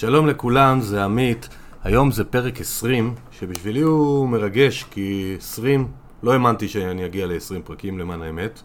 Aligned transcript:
שלום 0.00 0.26
לכולם, 0.26 0.80
זה 0.80 1.04
עמית. 1.04 1.48
היום 1.84 2.10
זה 2.10 2.24
פרק 2.24 2.60
20, 2.60 3.14
שבשבילי 3.30 3.80
הוא 3.80 4.28
מרגש, 4.28 4.84
כי 4.90 5.36
20, 5.38 5.88
לא 6.22 6.32
האמנתי 6.32 6.68
שאני 6.68 7.06
אגיע 7.06 7.26
ל-20 7.26 7.62
פרקים 7.64 7.98
למען 7.98 8.22
האמת. 8.22 8.62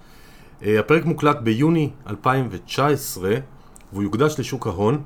אה, 0.63 0.79
הפרק 0.79 1.05
מוקלט 1.05 1.38
ביוני 1.38 1.90
2019, 2.09 3.35
והוא 3.93 4.03
יוקדש 4.03 4.40
לשוק 4.40 4.67
ההון. 4.67 5.03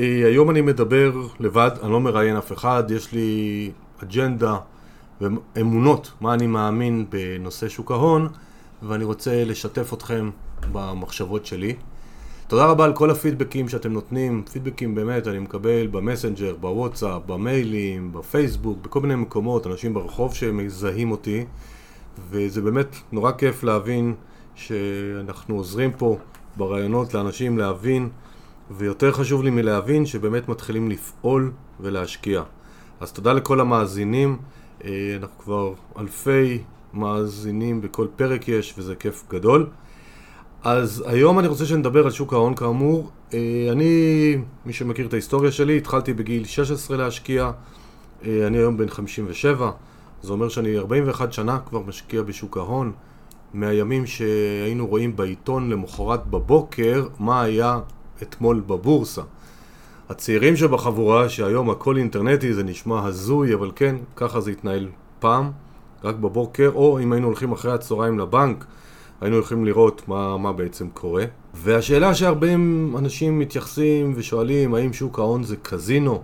אה, 0.00 0.22
היום 0.24 0.50
אני 0.50 0.60
מדבר 0.60 1.12
לבד, 1.40 1.70
אני 1.82 1.92
לא 1.92 2.00
מראיין 2.00 2.36
אף 2.36 2.52
אחד, 2.52 2.84
יש 2.90 3.12
לי 3.12 3.70
אג'נדה 4.02 4.56
ואמונות, 5.20 6.12
מה 6.20 6.34
אני 6.34 6.46
מאמין 6.46 7.06
בנושא 7.08 7.68
שוק 7.68 7.90
ההון, 7.90 8.28
ואני 8.82 9.04
רוצה 9.04 9.44
לשתף 9.44 9.94
אתכם 9.94 10.30
במחשבות 10.72 11.46
שלי. 11.46 11.74
תודה 12.48 12.66
רבה 12.66 12.84
על 12.84 12.92
כל 12.92 13.10
הפידבקים 13.10 13.68
שאתם 13.68 13.92
נותנים, 13.92 14.42
פידבקים 14.52 14.94
באמת 14.94 15.28
אני 15.28 15.38
מקבל 15.38 15.86
במסנג'ר, 15.86 16.56
בוואטסאפ, 16.60 17.22
במיילים, 17.26 18.12
בפייסבוק, 18.12 18.78
בכל 18.82 19.00
מיני 19.00 19.14
מקומות, 19.14 19.66
אנשים 19.66 19.94
ברחוב 19.94 20.34
שמזהים 20.34 21.10
אותי 21.10 21.44
וזה 22.30 22.62
באמת 22.62 22.96
נורא 23.12 23.32
כיף 23.32 23.62
להבין 23.62 24.14
שאנחנו 24.54 25.56
עוזרים 25.56 25.92
פה 25.92 26.18
ברעיונות 26.56 27.14
לאנשים 27.14 27.58
להבין 27.58 28.08
ויותר 28.70 29.12
חשוב 29.12 29.42
לי 29.42 29.50
מלהבין 29.50 30.06
שבאמת 30.06 30.48
מתחילים 30.48 30.90
לפעול 30.90 31.52
ולהשקיע. 31.80 32.42
אז 33.00 33.12
תודה 33.12 33.32
לכל 33.32 33.60
המאזינים, 33.60 34.38
אה, 34.84 35.16
אנחנו 35.16 35.38
כבר 35.38 35.72
אלפי 35.98 36.62
מאזינים 36.94 37.80
בכל 37.80 38.06
פרק 38.16 38.48
יש 38.48 38.74
וזה 38.78 38.94
כיף 38.94 39.24
גדול. 39.30 39.66
אז 40.64 41.04
היום 41.06 41.38
אני 41.38 41.48
רוצה 41.48 41.66
שנדבר 41.66 42.04
על 42.04 42.10
שוק 42.10 42.32
ההון 42.32 42.54
כאמור. 42.54 43.10
אה, 43.34 43.38
אני, 43.72 44.36
מי 44.66 44.72
שמכיר 44.72 45.06
את 45.06 45.12
ההיסטוריה 45.12 45.52
שלי, 45.52 45.76
התחלתי 45.76 46.12
בגיל 46.12 46.44
16 46.44 46.96
להשקיע, 46.96 47.50
אה, 48.26 48.46
אני 48.46 48.58
היום 48.58 48.76
בן 48.76 48.88
57, 48.88 49.70
זה 50.22 50.32
אומר 50.32 50.48
שאני 50.48 50.78
41 50.78 51.32
שנה 51.32 51.58
כבר 51.66 51.80
משקיע 51.80 52.22
בשוק 52.22 52.56
ההון, 52.56 52.92
מהימים 53.54 54.06
שהיינו 54.06 54.86
רואים 54.86 55.16
בעיתון 55.16 55.70
למחרת 55.70 56.26
בבוקר 56.26 57.06
מה 57.18 57.42
היה 57.42 57.78
אתמול 58.22 58.60
בבורסה. 58.66 59.22
הצעירים 60.08 60.56
שבחבורה, 60.56 61.28
שהיום 61.28 61.70
הכל 61.70 61.96
אינטרנטי, 61.96 62.52
זה 62.54 62.62
נשמע 62.62 63.06
הזוי, 63.06 63.54
אבל 63.54 63.70
כן, 63.76 63.96
ככה 64.16 64.40
זה 64.40 64.50
התנהל 64.50 64.88
פעם, 65.18 65.50
רק 66.04 66.14
בבוקר, 66.14 66.70
או 66.74 67.00
אם 67.00 67.12
היינו 67.12 67.26
הולכים 67.26 67.52
אחרי 67.52 67.72
הצהריים 67.72 68.18
לבנק, 68.18 68.64
היינו 69.24 69.38
יכולים 69.38 69.64
לראות 69.64 70.02
מה, 70.08 70.38
מה 70.38 70.52
בעצם 70.52 70.88
קורה. 70.94 71.24
והשאלה 71.54 72.14
שהרבה 72.14 72.54
אנשים 72.98 73.38
מתייחסים 73.38 74.12
ושואלים, 74.16 74.74
האם 74.74 74.92
שוק 74.92 75.18
ההון 75.18 75.44
זה 75.44 75.56
קזינו? 75.56 76.22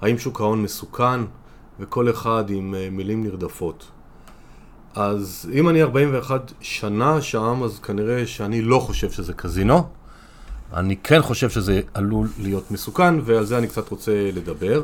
האם 0.00 0.18
שוק 0.18 0.40
ההון 0.40 0.62
מסוכן? 0.62 1.20
וכל 1.80 2.10
אחד 2.10 2.44
עם 2.50 2.74
uh, 2.74 2.94
מילים 2.94 3.24
נרדפות. 3.24 3.86
אז 4.94 5.50
אם 5.52 5.68
אני 5.68 5.82
41 5.82 6.52
שנה 6.60 7.22
שם, 7.22 7.62
אז 7.64 7.78
כנראה 7.78 8.26
שאני 8.26 8.62
לא 8.62 8.78
חושב 8.78 9.10
שזה 9.10 9.32
קזינו. 9.32 9.82
אני 10.74 10.96
כן 10.96 11.22
חושב 11.22 11.50
שזה 11.50 11.80
עלול 11.94 12.28
להיות 12.38 12.70
מסוכן, 12.70 13.14
ועל 13.24 13.44
זה 13.44 13.58
אני 13.58 13.68
קצת 13.68 13.88
רוצה 13.88 14.30
לדבר. 14.34 14.82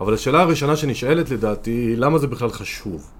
אבל 0.00 0.14
השאלה 0.14 0.40
הראשונה 0.40 0.76
שנשאלת 0.76 1.30
לדעתי, 1.30 1.96
למה 1.96 2.18
זה 2.18 2.26
בכלל 2.26 2.50
חשוב? 2.50 3.10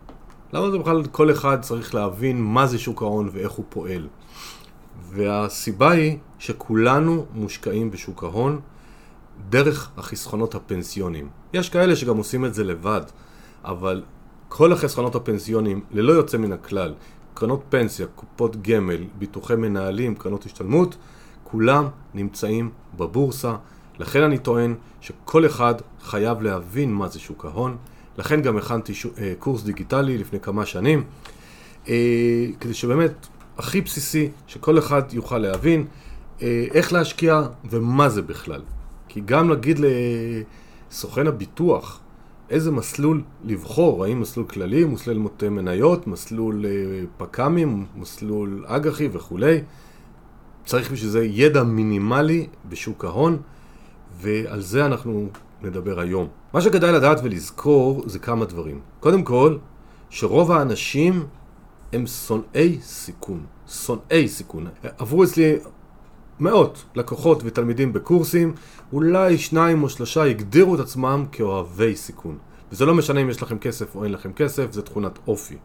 למה 0.53 0.70
זה 0.70 0.78
בכלל 0.78 1.06
כל 1.06 1.31
אחד 1.31 1.60
צריך 1.60 1.94
להבין 1.94 2.42
מה 2.42 2.66
זה 2.66 2.78
שוק 2.78 3.03
ההון 3.03 3.31
ואיך 3.32 3.53
הוא 3.53 3.64
פועל? 3.69 4.09
והסיבה 5.10 5.91
היא 5.91 6.19
שכולנו 6.38 7.26
מושקעים 7.34 7.91
בשוק 7.91 8.22
ההון 8.22 8.60
דרך 9.48 9.91
החסכונות 9.97 10.54
הפנסיונים. 10.54 11.28
יש 11.53 11.69
כאלה 11.69 11.97
שגם 11.97 12.16
עושים 12.16 12.44
את 12.44 12.54
זה 12.54 12.64
לבד, 12.64 13.00
אבל 13.64 14.03
כל 14.48 14.72
החסכונות 14.72 15.14
הפנסיונים, 15.14 15.81
ללא 15.91 16.12
יוצא 16.12 16.38
מן 16.38 16.53
הכלל, 16.53 16.94
קרנות 17.34 17.62
פנסיה, 17.69 18.06
קופות 18.06 18.62
גמל, 18.62 19.04
ביטוחי 19.19 19.54
מנהלים, 19.54 20.14
קרנות 20.14 20.44
השתלמות, 20.44 20.97
כולם 21.44 21.88
נמצאים 22.14 22.70
בבורסה. 22.97 23.56
לכן 23.98 24.22
אני 24.22 24.38
טוען 24.38 24.75
שכל 25.00 25.47
אחד 25.47 25.75
חייב 26.03 26.42
להבין 26.42 26.92
מה 26.92 27.08
זה 27.08 27.19
שוק 27.19 27.44
ההון. 27.44 27.76
לכן 28.18 28.42
גם 28.42 28.56
הכנתי 28.56 28.94
ש... 28.94 29.06
אה, 29.06 29.32
קורס 29.38 29.62
דיגיטלי 29.62 30.18
לפני 30.18 30.40
כמה 30.40 30.66
שנים, 30.66 31.04
אה, 31.88 32.46
כדי 32.60 32.74
שבאמת, 32.74 33.26
הכי 33.58 33.80
בסיסי, 33.80 34.28
שכל 34.46 34.78
אחד 34.78 35.02
יוכל 35.12 35.38
להבין 35.38 35.86
אה, 36.42 36.66
איך 36.74 36.92
להשקיע 36.92 37.42
ומה 37.70 38.08
זה 38.08 38.22
בכלל. 38.22 38.60
כי 39.08 39.20
גם 39.24 39.48
להגיד 39.48 39.80
לסוכן 40.90 41.26
הביטוח 41.26 42.00
איזה 42.50 42.70
מסלול 42.70 43.22
לבחור, 43.44 44.04
האם 44.04 44.20
מסלול 44.20 44.46
כללי, 44.46 44.84
מסלול 44.84 45.16
מוטה 45.16 45.50
מניות, 45.50 46.06
מסלול 46.06 46.64
פק"מים, 47.16 47.86
מסלול 47.96 48.64
אג"חי 48.66 49.08
וכולי, 49.12 49.60
צריך 50.64 50.90
בשביל 50.92 51.10
זה 51.10 51.24
ידע 51.24 51.62
מינימלי 51.62 52.46
בשוק 52.68 53.04
ההון, 53.04 53.36
ועל 54.20 54.60
זה 54.60 54.86
אנחנו 54.86 55.28
נדבר 55.62 56.00
היום. 56.00 56.28
מה 56.52 56.60
שכדאי 56.60 56.92
לדעת 56.92 57.20
ולזכור 57.22 58.02
זה 58.06 58.19
כמה 58.19 58.44
דברים. 58.44 58.80
קודם 59.00 59.22
כל, 59.22 59.56
שרוב 60.10 60.52
האנשים 60.52 61.26
הם 61.92 62.06
שונאי 62.06 62.78
סיכון. 62.82 63.44
שונאי 63.69 64.28
סיכון. 64.28 64.66
עברו 64.98 65.24
אצלי 65.24 65.56
מאות 66.41 66.84
לקוחות 66.94 67.42
ותלמידים 67.44 67.92
בקורסים, 67.92 68.54
אולי 68.92 69.38
שניים 69.38 69.82
או 69.82 69.88
שלושה 69.88 70.24
הגדירו 70.24 70.74
את 70.74 70.80
עצמם 70.80 71.24
כאוהבי 71.32 71.96
סיכון. 71.96 72.38
וזה 72.72 72.86
לא 72.86 72.94
משנה 72.94 73.20
אם 73.20 73.30
יש 73.30 73.42
לכם 73.42 73.58
כסף 73.58 73.94
או 73.94 74.04
אין 74.04 74.12
לכם 74.12 74.32
כסף, 74.32 74.72
זה 74.72 74.82
תכונת 74.82 75.19
אופי. 75.26 75.56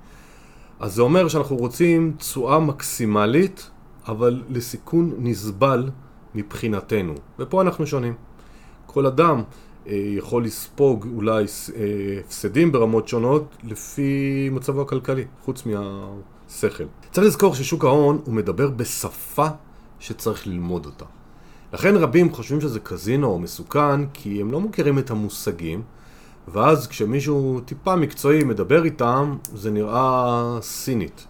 אז 0.79 0.95
זה 0.95 1.01
אומר 1.01 1.27
שאנחנו 1.27 1.55
רוצים 1.55 2.13
תשואה 2.17 2.59
מקסימלית, 2.59 3.69
אבל 4.07 4.43
לסיכון 4.49 5.13
נסבל 5.17 5.89
מבחינתנו. 6.35 7.13
ופה 7.39 7.61
אנחנו 7.61 7.87
שונים. 7.87 8.13
כל 8.85 9.05
אדם 9.05 9.43
יכול 9.87 10.45
לספוג 10.45 11.07
אולי 11.15 11.43
אה, 11.75 11.81
הפסדים 12.25 12.71
ברמות 12.71 13.07
שונות 13.07 13.57
לפי 13.63 14.49
מצבו 14.51 14.81
הכלכלי, 14.81 15.25
חוץ 15.45 15.63
מהשכל. 15.65 16.83
צריך 17.11 17.27
לזכור 17.27 17.55
ששוק 17.55 17.85
ההון 17.85 18.21
הוא 18.25 18.33
מדבר 18.33 18.69
בשפה 18.69 19.47
שצריך 19.99 20.47
ללמוד 20.47 20.85
אותה. 20.85 21.05
לכן 21.73 21.95
רבים 21.95 22.33
חושבים 22.33 22.61
שזה 22.61 22.79
קזינו 22.79 23.27
או 23.27 23.39
מסוכן 23.39 24.05
כי 24.13 24.41
הם 24.41 24.51
לא 24.51 24.61
מכירים 24.61 24.99
את 24.99 25.11
המושגים 25.11 25.81
ואז 26.47 26.87
כשמישהו 26.87 27.59
טיפה 27.65 27.95
מקצועי 27.95 28.43
מדבר 28.43 28.85
איתם 28.85 29.37
זה 29.53 29.71
נראה 29.71 30.57
סינית. 30.61 31.27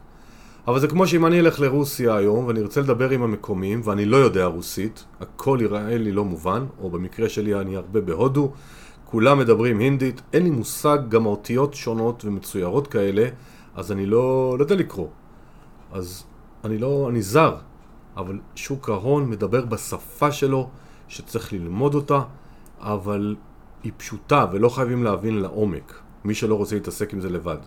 אבל 0.68 0.80
זה 0.80 0.88
כמו 0.88 1.08
שאם 1.08 1.26
אני 1.26 1.40
אלך 1.40 1.60
לרוסיה 1.60 2.16
היום 2.16 2.46
ואני 2.46 2.62
ארצה 2.62 2.82
לדבר 2.82 3.10
עם 3.10 3.24
המקומיים 3.24 3.82
ואני 3.84 4.06
לא 4.06 4.18
יודע 4.18 4.46
רוסית, 4.46 5.06
הכל 5.20 5.58
יראה 5.62 5.98
לי 5.98 6.12
לא 6.12 6.26
מובן, 6.26 6.66
או 6.82 6.90
במקרה 6.90 7.30
שלי 7.30 7.56
אני 7.56 7.76
הרבה 7.76 8.02
בהודו, 8.02 8.52
כולם 9.06 9.40
מדברים 9.40 9.80
הינדית, 9.80 10.22
אין 10.34 10.44
לי 10.44 10.50
מושג, 10.50 10.98
גם 11.10 11.26
האותיות 11.26 11.74
שונות 11.74 12.26
ומצוירות 12.26 12.88
כאלה, 12.88 13.28
אז 13.76 13.92
אני 13.92 14.06
לא, 14.06 14.56
לא 14.58 14.64
יודע 14.64 14.76
לקרוא. 14.76 15.08
אז 15.92 16.24
אני 16.64 16.78
לא, 16.78 17.08
אני 17.10 17.22
זר, 17.22 17.56
אבל 18.18 18.40
שוק 18.56 18.90
ההון 18.90 19.30
מדבר 19.30 19.66
בשפה 19.66 20.32
שלו, 20.32 20.70
שצריך 21.08 21.54
ללמוד 21.54 21.96
אותה, 21.96 22.22
אבל 22.80 23.36
היא 23.84 23.92
פשוטה 23.98 24.46
ולא 24.52 24.70
חייבים 24.70 25.04
להבין 25.04 25.40
לעומק, 25.40 25.94
מי 26.24 26.36
שלא 26.36 26.56
רוצה 26.56 26.76
להתעסק 26.76 27.14
עם 27.14 27.22
זה 27.22 27.30
לבד. 27.30 27.58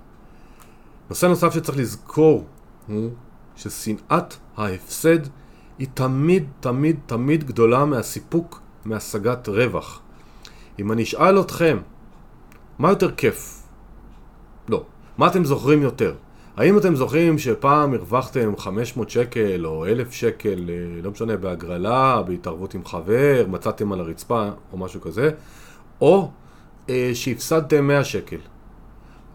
נושא 1.10 1.26
נוסף 1.26 1.54
שצריך 1.54 1.78
לזכור 1.78 2.46
הוא 2.86 3.10
ששנאת 3.56 4.34
ההפסד 4.56 5.18
היא 5.78 5.88
תמיד 5.94 6.44
תמיד 6.60 6.96
תמיד 7.06 7.44
גדולה 7.44 7.84
מהסיפוק 7.84 8.60
מהשגת 8.84 9.48
רווח. 9.48 10.00
אם 10.78 10.92
אני 10.92 11.02
אשאל 11.02 11.40
אתכם, 11.40 11.78
מה 12.78 12.88
יותר 12.88 13.10
כיף? 13.10 13.62
לא. 14.68 14.84
מה 15.18 15.26
אתם 15.26 15.44
זוכרים 15.44 15.82
יותר? 15.82 16.14
האם 16.56 16.78
אתם 16.78 16.94
זוכרים 16.94 17.38
שפעם 17.38 17.94
הרווחתם 17.94 18.56
500 18.56 19.10
שקל 19.10 19.66
או 19.66 19.86
1,000 19.86 20.12
שקל, 20.12 20.64
אה, 20.68 21.02
לא 21.02 21.10
משנה, 21.10 21.36
בהגרלה, 21.36 22.22
בהתערבות 22.22 22.74
עם 22.74 22.84
חבר, 22.84 23.46
מצאתם 23.48 23.92
על 23.92 24.00
הרצפה 24.00 24.48
או 24.72 24.78
משהו 24.78 25.00
כזה, 25.00 25.30
או 26.00 26.30
אה, 26.90 27.10
שהפסדתם 27.14 27.86
100 27.86 28.04
שקל. 28.04 28.36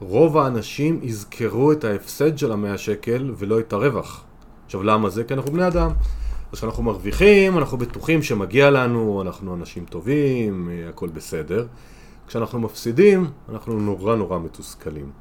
רוב 0.02 0.38
האנשים 0.38 1.00
יזכרו 1.04 1.72
את 1.72 1.84
ההפסד 1.84 2.38
של 2.38 2.52
המאה 2.52 2.78
שקל 2.78 3.34
ולא 3.38 3.60
את 3.60 3.74
הרווח. 3.74 4.24
עכשיו 4.66 4.84
למה 4.84 5.10
זה? 5.10 5.24
כי 5.24 5.34
אנחנו 5.34 5.52
בני 5.52 5.68
אדם. 5.68 5.92
אז 6.52 6.58
כשאנחנו 6.58 6.84
מרוויחים, 6.84 7.58
אנחנו 7.58 7.78
בטוחים 7.78 8.24
שמגיע 8.24 8.70
לנו, 8.70 9.22
אנחנו 9.22 9.56
אנשים 9.56 9.86
טובים, 9.86 10.70
הכל 10.90 11.08
בסדר. 11.08 11.68
כשאנחנו 12.28 12.60
מפסידים, 12.60 13.28
אנחנו 13.50 13.80
נורא 13.80 14.16
נורא 14.16 14.40
מתוסכלים. 14.40 15.12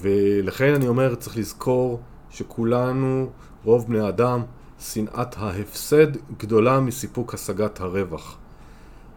ולכן 0.00 0.74
אני 0.74 0.88
אומר, 0.88 1.14
צריך 1.14 1.36
לזכור 1.36 2.00
שכולנו, 2.30 3.30
רוב 3.64 3.86
בני 3.86 4.00
האדם, 4.00 4.42
שנאת 4.80 5.34
ההפסד 5.38 6.06
גדולה 6.38 6.80
מסיפוק 6.80 7.34
השגת 7.34 7.80
הרווח. 7.80 8.36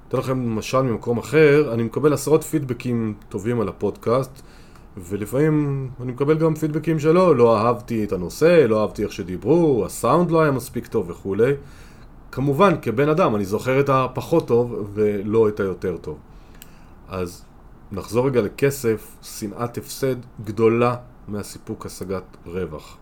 אתן 0.08 0.18
לכם 0.18 0.42
למשל 0.42 0.82
ממקום 0.82 1.18
אחר, 1.18 1.74
אני 1.74 1.84
מקבל 1.84 2.14
עשרות 2.14 2.44
פידבקים 2.44 3.14
טובים 3.30 3.62
על 3.62 3.68
הפודקאסט, 3.68 4.42
ולפעמים 4.98 5.90
אני 6.02 6.12
מקבל 6.12 6.38
גם 6.38 6.56
פידבקים 6.56 7.00
שלא, 7.00 7.36
לא 7.36 7.58
אהבתי 7.58 8.04
את 8.04 8.12
הנושא, 8.12 8.66
לא 8.70 8.82
אהבתי 8.82 9.04
איך 9.04 9.12
שדיברו, 9.12 9.86
הסאונד 9.86 10.32
לא 10.32 10.42
היה 10.42 10.52
מספיק 10.52 10.88
טוב 10.88 11.10
וכולי. 11.10 11.54
כמובן, 12.32 12.74
כבן 12.82 13.10
אדם, 13.10 13.36
אני 13.36 13.46
זוכר 13.46 13.80
את 13.80 13.90
הפחות 13.90 14.48
טוב 14.48 14.90
ולא 14.94 15.50
את 15.50 15.60
היותר 15.60 15.98
טוב. 15.98 16.18
אז 17.10 17.46
נחזור 17.92 18.28
רגע 18.28 18.42
לכסף, 18.42 19.16
שנאת 19.22 19.78
הפסד 19.78 20.16
גדולה 20.44 20.96
מהסיפוק 21.28 21.86
השגת 21.86 22.38
רווח. 22.46 22.98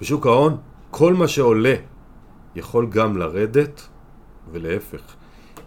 בשוק 0.00 0.26
ההון, 0.26 0.56
כל 0.90 1.14
מה 1.14 1.28
שעולה 1.28 1.74
יכול 2.56 2.86
גם 2.86 3.16
לרדת, 3.16 3.82
ולהפך. 4.52 5.02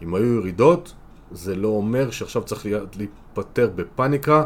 אם 0.02 0.16
היו 0.16 0.40
ירידות, 0.40 0.94
זה 1.32 1.56
לא 1.56 1.68
אומר 1.68 2.12
שעכשיו 2.12 2.44
צריך 2.44 2.66
להיפטר 3.38 3.70
בפאניקה, 3.76 4.46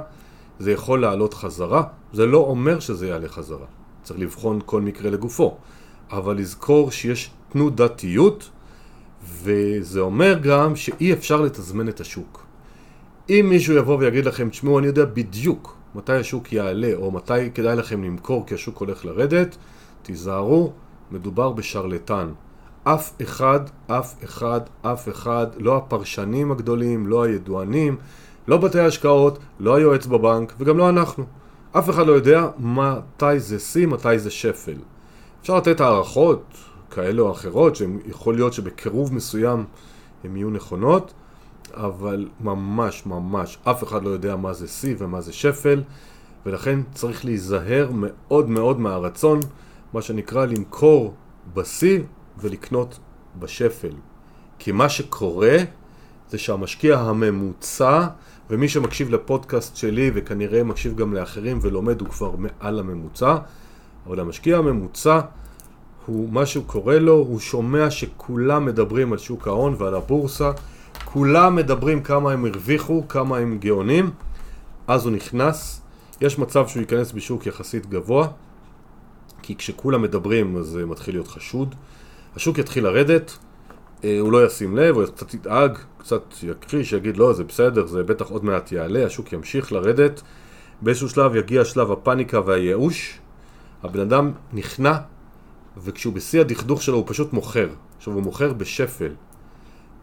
זה 0.60 0.72
יכול 0.72 1.02
לעלות 1.02 1.34
חזרה, 1.34 1.84
זה 2.14 2.26
לא 2.26 2.38
אומר 2.38 2.80
שזה 2.80 3.08
יעלה 3.08 3.28
חזרה. 3.28 3.66
צריך 4.04 4.20
לבחון 4.20 4.60
כל 4.66 4.82
מקרה 4.82 5.10
לגופו. 5.10 5.58
אבל 6.12 6.38
לזכור 6.38 6.92
שיש 6.92 7.32
תנודתיות, 7.50 8.50
וזה 9.24 10.00
אומר 10.00 10.40
גם 10.44 10.76
שאי 10.76 11.14
אפשר 11.14 11.42
לתזמן 11.42 11.90
את 11.90 12.00
השוק. 12.00 12.46
אם 13.30 13.46
מישהו 13.50 13.76
יבוא 13.76 13.98
ויגיד 13.98 14.26
לכם, 14.26 14.50
תשמעו, 14.50 14.80
אני 14.80 14.88
יודע 14.88 15.06
בדיוק 15.06 15.76
מתי 15.96 16.14
השוק 16.14 16.54
יעלה, 16.54 16.92
או 16.96 17.12
מתי 17.12 17.52
כדאי 17.54 17.76
לכם 17.76 18.04
למכור 18.04 18.46
כי 18.48 18.56
השוק 18.56 18.78
הולך 18.78 19.06
לרדת, 19.06 19.58
תיזהרו, 20.02 20.74
מדובר 21.12 21.52
בשרלטן. 21.52 22.32
אף 22.84 23.12
אחד, 23.22 23.60
אף 23.88 24.24
אחד, 24.24 24.62
אף 24.82 25.10
אחד, 25.10 25.48
לא 25.58 25.78
הפרשנים 25.78 26.52
הגדולים, 26.52 27.08
לא 27.08 27.24
הידוענים, 27.24 27.98
לא 28.50 28.58
בתי 28.58 28.80
השקעות, 28.80 29.40
לא 29.60 29.76
היועץ 29.76 30.06
בבנק, 30.06 30.54
וגם 30.60 30.78
לא 30.78 30.90
אנחנו. 30.90 31.24
אף 31.72 31.90
אחד 31.90 32.08
לא 32.08 32.12
יודע 32.12 32.48
מתי 32.60 33.40
זה 33.40 33.60
שיא, 33.60 33.88
מתי 33.88 34.20
זה 34.20 34.32
שפל. 34.32 34.78
אפשר 35.42 35.58
לתת 35.58 35.82
הערכות 35.82 36.44
כאלה 36.92 37.22
או 37.22 37.32
אחרות, 37.32 37.76
שיכול 37.76 38.36
להיות 38.36 38.54
שבקירוב 38.54 39.14
מסוים 39.14 39.66
הן 40.24 40.36
יהיו 40.36 40.50
נכונות, 40.50 41.14
אבל 41.74 42.28
ממש 42.40 43.06
ממש 43.06 43.58
אף 43.64 43.84
אחד 43.84 44.04
לא 44.04 44.10
יודע 44.10 44.36
מה 44.36 44.54
זה 44.54 44.68
שיא 44.68 44.96
ומה 44.98 45.22
זה 45.22 45.34
שפל, 45.34 45.84
ולכן 46.46 46.80
צריך 46.94 47.26
להיזהר 47.26 47.90
מאוד 47.94 48.50
מאוד 48.50 48.80
מהרצון, 48.80 49.40
מה 49.94 50.02
שנקרא 50.02 50.46
למכור 50.46 51.14
בשיא 51.54 52.00
ולקנות 52.38 53.00
בשפל. 53.40 53.94
כי 54.60 54.72
מה 54.72 54.90
שקורה 54.90 55.58
זה 56.30 56.38
שהמשקיע 56.38 57.00
הממוצע, 57.00 58.08
ומי 58.50 58.70
שמקשיב 58.70 59.10
לפודקאסט 59.10 59.76
שלי 59.76 60.12
וכנראה 60.14 60.64
מקשיב 60.64 60.96
גם 60.96 61.14
לאחרים 61.14 61.60
ולומד 61.62 62.02
הוא 62.02 62.10
כבר 62.10 62.36
מעל 62.38 62.80
הממוצע, 62.80 63.38
אבל 64.08 64.20
המשקיע 64.20 64.58
הממוצע 64.58 65.20
הוא, 66.06 66.30
מה 66.30 66.46
שהוא 66.46 66.64
קורא 66.68 66.96
לו, 66.96 67.14
הוא 67.14 67.40
שומע 67.40 67.92
שכולם 67.92 68.66
מדברים 68.66 69.12
על 69.12 69.18
שוק 69.18 69.48
ההון 69.48 69.76
ועל 69.78 69.96
הבורסה 69.96 70.52
כולם 71.06 71.56
מדברים 71.56 72.04
כמה 72.04 72.32
הם 72.32 72.46
הרוויחו, 72.46 73.08
כמה 73.08 73.38
הם 73.38 73.58
גאונים, 73.58 74.12
אז 74.88 75.06
הוא 75.06 75.14
נכנס. 75.14 75.82
יש 76.22 76.40
מצב 76.40 76.68
שהוא 76.68 76.82
ייכנס 76.82 77.12
בשוק 77.12 77.46
יחסית 77.46 77.86
גבוה, 77.86 78.28
כי 79.42 79.56
כשכולם 79.56 80.02
מדברים 80.02 80.58
אז 80.58 80.66
זה 80.66 80.86
מתחיל 80.86 81.16
להיות 81.16 81.28
חשוד. 81.28 81.76
השוק 82.36 82.58
יתחיל 82.58 82.84
לרדת, 82.84 83.32
אה, 83.32 83.49
הוא 84.04 84.32
לא 84.32 84.46
ישים 84.46 84.78
לב, 84.78 84.96
הוא 84.96 85.06
קצת 85.06 85.34
ידאג, 85.34 85.78
קצת 85.98 86.24
יכחיש, 86.44 86.94
יגיד 86.94 87.18
לא, 87.18 87.34
זה 87.34 87.44
בסדר, 87.44 87.88
זה 87.88 88.04
בטח 88.04 88.30
עוד 88.30 88.46
מעט 88.46 88.72
יעלה, 88.72 89.06
השוק 89.06 89.34
ימשיך 89.34 89.72
לרדת. 89.72 90.22
באיזשהו 90.82 91.10
שלב 91.10 91.36
יגיע 91.36 91.66
שלב 91.66 91.92
הפאניקה 91.92 92.40
והייאוש, 92.46 93.20
הבן 93.84 94.00
אדם 94.00 94.32
נכנע, 94.54 94.98
וכשהוא 95.78 96.14
בשיא 96.14 96.42
הדכדוך 96.42 96.82
שלו 96.82 96.98
הוא 96.98 97.04
פשוט 97.08 97.34
מוכר. 97.34 97.70
עכשיו 97.98 98.14
הוא 98.14 98.24
מוכר 98.24 98.54
בשפל. 98.54 99.12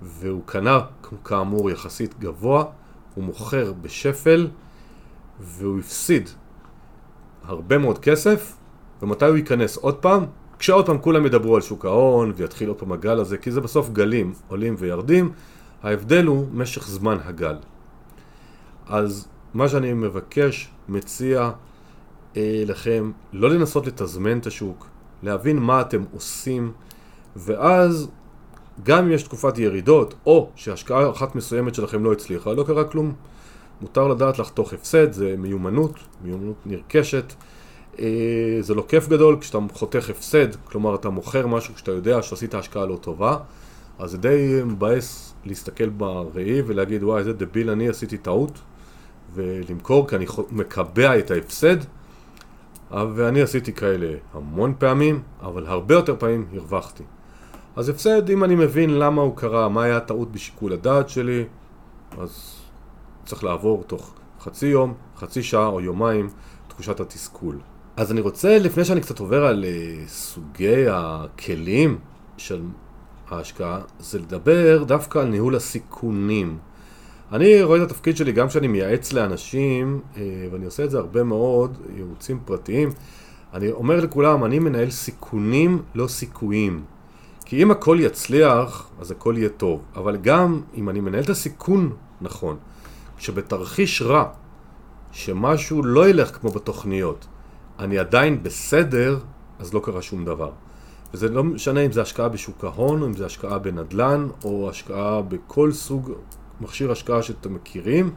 והוא 0.03 0.43
קנה 0.47 0.81
כאמור 1.25 1.71
יחסית 1.71 2.19
גבוה, 2.19 2.65
הוא 3.15 3.25
מוכר 3.25 3.73
בשפל 3.83 4.49
והוא 5.41 5.79
הפסיד 5.79 6.31
הרבה 7.45 7.79
מאוד 7.79 7.99
כסף 7.99 8.57
ומתי 9.03 9.25
הוא 9.25 9.37
ייכנס 9.37 9.77
עוד 9.77 9.95
פעם? 9.95 10.25
כשעוד 10.59 10.87
פעם 10.87 10.99
כולם 10.99 11.27
ידברו 11.27 11.57
על 11.57 11.63
שוק 11.63 11.85
ההון 11.85 12.33
ויתחיל 12.37 12.69
עוד 12.69 12.79
פעם 12.79 12.93
הגל 12.93 13.21
הזה 13.21 13.39
כי 13.39 13.51
זה 13.51 13.61
בסוף 13.61 13.91
גלים 13.91 14.33
עולים 14.49 14.75
וירדים 14.79 15.33
ההבדל 15.83 16.27
הוא 16.27 16.47
משך 16.55 16.89
זמן 16.89 17.19
הגל 17.25 17.57
אז 18.87 19.29
מה 19.55 19.69
שאני 19.69 19.93
מבקש, 19.93 20.69
מציע 20.89 21.51
אה, 22.37 22.63
לכם 22.67 23.11
לא 23.33 23.51
לנסות 23.51 23.87
לתזמן 23.87 24.39
את 24.39 24.47
השוק 24.47 24.87
להבין 25.23 25.59
מה 25.59 25.81
אתם 25.81 26.05
עושים 26.13 26.73
ואז 27.37 28.09
גם 28.83 29.05
אם 29.05 29.13
יש 29.13 29.23
תקופת 29.23 29.59
ירידות, 29.59 30.15
או 30.27 30.51
שהשקעה 30.55 31.11
אחת 31.11 31.35
מסוימת 31.35 31.75
שלכם 31.75 32.05
לא 32.05 32.13
הצליחה, 32.13 32.53
לא 32.53 32.65
קרה 32.65 32.85
כלום. 32.85 33.15
מותר 33.81 34.09
לדעת 34.09 34.39
לחתוך 34.39 34.73
הפסד, 34.73 35.13
זה 35.13 35.35
מיומנות, 35.39 35.95
מיומנות 36.25 36.57
נרכשת. 36.67 37.33
אה, 37.99 38.59
זה 38.61 38.75
לא 38.75 38.85
כיף 38.89 39.09
גדול 39.09 39.37
כשאתה 39.41 39.59
חותך 39.73 40.11
הפסד, 40.11 40.55
כלומר 40.65 40.95
אתה 40.95 41.11
מוכר 41.11 41.47
משהו 41.47 41.75
כשאתה 41.75 41.91
יודע 41.91 42.23
שעשית 42.23 42.55
השקעה 42.55 42.87
לא 42.87 42.97
טובה, 42.97 43.37
אז 43.99 44.11
זה 44.11 44.19
די 44.19 44.61
מבאס 44.65 45.35
להסתכל 45.45 45.89
בראי 45.89 46.63
ולהגיד 46.67 47.03
וואי 47.03 47.19
איזה 47.19 47.33
דביל 47.33 47.71
אני 47.71 47.89
עשיתי 47.89 48.19
טעות 48.19 48.59
ולמכור 49.35 50.09
כי 50.09 50.17
אני 50.17 50.27
מקבע 50.51 51.19
את 51.19 51.31
ההפסד 51.31 51.77
ואני 52.91 53.43
עשיתי 53.43 53.73
כאלה 53.73 54.15
המון 54.35 54.75
פעמים, 54.79 55.23
אבל 55.43 55.67
הרבה 55.67 55.95
יותר 55.95 56.17
פעמים 56.19 56.47
הרווחתי. 56.55 57.03
אז 57.77 57.89
הפסד, 57.89 58.31
אם 58.31 58.45
אני 58.45 58.55
מבין 58.55 58.99
למה 58.99 59.23
הוא 59.23 59.37
קרה, 59.37 59.69
מה 59.69 59.83
היה 59.83 59.97
הטעות 59.97 60.33
בשיקול 60.33 60.73
הדעת 60.73 61.09
שלי, 61.09 61.45
אז 62.19 62.61
צריך 63.25 63.45
לעבור 63.45 63.85
תוך 63.87 64.15
חצי 64.41 64.67
יום, 64.67 64.95
חצי 65.17 65.43
שעה 65.43 65.67
או 65.67 65.81
יומיים 65.81 66.29
תחושת 66.69 67.01
התסכול. 67.01 67.59
אז 67.97 68.13
אני 68.13 68.21
רוצה, 68.21 68.59
לפני 68.59 68.85
שאני 68.85 69.01
קצת 69.01 69.19
עובר 69.19 69.47
על 69.47 69.65
uh, 69.65 70.09
סוגי 70.09 70.85
הכלים 70.91 71.99
של 72.37 72.63
ההשקעה, 73.29 73.81
זה 74.01 74.19
לדבר 74.19 74.85
דווקא 74.85 75.19
על 75.19 75.25
ניהול 75.29 75.57
הסיכונים. 75.57 76.59
אני 77.33 77.63
רואה 77.63 77.83
את 77.83 77.91
התפקיד 77.91 78.17
שלי 78.17 78.33
גם 78.33 78.49
כשאני 78.49 78.69
מייעץ 78.69 79.13
לאנשים, 79.13 80.01
uh, 80.15 80.19
ואני 80.53 80.65
עושה 80.65 80.85
את 80.85 80.91
זה 80.91 80.99
הרבה 80.99 81.23
מאוד, 81.23 81.79
ייעוצים 81.97 82.41
פרטיים. 82.45 82.91
אני 83.55 83.71
אומר 83.71 84.01
לכולם, 84.01 84.45
אני 84.45 84.59
מנהל 84.59 84.91
סיכונים, 84.91 85.83
לא 85.95 86.09
סיכויים. 86.09 86.85
כי 87.45 87.63
אם 87.63 87.71
הכל 87.71 87.99
יצליח, 88.01 88.89
אז 89.01 89.11
הכל 89.11 89.35
יהיה 89.39 89.49
טוב. 89.49 89.83
אבל 89.97 90.17
גם 90.17 90.61
אם 90.75 90.89
אני 90.89 91.01
מנהל 91.01 91.23
את 91.23 91.31
הסיכון 91.31 91.93
נכון, 92.21 92.57
שבתרחיש 93.19 94.03
רע, 94.03 94.25
שמשהו 95.13 95.83
לא 95.83 96.09
ילך 96.09 96.39
כמו 96.39 96.51
בתוכניות, 96.51 97.27
אני 97.79 97.99
עדיין 97.99 98.43
בסדר, 98.43 99.19
אז 99.59 99.75
לא 99.75 99.81
קרה 99.85 100.03
שום 100.03 100.25
דבר. 100.25 100.51
וזה 101.15 101.29
לא 101.29 101.45
משנה 101.45 101.81
אם 101.81 101.93
זה 101.93 102.03
השקעה 102.03 102.29
בשוק 102.29 102.65
ההון, 102.65 103.03
או 103.03 103.07
אם 103.07 103.15
זה 103.15 103.27
השקעה 103.27 103.59
בנדל"ן, 103.59 104.29
או 104.45 104.71
השקעה 104.71 105.23
בכל 105.23 105.73
סוג 105.73 106.13
מכשיר 106.61 106.93
השקעה 106.93 107.23
שאתם 107.23 107.55
מכירים. 107.55 108.11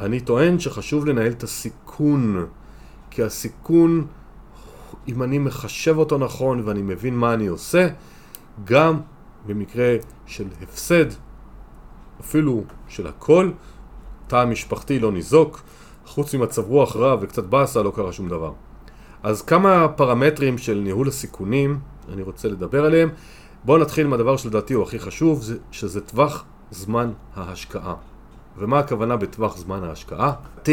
אני 0.00 0.20
טוען 0.20 0.58
שחשוב 0.58 1.06
לנהל 1.06 1.32
את 1.32 1.42
הסיכון, 1.42 2.46
כי 3.10 3.22
הסיכון, 3.22 4.06
אם 5.08 5.22
אני 5.22 5.38
מחשב 5.38 5.98
אותו 5.98 6.18
נכון 6.18 6.62
ואני 6.64 6.82
מבין 6.82 7.16
מה 7.16 7.34
אני 7.34 7.46
עושה, 7.46 7.88
גם 8.64 9.00
במקרה 9.46 9.96
של 10.26 10.46
הפסד, 10.62 11.06
אפילו 12.20 12.64
של 12.88 13.06
הכל, 13.06 13.50
תא 14.26 14.36
המשפחתי 14.36 14.98
לא 14.98 15.12
ניזוק, 15.12 15.62
חוץ 16.06 16.34
ממצב 16.34 16.68
רוח 16.68 16.96
רע 16.96 17.16
וקצת 17.20 17.44
באסה 17.44 17.82
לא 17.82 17.92
קרה 17.96 18.12
שום 18.12 18.28
דבר. 18.28 18.52
אז 19.22 19.42
כמה 19.42 19.88
פרמטרים 19.88 20.58
של 20.58 20.74
ניהול 20.84 21.08
הסיכונים 21.08 21.78
אני 22.12 22.22
רוצה 22.22 22.48
לדבר 22.48 22.84
עליהם. 22.84 23.08
בואו 23.64 23.78
נתחיל 23.78 24.06
מהדבר 24.06 24.36
שלדעתי 24.36 24.74
הוא 24.74 24.82
הכי 24.82 24.98
חשוב, 24.98 25.44
שזה 25.70 26.00
טווח 26.00 26.44
זמן 26.70 27.12
ההשקעה. 27.36 27.94
ומה 28.58 28.78
הכוונה 28.78 29.16
בטווח 29.16 29.56
זמן 29.56 29.84
ההשקעה? 29.84 30.32
T, 30.64 30.68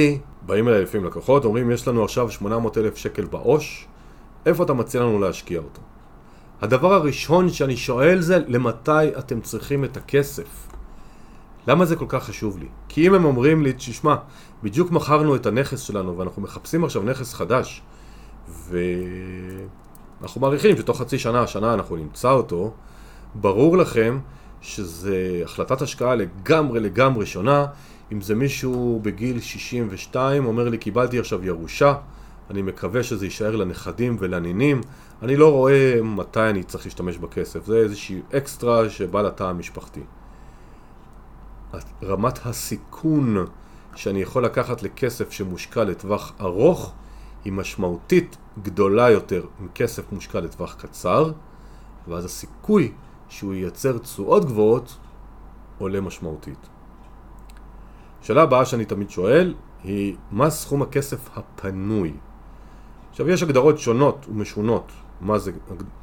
באים 0.46 0.68
אליי 0.68 0.82
לפעמים 0.82 1.08
לקוחות, 1.08 1.46
אומרים 1.46 1.72
יש 1.72 1.88
לנו 1.88 2.04
עכשיו 2.04 2.32
800 2.32 2.78
אלף 2.78 2.98
שקל 2.98 3.26
בעו"ש, 3.26 3.88
איפה 4.46 4.64
אתה 4.64 4.74
מציע 4.74 5.02
לנו 5.02 5.20
להשקיע 5.20 5.60
אותו? 5.60 5.82
הדבר 6.62 6.94
הראשון 6.94 7.50
שאני 7.50 7.78
שואל 7.78 8.22
זה 8.22 8.40
למתי 8.48 9.10
אתם 9.20 9.42
צריכים 9.42 9.84
את 9.84 9.98
הכסף? 9.98 10.68
למה 11.68 11.86
זה 11.86 11.96
כל 11.96 12.06
כך 12.08 12.24
חשוב 12.24 12.58
לי? 12.58 12.68
כי 12.90 13.08
אם 13.08 13.14
הם 13.14 13.26
אומרים 13.26 13.64
לי, 13.64 13.74
תשמע, 13.78 14.16
בדיוק 14.64 14.92
מכרנו 14.92 15.36
את 15.36 15.46
הנכס 15.46 15.80
שלנו 15.80 16.18
ואנחנו 16.18 16.42
מחפשים 16.42 16.84
עכשיו 16.84 17.04
נכס 17.04 17.34
חדש. 17.34 17.82
ואנחנו 18.70 20.42
מעריכים 20.42 20.78
שתוך 20.78 21.02
חצי 21.02 21.20
שנה, 21.20 21.48
שנה 21.48 21.74
אנחנו 21.74 21.96
נמצא 21.96 22.32
אותו, 22.32 22.74
ברור 23.36 23.78
לכם 23.78 24.20
שזה 24.62 25.42
החלטת 25.44 25.82
השקעה 25.82 26.16
לגמרי 26.16 26.80
לגמרי 26.80 27.26
שונה. 27.26 27.66
אם 28.12 28.22
זה 28.22 28.36
מישהו 28.36 29.00
בגיל 29.04 29.40
62 29.40 30.46
אומר 30.46 30.70
לי 30.70 30.78
קיבלתי 30.78 31.20
עכשיו 31.20 31.46
ירושה. 31.46 31.94
אני 32.50 32.62
מקווה 32.62 33.04
שזה 33.04 33.26
יישאר 33.26 33.56
לנכדים 33.56 34.16
ולנינים. 34.20 34.82
אני 35.22 35.36
לא 35.36 35.52
רואה 35.52 36.00
מתי 36.04 36.50
אני 36.50 36.64
צריך 36.64 36.86
להשתמש 36.86 37.18
בכסף. 37.18 37.66
זה 37.66 37.78
איזושהי 37.78 38.22
אקסטרה 38.38 38.90
שבא 38.90 39.22
לתא 39.22 39.44
המשפחתי 39.44 40.02
רמת 42.04 42.46
הסיכון 42.46 43.46
שאני 43.96 44.22
יכול 44.22 44.46
לקחת 44.46 44.84
לכסף 44.84 45.32
שמושקע 45.32 45.84
לטווח 45.84 46.34
ארוך 46.42 46.94
היא 47.46 47.54
משמעותית 47.54 48.38
גדולה 48.64 49.10
יותר 49.10 49.46
מכסף 49.60 50.12
מושקע 50.12 50.40
לטווח 50.40 50.74
קצר 50.74 51.32
ואז 52.08 52.26
הסיכוי 52.26 52.92
שהוא 53.30 53.54
ייצר 53.54 53.98
תשואות 53.98 54.46
גבוהות 54.46 54.98
עולה 55.78 56.02
משמעותית. 56.02 56.70
השאלה 58.22 58.42
הבאה 58.42 58.66
שאני 58.66 58.86
תמיד 58.86 59.10
שואל 59.10 59.54
היא 59.84 60.16
מה 60.32 60.50
סכום 60.50 60.82
הכסף 60.82 61.38
הפנוי? 61.38 62.14
עכשיו 63.10 63.30
יש 63.30 63.44
הגדרות 63.44 63.80
שונות 63.80 64.26
ומשונות 64.30 64.92
מה 65.22 65.40
זה 65.40 65.52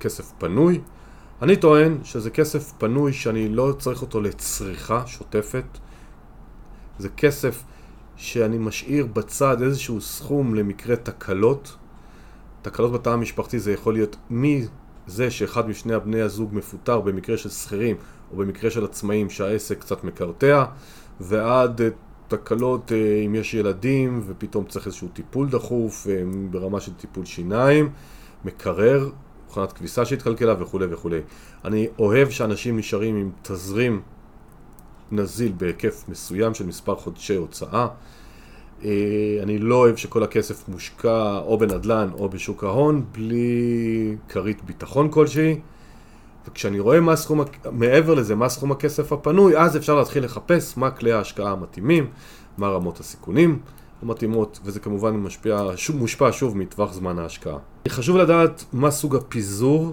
כסף 0.00 0.32
פנוי 0.38 0.80
אני 1.42 1.56
טוען 1.56 1.98
שזה 2.04 2.30
כסף 2.30 2.72
פנוי 2.78 3.12
שאני 3.12 3.48
לא 3.48 3.72
צריך 3.78 4.02
אותו 4.02 4.20
לצריכה 4.20 5.06
שוטפת 5.06 5.64
זה 6.98 7.08
כסף 7.08 7.64
שאני 8.20 8.58
משאיר 8.58 9.06
בצד 9.06 9.62
איזשהו 9.62 10.00
סכום 10.00 10.54
למקרה 10.54 10.96
תקלות 10.96 11.76
תקלות 12.62 12.92
בתא 12.92 13.10
המשפחתי 13.10 13.58
זה 13.58 13.72
יכול 13.72 13.94
להיות 13.94 14.16
מזה 14.30 15.30
שאחד 15.30 15.68
משני 15.68 15.94
הבני 15.94 16.20
הזוג 16.20 16.54
מפוטר 16.54 17.00
במקרה 17.00 17.36
של 17.36 17.48
שכירים 17.48 17.96
או 18.32 18.36
במקרה 18.36 18.70
של 18.70 18.84
עצמאים 18.84 19.30
שהעסק 19.30 19.80
קצת 19.80 20.04
מקרטע 20.04 20.64
ועד 21.20 21.80
אה, 21.80 21.88
תקלות 22.28 22.92
אה, 22.92 23.22
אם 23.26 23.34
יש 23.34 23.54
ילדים 23.54 24.22
ופתאום 24.26 24.64
צריך 24.64 24.86
איזשהו 24.86 25.08
טיפול 25.08 25.48
דחוף 25.48 26.06
אה, 26.10 26.22
ברמה 26.50 26.80
של 26.80 26.92
טיפול 26.92 27.24
שיניים, 27.24 27.90
מקרר, 28.44 29.10
מכונת 29.48 29.72
כביסה 29.72 30.04
שהתקלקלה 30.04 30.62
וכולי 30.62 30.86
וכולי. 30.90 31.20
אני 31.64 31.88
אוהב 31.98 32.30
שאנשים 32.30 32.78
נשארים 32.78 33.16
עם 33.16 33.30
תזרים 33.42 34.02
נזיל 35.12 35.52
בהיקף 35.56 36.04
מסוים 36.08 36.54
של 36.54 36.66
מספר 36.66 36.96
חודשי 36.96 37.34
הוצאה. 37.34 37.88
אה, 38.84 38.90
אני 39.42 39.58
לא 39.58 39.74
אוהב 39.74 39.96
שכל 39.96 40.22
הכסף 40.22 40.68
מושקע 40.68 41.38
או 41.38 41.58
בנדל"ן 41.58 42.10
או 42.12 42.28
בשוק 42.28 42.64
ההון 42.64 43.04
בלי 43.12 44.16
כרית 44.28 44.64
ביטחון 44.64 45.10
כלשהי. 45.10 45.60
וכשאני 46.48 46.80
רואה 46.80 47.00
מה 47.00 47.16
סכום, 47.16 47.40
מעבר 47.72 48.14
לזה, 48.14 48.34
מה 48.34 48.48
סכום 48.48 48.72
הכסף 48.72 49.12
הפנוי, 49.12 49.58
אז 49.58 49.76
אפשר 49.76 49.94
להתחיל 49.94 50.24
לחפש 50.24 50.76
מה 50.76 50.90
כלי 50.90 51.12
ההשקעה 51.12 51.52
המתאימים, 51.52 52.10
מה 52.58 52.68
רמות 52.68 53.00
הסיכונים 53.00 53.58
המתאימות, 54.02 54.60
וזה 54.64 54.80
כמובן 54.80 55.16
משפיע, 55.16 55.62
מושפע 55.94 56.28
שוב 56.32 56.56
מטווח 56.56 56.92
זמן 56.92 57.18
ההשקעה. 57.18 57.58
חשוב 57.88 58.16
לדעת 58.16 58.64
מה 58.72 58.90
סוג 58.90 59.16
הפיזור 59.16 59.92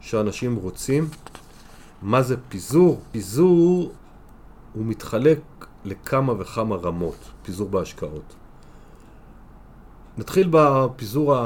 שאנשים 0.00 0.56
רוצים. 0.56 1.08
מה 2.02 2.22
זה 2.22 2.36
פיזור? 2.48 3.00
פיזור 3.12 3.92
הוא 4.76 4.86
מתחלק 4.86 5.40
לכמה 5.84 6.34
וכמה 6.38 6.76
רמות, 6.76 7.30
פיזור 7.42 7.68
בהשקעות. 7.68 8.34
נתחיל 10.18 10.48
בפיזור 10.50 11.36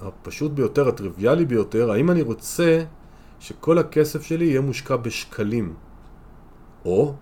הפשוט 0.00 0.52
ביותר, 0.52 0.88
הטריוויאלי 0.88 1.44
ביותר, 1.44 1.90
האם 1.90 2.10
אני 2.10 2.22
רוצה 2.22 2.84
שכל 3.40 3.78
הכסף 3.78 4.22
שלי 4.22 4.44
יהיה 4.44 4.60
מושקע 4.60 4.96
בשקלים, 4.96 5.74
או 6.84 7.14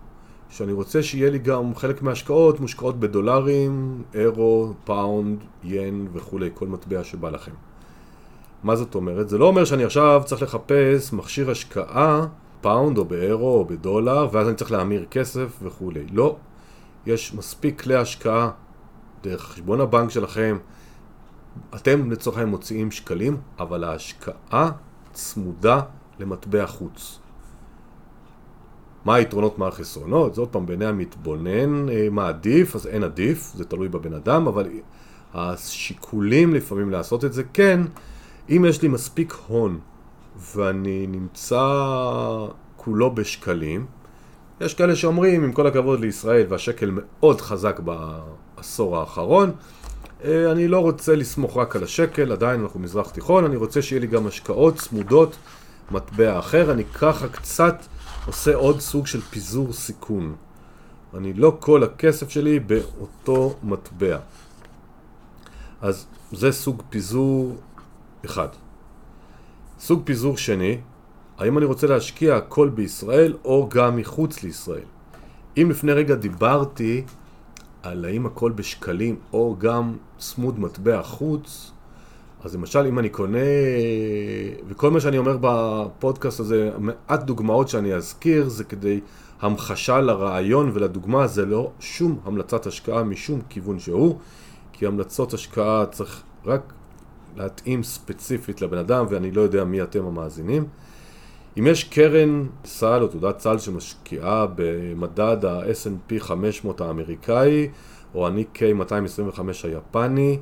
שאני 0.49 0.71
רוצה 0.71 1.03
שיהיה 1.03 1.29
לי 1.29 1.39
גם 1.39 1.75
חלק 1.75 2.01
מההשקעות 2.01 2.59
מושקעות 2.59 2.99
בדולרים, 2.99 4.03
אירו, 4.13 4.73
פאונד, 4.83 5.39
ין 5.63 6.07
וכולי, 6.13 6.49
כל 6.53 6.67
מטבע 6.67 7.03
שבא 7.03 7.29
לכם. 7.29 7.51
מה 8.63 8.75
זאת 8.75 8.95
אומרת? 8.95 9.29
זה 9.29 9.37
לא 9.37 9.45
אומר 9.45 9.65
שאני 9.65 9.83
עכשיו 9.83 10.21
צריך 10.25 10.41
לחפש 10.43 11.13
מכשיר 11.13 11.51
השקעה, 11.51 12.25
פאונד 12.63 12.97
או 12.97 13.05
באירו 13.05 13.57
או 13.57 13.65
בדולר, 13.65 14.27
ואז 14.31 14.47
אני 14.47 14.55
צריך 14.55 14.71
להמיר 14.71 15.05
כסף 15.11 15.59
וכולי. 15.61 16.05
לא. 16.11 16.35
יש 17.05 17.33
מספיק 17.33 17.81
כלי 17.81 17.95
השקעה 17.95 18.49
דרך 19.23 19.41
חשבון 19.41 19.81
הבנק 19.81 20.09
שלכם. 20.09 20.57
אתם 21.75 22.11
לצורך 22.11 22.37
העניין 22.37 22.51
מוציאים 22.51 22.91
שקלים, 22.91 23.37
אבל 23.59 23.83
ההשקעה 23.83 24.71
צמודה 25.13 25.81
למטבע 26.19 26.67
חוץ. 26.67 27.19
מה 29.05 29.15
היתרונות, 29.15 29.59
מה 29.59 29.67
החסרונות? 29.67 30.35
זה 30.35 30.41
עוד 30.41 30.49
פעם 30.49 30.65
בעיני 30.65 30.85
המתבונן, 30.85 31.89
אה, 31.89 32.07
מה 32.11 32.27
עדיף, 32.27 32.75
אז 32.75 32.87
אין 32.87 33.03
עדיף, 33.03 33.51
זה 33.55 33.65
תלוי 33.65 33.89
בבן 33.89 34.13
אדם, 34.13 34.47
אבל 34.47 34.69
השיקולים 35.33 36.53
לפעמים 36.53 36.89
לעשות 36.89 37.25
את 37.25 37.33
זה 37.33 37.43
כן, 37.53 37.81
אם 38.49 38.65
יש 38.69 38.81
לי 38.81 38.87
מספיק 38.87 39.33
הון 39.47 39.79
ואני 40.55 41.07
נמצא 41.07 41.67
כולו 42.77 43.15
בשקלים, 43.15 43.85
יש 44.61 44.73
כאלה 44.73 44.95
שאומרים, 44.95 45.43
עם 45.43 45.51
כל 45.51 45.67
הכבוד 45.67 45.99
לישראל 45.99 46.45
והשקל 46.49 46.91
מאוד 46.93 47.41
חזק 47.41 47.79
בעשור 47.79 48.97
האחרון, 48.97 49.51
אה, 50.23 50.51
אני 50.51 50.67
לא 50.67 50.79
רוצה 50.79 51.15
לסמוך 51.15 51.57
רק 51.57 51.75
על 51.75 51.83
השקל, 51.83 52.31
עדיין 52.31 52.61
אנחנו 52.61 52.79
מזרח 52.79 53.09
תיכון, 53.09 53.45
אני 53.45 53.55
רוצה 53.55 53.81
שיהיה 53.81 53.99
לי 54.01 54.07
גם 54.07 54.27
השקעות 54.27 54.75
צמודות 54.75 55.35
מטבע 55.91 56.39
אחר, 56.39 56.71
אני 56.71 56.85
ככה 56.85 57.27
קצת 57.27 57.75
עושה 58.25 58.55
עוד 58.55 58.79
סוג 58.79 59.07
של 59.07 59.21
פיזור 59.21 59.73
סיכון. 59.73 60.35
אני 61.17 61.33
לא 61.33 61.57
כל 61.59 61.83
הכסף 61.83 62.29
שלי 62.29 62.59
באותו 62.59 63.55
מטבע. 63.63 64.17
אז 65.81 66.05
זה 66.31 66.51
סוג 66.51 66.83
פיזור 66.89 67.55
אחד. 68.25 68.47
סוג 69.85 70.01
פיזור 70.05 70.37
שני, 70.37 70.77
האם 71.37 71.57
אני 71.57 71.65
רוצה 71.65 71.87
להשקיע 71.87 72.35
הכל 72.35 72.69
בישראל 72.69 73.33
או 73.45 73.69
גם 73.69 73.95
מחוץ 73.95 74.43
לישראל? 74.43 74.85
אם 75.57 75.67
לפני 75.69 75.91
רגע 75.91 76.15
דיברתי 76.15 77.03
על 77.83 78.05
האם 78.05 78.25
הכל 78.25 78.51
בשקלים 78.51 79.15
או 79.33 79.55
גם 79.59 79.93
צמוד 80.17 80.59
מטבע 80.59 81.01
חוץ, 81.01 81.71
אז 82.43 82.55
למשל 82.55 82.79
אם 82.79 82.99
אני 82.99 83.09
קונה, 83.09 83.37
וכל 84.67 84.91
מה 84.91 84.99
שאני 84.99 85.17
אומר 85.17 85.37
בפודקאסט 85.41 86.39
הזה, 86.39 86.71
מעט 86.77 87.23
דוגמאות 87.23 87.69
שאני 87.69 87.93
אזכיר 87.93 88.49
זה 88.49 88.63
כדי 88.63 88.99
המחשה 89.41 90.01
לרעיון 90.01 90.71
ולדוגמה, 90.73 91.27
זה 91.27 91.45
לא 91.45 91.71
שום 91.79 92.19
המלצת 92.25 92.67
השקעה 92.67 93.03
משום 93.03 93.41
כיוון 93.49 93.79
שהוא, 93.79 94.17
כי 94.73 94.85
המלצות 94.85 95.33
השקעה 95.33 95.85
צריך 95.85 96.23
רק 96.45 96.73
להתאים 97.37 97.83
ספציפית 97.83 98.61
לבן 98.61 98.77
אדם 98.77 99.05
ואני 99.09 99.31
לא 99.31 99.41
יודע 99.41 99.63
מי 99.63 99.83
אתם 99.83 100.05
המאזינים. 100.05 100.65
אם 101.59 101.67
יש 101.67 101.83
קרן 101.83 102.45
סל 102.65 103.01
או 103.01 103.07
תעודת 103.07 103.39
סל 103.39 103.57
שמשקיעה 103.57 104.45
במדד 104.55 105.45
ה-S&P 105.45 106.19
500 106.19 106.81
האמריקאי 106.81 107.69
או 108.15 108.27
ה-Nikkei 108.27 108.73
225 108.73 109.65
היפני 109.65 110.39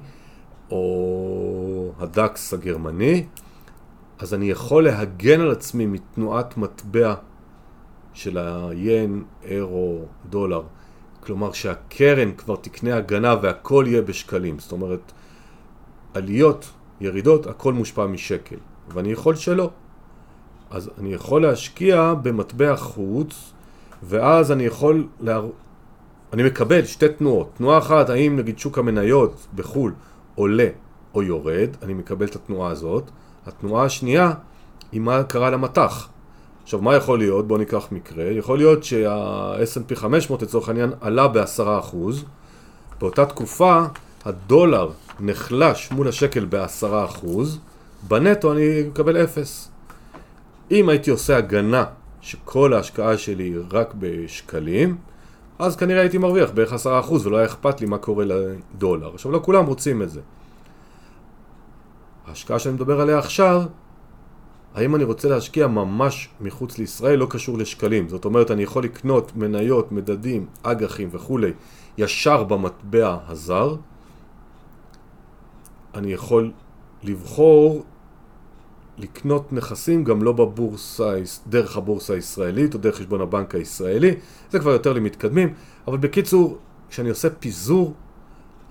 או 0.71 1.93
הדקס 1.99 2.53
הגרמני, 2.53 3.25
אז 4.19 4.33
אני 4.33 4.49
יכול 4.49 4.83
להגן 4.83 5.41
על 5.41 5.51
עצמי 5.51 5.85
מתנועת 5.85 6.57
מטבע 6.57 7.13
של 8.13 8.37
היין, 8.37 9.23
אירו, 9.43 10.05
דולר. 10.29 10.61
כלומר 11.19 11.51
שהקרן 11.51 12.31
כבר 12.31 12.55
תקנה 12.55 12.97
הגנה 12.97 13.35
והכל 13.41 13.85
יהיה 13.87 14.01
בשקלים. 14.01 14.59
זאת 14.59 14.71
אומרת, 14.71 15.11
עליות, 16.13 16.69
ירידות, 17.01 17.47
הכל 17.47 17.73
מושפע 17.73 18.05
משקל. 18.05 18.55
ואני 18.93 19.11
יכול 19.11 19.35
שלא. 19.35 19.69
אז 20.69 20.89
אני 20.99 21.13
יכול 21.13 21.41
להשקיע 21.41 22.13
במטבע 22.21 22.75
חוץ, 22.75 23.53
ואז 24.03 24.51
אני 24.51 24.63
יכול 24.63 25.07
לה... 25.19 25.41
אני 26.33 26.43
מקבל 26.43 26.85
שתי 26.85 27.09
תנועות. 27.09 27.49
תנועה 27.57 27.77
אחת, 27.77 28.09
האם 28.09 28.35
נגיד 28.35 28.59
שוק 28.59 28.77
המניות 28.77 29.47
בחו"ל 29.55 29.93
עולה 30.35 30.67
או 31.15 31.23
יורד, 31.23 31.69
אני 31.81 31.93
מקבל 31.93 32.25
את 32.25 32.35
התנועה 32.35 32.71
הזאת. 32.71 33.03
התנועה 33.45 33.85
השנייה 33.85 34.33
היא 34.91 35.01
מה 35.01 35.23
קרה 35.23 35.49
למטח. 35.49 36.09
עכשיו, 36.63 36.81
מה 36.81 36.95
יכול 36.95 37.19
להיות? 37.19 37.47
בואו 37.47 37.59
ניקח 37.59 37.87
מקרה. 37.91 38.23
יכול 38.23 38.57
להיות 38.57 38.83
שה-S&P 38.83 39.95
500 39.95 40.41
לצורך 40.41 40.69
העניין 40.69 40.91
עלה 41.01 41.27
ב-10%. 41.27 41.95
באותה 42.99 43.25
תקופה 43.25 43.83
הדולר 44.25 44.89
נחלש 45.21 45.91
מול 45.91 46.07
השקל 46.07 46.45
ב-10%, 46.49 47.25
בנטו 48.07 48.51
אני 48.51 48.83
מקבל 48.87 49.23
0. 49.23 49.69
אם 50.71 50.89
הייתי 50.89 51.09
עושה 51.09 51.37
הגנה 51.37 51.85
שכל 52.21 52.73
ההשקעה 52.73 53.17
שלי 53.17 53.43
היא 53.43 53.57
רק 53.71 53.93
בשקלים, 53.99 54.97
אז 55.59 55.75
כנראה 55.75 56.01
הייתי 56.01 56.17
מרוויח 56.17 56.51
בערך 56.51 56.73
10% 56.73 57.11
ולא 57.23 57.37
היה 57.37 57.45
אכפת 57.45 57.81
לי 57.81 57.87
מה 57.87 57.97
קורה 57.97 58.25
לדולר. 58.25 59.13
עכשיו, 59.13 59.31
לא 59.31 59.39
כולם 59.43 59.65
רוצים 59.65 60.01
את 60.01 60.09
זה. 60.09 60.21
ההשקעה 62.27 62.59
שאני 62.59 62.75
מדבר 62.75 63.01
עליה 63.01 63.17
עכשיו, 63.19 63.61
האם 64.75 64.95
אני 64.95 65.03
רוצה 65.03 65.29
להשקיע 65.29 65.67
ממש 65.67 66.29
מחוץ 66.41 66.77
לישראל, 66.77 67.19
לא 67.19 67.27
קשור 67.29 67.57
לשקלים. 67.57 68.09
זאת 68.09 68.25
אומרת, 68.25 68.51
אני 68.51 68.63
יכול 68.63 68.83
לקנות 68.83 69.35
מניות, 69.35 69.91
מדדים, 69.91 70.45
אג"חים 70.63 71.09
וכולי, 71.11 71.51
ישר 71.97 72.43
במטבע 72.43 73.17
הזר. 73.27 73.75
אני 75.95 76.13
יכול 76.13 76.51
לבחור 77.03 77.83
לקנות 78.97 79.53
נכסים 79.53 80.03
גם 80.03 80.23
לא 80.23 80.31
בבורסה, 80.31 81.13
דרך 81.47 81.77
הבורסה 81.77 82.13
הישראלית 82.13 82.73
או 82.73 82.79
דרך 82.79 82.95
חשבון 82.95 83.21
הבנק 83.21 83.55
הישראלי, 83.55 84.15
זה 84.51 84.59
כבר 84.59 84.71
יותר 84.71 84.93
למתקדמים, 84.93 85.53
אבל 85.87 85.97
בקיצור, 85.97 86.57
כשאני 86.89 87.09
עושה 87.09 87.29
פיזור, 87.29 87.93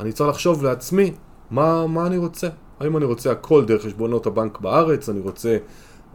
אני 0.00 0.12
צריך 0.12 0.30
לחשוב 0.30 0.64
לעצמי 0.64 1.12
מה, 1.50 1.86
מה 1.86 2.06
אני 2.06 2.16
רוצה. 2.16 2.48
האם 2.80 2.96
אני 2.96 3.04
רוצה 3.04 3.32
הכל 3.32 3.64
דרך 3.64 3.84
חשבונות 3.84 4.26
הבנק 4.26 4.60
בארץ, 4.60 5.08
אני 5.08 5.20
רוצה 5.20 5.58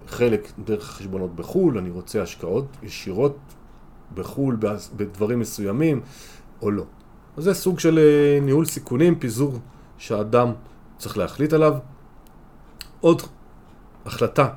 חלק 0.07 0.51
דרך 0.65 0.83
חשבונות 0.83 1.35
בחו"ל, 1.35 1.77
אני 1.77 1.89
רוצה 1.89 2.21
השקעות 2.21 2.65
ישירות 2.83 3.37
בחו"ל 4.13 4.57
בדברים 4.95 5.39
מסוימים 5.39 6.01
או 6.61 6.71
לא. 6.71 6.83
אז 7.37 7.43
זה 7.43 7.53
סוג 7.53 7.79
של 7.79 7.99
אה, 7.99 8.39
ניהול 8.41 8.65
סיכונים, 8.65 9.15
פיזור 9.19 9.59
שהאדם 9.97 10.51
צריך 10.97 11.17
להחליט 11.17 11.53
עליו. 11.53 11.73
עוד 13.01 13.21
החלטה 14.05 14.49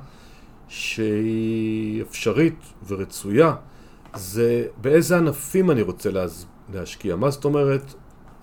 שהיא 0.67 2.01
אפשרית 2.01 2.59
ורצויה 2.87 3.55
זה 4.15 4.65
באיזה 4.81 5.17
ענפים 5.17 5.71
אני 5.71 5.81
רוצה 5.81 6.11
להז... 6.11 6.45
להשקיע. 6.73 7.15
מה 7.15 7.29
זאת 7.29 7.45
אומרת 7.45 7.93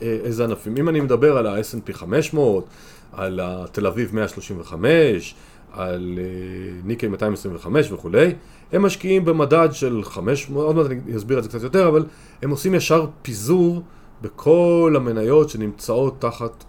אה, 0.02 0.18
איזה 0.24 0.44
ענפים? 0.44 0.76
אם 0.76 0.88
אני 0.88 1.00
מדבר 1.00 1.36
על 1.36 1.46
ה-S&P 1.46 1.92
500, 1.92 2.66
על 3.12 3.40
תל 3.72 3.86
אביב 3.86 4.14
135, 4.14 5.34
על 5.72 6.18
אה, 6.18 6.80
ניקי 6.84 7.08
225 7.08 7.92
וכולי, 7.92 8.34
הם 8.72 8.82
משקיעים 8.82 9.24
במדד 9.24 9.68
של 9.72 10.04
500, 10.04 10.66
עוד 10.66 10.76
מעט 10.76 10.86
אני 10.86 11.16
אסביר 11.16 11.38
את 11.38 11.42
זה 11.42 11.48
קצת 11.48 11.62
יותר, 11.62 11.88
אבל 11.88 12.04
הם 12.42 12.50
עושים 12.50 12.74
ישר 12.74 13.06
פיזור 13.22 13.82
בכל 14.22 14.94
המניות 14.96 15.48
שנמצאות 15.48 16.20
תחת 16.20 16.64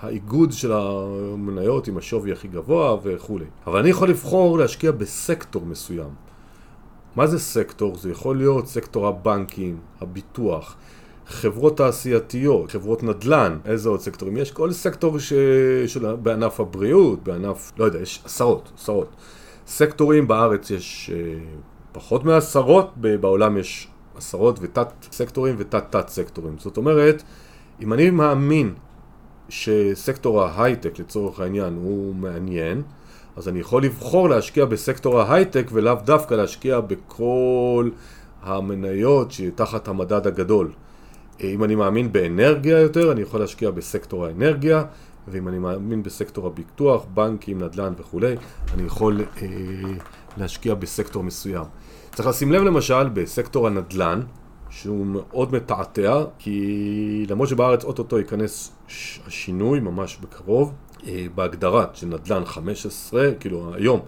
האיגוד 0.00 0.52
של 0.52 0.72
המניות 0.72 1.88
עם 1.88 1.96
השווי 1.96 2.32
הכי 2.32 2.48
גבוה 2.48 2.96
וכולי. 3.02 3.44
אבל 3.66 3.78
אני 3.78 3.88
יכול 3.88 4.10
לבחור 4.10 4.58
להשקיע 4.58 4.92
בסקטור 4.92 5.66
מסוים. 5.66 6.10
מה 7.16 7.26
זה 7.26 7.38
סקטור? 7.38 7.96
זה 7.96 8.10
יכול 8.10 8.36
להיות 8.36 8.66
סקטור 8.66 9.06
הבנקים, 9.06 9.78
הביטוח, 10.00 10.76
חברות 11.26 11.76
תעשייתיות, 11.76 12.70
חברות 12.70 13.02
נדל"ן, 13.02 13.58
איזה 13.64 13.88
עוד 13.88 14.00
סקטורים 14.00 14.36
יש? 14.36 14.50
כל 14.50 14.72
סקטור 14.72 15.18
ש... 15.18 15.32
של... 15.86 16.14
בענף 16.14 16.60
הבריאות, 16.60 17.24
בענף, 17.24 17.72
לא 17.78 17.84
יודע, 17.84 17.98
יש 17.98 18.22
עשרות, 18.24 18.72
עשרות. 18.76 19.08
סקטורים 19.66 20.28
בארץ 20.28 20.70
יש 20.70 21.10
אה, 21.14 21.38
פחות 21.92 22.24
מעשרות, 22.24 22.92
בעולם 22.96 23.58
יש 23.58 23.88
עשרות 24.16 24.58
ותת 24.62 24.88
סקטורים 25.12 25.54
ותת 25.58 25.84
תת 25.90 26.08
סקטורים. 26.08 26.58
זאת 26.58 26.76
אומרת, 26.76 27.22
אם 27.80 27.92
אני 27.92 28.10
מאמין 28.10 28.74
שסקטור 29.48 30.42
ההייטק 30.42 30.98
לצורך 30.98 31.40
העניין 31.40 31.74
הוא 31.74 32.14
מעניין, 32.14 32.82
אז 33.36 33.48
אני 33.48 33.60
יכול 33.60 33.84
לבחור 33.84 34.28
להשקיע 34.28 34.64
בסקטור 34.64 35.20
ההייטק 35.20 35.66
ולאו 35.72 35.94
דווקא 36.04 36.34
להשקיע 36.34 36.80
בכל 36.80 37.90
המניות 38.42 39.32
שתחת 39.32 39.88
המדד 39.88 40.26
הגדול. 40.26 40.72
אם 41.40 41.64
אני 41.64 41.74
מאמין 41.74 42.12
באנרגיה 42.12 42.80
יותר, 42.80 43.12
אני 43.12 43.20
יכול 43.20 43.40
להשקיע 43.40 43.70
בסקטור 43.70 44.26
האנרגיה, 44.26 44.84
ואם 45.28 45.48
אני 45.48 45.58
מאמין 45.58 46.02
בסקטור 46.02 46.46
הביטוח, 46.46 47.04
בנקים, 47.14 47.62
נדל"ן 47.62 47.92
וכולי, 47.98 48.34
אני 48.74 48.82
יכול 48.82 49.20
אה, 49.42 49.46
להשקיע 50.36 50.74
בסקטור 50.74 51.22
מסוים. 51.22 51.64
צריך 52.14 52.28
לשים 52.28 52.52
לב 52.52 52.62
למשל 52.62 53.08
בסקטור 53.08 53.66
הנדל"ן, 53.66 54.20
שהוא 54.80 55.06
מאוד 55.06 55.52
מתעתע, 55.52 56.24
כי 56.38 57.26
למרות 57.28 57.48
שבארץ 57.48 57.84
אוטוטו 57.84 58.18
ייכנס 58.18 58.72
השינוי 59.26 59.80
ממש 59.80 60.18
בקרוב, 60.20 60.72
אה, 61.06 61.26
בהגדרה 61.34 61.86
של 61.94 62.06
נדל"ן 62.06 62.44
15, 62.44 63.30
כאילו 63.40 63.74
היום 63.74 64.00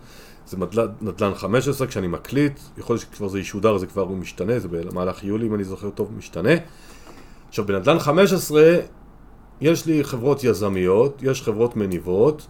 זה 0.46 0.56
נדל"ן, 0.56 0.86
נדל"ן 1.00 1.34
15, 1.34 1.86
כשאני 1.86 2.06
מקליט, 2.06 2.60
יכול 2.78 2.94
להיות 2.94 3.02
שכבר 3.02 3.28
זה 3.28 3.40
ישודר, 3.40 3.78
זה 3.78 3.86
כבר 3.86 4.08
משתנה, 4.08 4.58
זה 4.58 4.68
במהלך 4.68 5.24
יולי 5.24 5.46
אם 5.46 5.54
אני 5.54 5.64
זוכר 5.64 5.90
טוב 5.90 6.12
משתנה. 6.16 6.52
עכשיו 7.48 7.66
בנדל"ן 7.66 7.98
15 7.98 8.76
יש 9.60 9.86
לי 9.86 10.04
חברות 10.04 10.44
יזמיות, 10.44 11.22
יש 11.22 11.42
חברות 11.42 11.76
מניבות, 11.76 12.46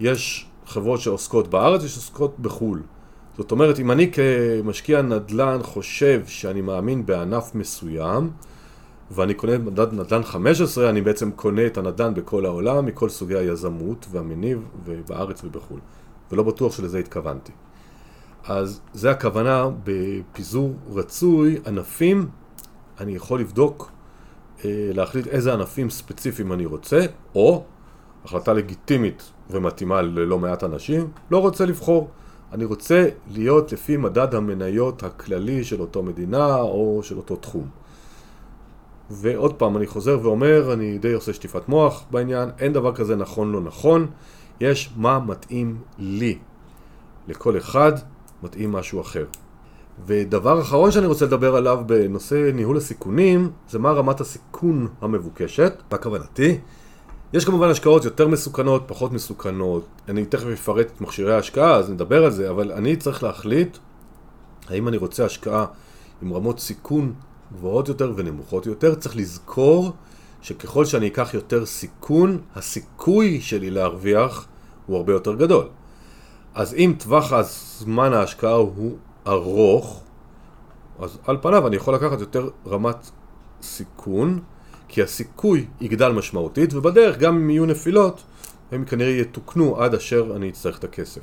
יש 0.00 0.46
חברות 0.66 1.00
שעוסקות 1.00 1.48
בארץ, 1.48 1.84
יש 1.84 1.92
שעוסקות 1.92 2.38
בחו"ל. 2.38 2.82
זאת 3.38 3.52
אומרת, 3.52 3.78
אם 3.78 3.90
אני 3.90 4.10
כמשקיע 4.12 5.02
נדל"ן 5.02 5.58
חושב 5.62 6.22
שאני 6.26 6.60
מאמין 6.60 7.06
בענף 7.06 7.54
מסוים, 7.54 8.30
ואני 9.10 9.34
קונה 9.34 9.58
מדד 9.58 9.92
נדל"ן 9.92 10.22
15, 10.22 10.90
אני 10.90 11.00
בעצם 11.00 11.30
קונה 11.30 11.66
את 11.66 11.78
הנדל"ן 11.78 12.14
בכל 12.14 12.46
העולם, 12.46 12.86
מכל 12.86 13.08
סוגי 13.08 13.34
היזמות 13.34 14.06
והמניב, 14.10 14.66
ובארץ 14.84 15.44
ובחו"ל. 15.44 15.80
ולא 16.32 16.42
בטוח 16.42 16.76
שלזה 16.76 16.98
התכוונתי. 16.98 17.52
אז 18.44 18.80
זה 18.94 19.10
הכוונה 19.10 19.68
בפיזור 19.84 20.74
רצוי, 20.90 21.58
ענפים, 21.66 22.28
אני 23.00 23.14
יכול 23.14 23.40
לבדוק, 23.40 23.90
אה, 24.64 24.70
להחליט 24.94 25.26
איזה 25.26 25.52
ענפים 25.52 25.90
ספציפיים 25.90 26.52
אני 26.52 26.66
רוצה, 26.66 27.00
או 27.34 27.64
החלטה 28.24 28.52
לגיטימית 28.52 29.32
ומתאימה 29.50 30.02
ללא 30.02 30.38
מעט 30.38 30.64
אנשים, 30.64 31.10
לא 31.30 31.38
רוצה 31.38 31.64
לבחור. 31.64 32.10
אני 32.52 32.64
רוצה 32.64 33.08
להיות 33.30 33.72
לפי 33.72 33.96
מדד 33.96 34.34
המניות 34.34 35.02
הכללי 35.02 35.64
של 35.64 35.80
אותו 35.80 36.02
מדינה 36.02 36.56
או 36.56 37.00
של 37.02 37.16
אותו 37.16 37.36
תחום. 37.36 37.68
ועוד 39.10 39.54
פעם, 39.54 39.76
אני 39.76 39.86
חוזר 39.86 40.18
ואומר, 40.22 40.72
אני 40.72 40.98
די 40.98 41.12
עושה 41.12 41.32
שטיפת 41.32 41.68
מוח 41.68 42.04
בעניין, 42.10 42.48
אין 42.58 42.72
דבר 42.72 42.94
כזה 42.94 43.16
נכון 43.16 43.52
לא 43.52 43.60
נכון, 43.60 44.06
יש 44.60 44.90
מה 44.96 45.18
מתאים 45.18 45.78
לי. 45.98 46.38
לכל 47.28 47.56
אחד 47.58 47.92
מתאים 48.42 48.72
משהו 48.72 49.00
אחר. 49.00 49.24
ודבר 50.06 50.60
אחרון 50.60 50.90
שאני 50.90 51.06
רוצה 51.06 51.24
לדבר 51.24 51.56
עליו 51.56 51.82
בנושא 51.86 52.50
ניהול 52.54 52.76
הסיכונים, 52.76 53.50
זה 53.68 53.78
מה 53.78 53.90
רמת 53.90 54.20
הסיכון 54.20 54.88
המבוקשת, 55.00 55.82
מה 55.92 55.98
כוונתי? 55.98 56.58
יש 57.32 57.44
כמובן 57.44 57.68
השקעות 57.68 58.04
יותר 58.04 58.28
מסוכנות, 58.28 58.82
פחות 58.86 59.12
מסוכנות. 59.12 59.84
אני 60.08 60.26
תכף 60.26 60.46
אפרט 60.46 60.86
את 60.86 61.00
מכשירי 61.00 61.34
ההשקעה, 61.34 61.74
אז 61.76 61.90
נדבר 61.90 62.24
על 62.24 62.30
זה, 62.30 62.50
אבל 62.50 62.72
אני 62.72 62.96
צריך 62.96 63.22
להחליט 63.22 63.78
האם 64.68 64.88
אני 64.88 64.96
רוצה 64.96 65.24
השקעה 65.24 65.66
עם 66.22 66.32
רמות 66.32 66.60
סיכון 66.60 67.12
גבוהות 67.52 67.88
יותר 67.88 68.12
ונמוכות 68.16 68.66
יותר. 68.66 68.94
צריך 68.94 69.16
לזכור 69.16 69.92
שככל 70.42 70.84
שאני 70.84 71.06
אקח 71.06 71.34
יותר 71.34 71.66
סיכון, 71.66 72.38
הסיכוי 72.56 73.40
שלי 73.40 73.70
להרוויח 73.70 74.46
הוא 74.86 74.96
הרבה 74.96 75.12
יותר 75.12 75.34
גדול. 75.34 75.68
אז 76.54 76.74
אם 76.74 76.94
טווח 76.98 77.32
הזמן 77.32 78.12
ההשקעה 78.12 78.54
הוא 78.54 78.96
ארוך, 79.26 80.02
אז 80.98 81.18
על 81.26 81.36
פניו 81.42 81.66
אני 81.66 81.76
יכול 81.76 81.94
לקחת 81.94 82.20
יותר 82.20 82.48
רמת 82.66 83.10
סיכון, 83.62 84.40
כי 84.88 85.02
הסיכוי 85.02 85.66
יגדל 85.80 86.12
משמעותית, 86.12 86.74
ובדרך 86.74 87.18
גם 87.18 87.36
אם 87.36 87.50
יהיו 87.50 87.66
נפילות, 87.66 88.22
הם 88.72 88.84
כנראה 88.84 89.10
יתוקנו 89.10 89.82
עד 89.82 89.94
אשר 89.94 90.32
אני 90.36 90.48
אצטרך 90.48 90.78
את 90.78 90.84
הכסף. 90.84 91.22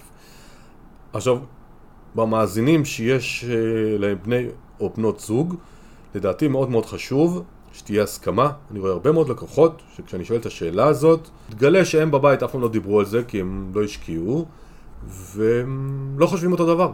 עכשיו, 1.14 1.38
במאזינים 2.16 2.86
שיש 2.86 3.46
אה, 3.50 3.98
להם 3.98 4.18
בני 4.24 4.46
או 4.80 4.90
בנות 4.98 5.20
זוג, 5.20 5.56
לדעתי 6.16 6.48
מאוד 6.48 6.70
מאוד 6.70 6.86
חשוב 6.86 7.44
שתהיה 7.74 8.04
הסכמה. 8.04 8.52
אני 8.72 8.80
רואה 8.80 8.92
הרבה 8.92 9.12
מאוד 9.12 9.30
לקוחות 9.30 9.82
שכשאני 9.96 10.26
שואל 10.26 10.40
את 10.40 10.46
השאלה 10.46 10.88
הזאת, 10.88 11.28
תגלה 11.50 11.86
שהם 11.86 12.12
בבית 12.12 12.44
אף 12.44 12.52
פעם 12.52 12.62
לא 12.62 12.70
דיברו 12.70 13.00
על 13.00 13.06
זה 13.06 13.24
כי 13.24 13.42
הם 13.42 13.72
לא 13.76 13.84
השקיעו, 13.84 14.46
והם 15.08 16.16
לא 16.18 16.28
חושבים 16.28 16.52
אותו 16.52 16.66
דבר. 16.66 16.92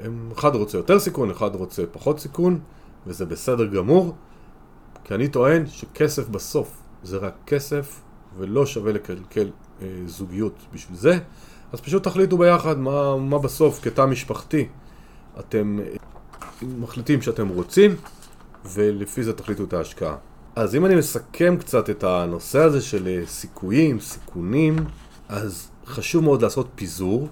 הם, 0.00 0.28
אחד 0.38 0.54
רוצה 0.54 0.78
יותר 0.78 0.98
סיכון, 0.98 1.30
אחד 1.30 1.54
רוצה 1.54 1.82
פחות 1.92 2.20
סיכון, 2.20 2.58
וזה 3.06 3.26
בסדר 3.26 3.66
גמור. 3.66 4.14
כי 5.08 5.14
אני 5.14 5.28
טוען 5.28 5.66
שכסף 5.66 6.28
בסוף 6.28 6.82
זה 7.02 7.16
רק 7.16 7.34
כסף 7.46 8.00
ולא 8.38 8.66
שווה 8.66 8.92
לקלקל 8.92 9.50
אה, 9.82 9.86
זוגיות 10.06 10.54
בשביל 10.72 10.98
זה, 10.98 11.18
אז 11.72 11.80
פשוט 11.80 12.04
תחליטו 12.04 12.38
ביחד 12.38 12.78
מה, 12.78 13.16
מה 13.16 13.38
בסוף 13.38 13.80
כתא 13.82 14.06
משפחתי 14.06 14.68
אתם 15.38 15.78
אה, 15.82 15.96
מחליטים 16.78 17.22
שאתם 17.22 17.48
רוצים 17.48 17.96
ולפי 18.64 19.22
זה 19.22 19.32
תחליטו 19.32 19.64
את 19.64 19.72
ההשקעה. 19.72 20.16
אז 20.56 20.74
אם 20.74 20.86
אני 20.86 20.94
מסכם 20.94 21.56
קצת 21.56 21.90
את 21.90 22.04
הנושא 22.04 22.58
הזה 22.58 22.80
של 22.80 23.06
אה, 23.06 23.26
סיכויים, 23.26 24.00
סיכונים, 24.00 24.76
אז 25.28 25.70
חשוב 25.86 26.24
מאוד 26.24 26.42
לעשות 26.42 26.68
פיזור, 26.74 27.28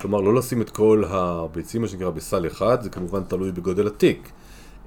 כלומר 0.00 0.20
לא 0.20 0.34
לשים 0.34 0.62
את 0.62 0.70
כל 0.70 1.04
הביצים, 1.08 1.82
מה 1.82 1.88
שנקרא, 1.88 2.10
בסל 2.10 2.46
אחד, 2.46 2.82
זה 2.82 2.90
כמובן 2.90 3.22
תלוי 3.22 3.52
בגודל 3.52 3.86
התיק. 3.86 4.30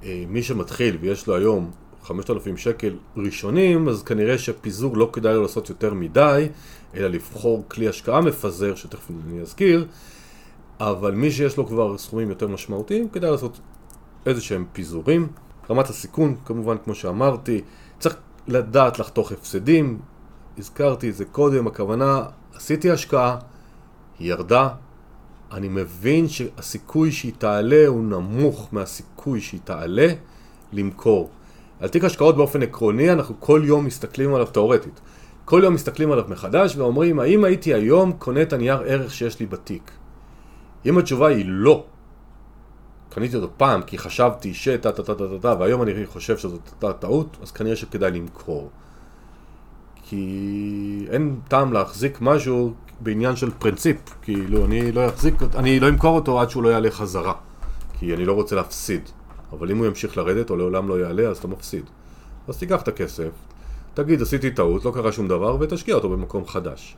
אה, 0.04 0.24
מי 0.28 0.42
שמתחיל 0.42 0.98
ויש 1.00 1.26
לו 1.26 1.36
היום 1.36 1.70
5,000 2.04 2.56
שקל 2.56 2.96
ראשונים, 3.16 3.88
אז 3.88 4.02
כנראה 4.02 4.38
שפיזור 4.38 4.96
לא 4.96 5.10
כדאי 5.12 5.34
לו 5.34 5.42
לעשות 5.42 5.68
יותר 5.68 5.94
מדי, 5.94 6.48
אלא 6.94 7.08
לבחור 7.08 7.64
כלי 7.68 7.88
השקעה 7.88 8.20
מפזר, 8.20 8.74
שתכף 8.74 9.10
אני 9.10 9.40
אזכיר, 9.40 9.86
אבל 10.80 11.14
מי 11.14 11.30
שיש 11.30 11.56
לו 11.56 11.66
כבר 11.66 11.98
סכומים 11.98 12.28
יותר 12.28 12.48
משמעותיים, 12.48 13.08
כדאי 13.08 13.30
לעשות 13.30 13.60
איזה 14.26 14.40
שהם 14.40 14.64
פיזורים. 14.72 15.28
רמת 15.70 15.88
הסיכון, 15.88 16.36
כמובן, 16.44 16.76
כמו 16.84 16.94
שאמרתי, 16.94 17.60
צריך 17.98 18.16
לדעת 18.48 18.98
לחתוך 18.98 19.32
הפסדים, 19.32 19.98
הזכרתי 20.58 21.10
את 21.10 21.14
זה 21.14 21.24
קודם, 21.24 21.66
הכוונה, 21.66 22.22
עשיתי 22.54 22.90
השקעה, 22.90 23.38
היא 24.18 24.28
ירדה, 24.28 24.68
אני 25.52 25.68
מבין 25.68 26.28
שהסיכוי 26.28 27.12
שהיא 27.12 27.32
תעלה 27.38 27.86
הוא 27.86 28.04
נמוך 28.04 28.68
מהסיכוי 28.72 29.40
שהיא 29.40 29.60
תעלה 29.64 30.08
למכור. 30.72 31.30
על 31.80 31.88
תיק 31.88 32.04
השקעות 32.04 32.36
באופן 32.36 32.62
עקרוני 32.62 33.12
אנחנו 33.12 33.34
כל 33.40 33.62
יום 33.64 33.84
מסתכלים 33.84 34.34
עליו 34.34 34.46
תאורטית. 34.46 35.00
כל 35.44 35.60
יום 35.64 35.74
מסתכלים 35.74 36.12
עליו 36.12 36.24
מחדש 36.28 36.76
ואומרים 36.76 37.18
האם 37.18 37.44
הייתי 37.44 37.74
היום 37.74 38.12
קונה 38.12 38.42
את 38.42 38.52
הנייר 38.52 38.82
ערך 38.86 39.14
שיש 39.14 39.40
לי 39.40 39.46
בתיק? 39.46 39.90
אם 40.86 40.98
התשובה 40.98 41.26
היא 41.26 41.44
לא, 41.48 41.84
קניתי 43.10 43.36
אותו 43.36 43.48
פעם 43.56 43.82
כי 43.82 43.98
חשבתי 43.98 44.54
שטה 44.54 44.92
טה 44.92 45.02
טה 45.02 45.14
טה 45.14 45.24
טה 45.40 45.54
והיום 45.58 45.82
אני 45.82 46.06
חושב 46.06 46.38
שזאת 46.38 46.84
טעות, 47.00 47.36
אז 47.42 47.52
כנראה 47.52 47.76
שכדאי 47.76 48.10
למכור. 48.10 48.70
כי 50.02 51.06
אין 51.10 51.40
טעם 51.48 51.72
להחזיק 51.72 52.18
משהו 52.20 52.72
בעניין 53.00 53.36
של 53.36 53.50
פרינציפ, 53.50 53.96
כאילו 54.22 54.64
אני 54.64 54.92
לא 54.92 55.08
אחזיק, 55.08 55.34
אני 55.54 55.80
לא 55.80 55.88
אמכור 55.88 56.16
אותו 56.16 56.40
עד 56.40 56.50
שהוא 56.50 56.62
לא 56.62 56.68
יעלה 56.68 56.90
חזרה, 56.90 57.32
כי 57.98 58.14
אני 58.14 58.24
לא 58.24 58.32
רוצה 58.32 58.56
להפסיד. 58.56 59.08
אבל 59.52 59.70
אם 59.70 59.78
הוא 59.78 59.86
ימשיך 59.86 60.16
לרדת 60.16 60.50
או 60.50 60.56
לעולם 60.56 60.88
לא 60.88 61.00
יעלה, 61.00 61.22
אז 61.22 61.38
אתה 61.38 61.48
מפסיד. 61.48 61.84
אז 62.48 62.58
תיקח 62.58 62.82
את 62.82 62.88
הכסף, 62.88 63.30
תגיד 63.94 64.22
עשיתי 64.22 64.50
טעות, 64.50 64.84
לא 64.84 64.90
קרה 64.94 65.12
שום 65.12 65.28
דבר, 65.28 65.56
ותשקיע 65.60 65.94
אותו 65.94 66.08
במקום 66.08 66.46
חדש. 66.46 66.96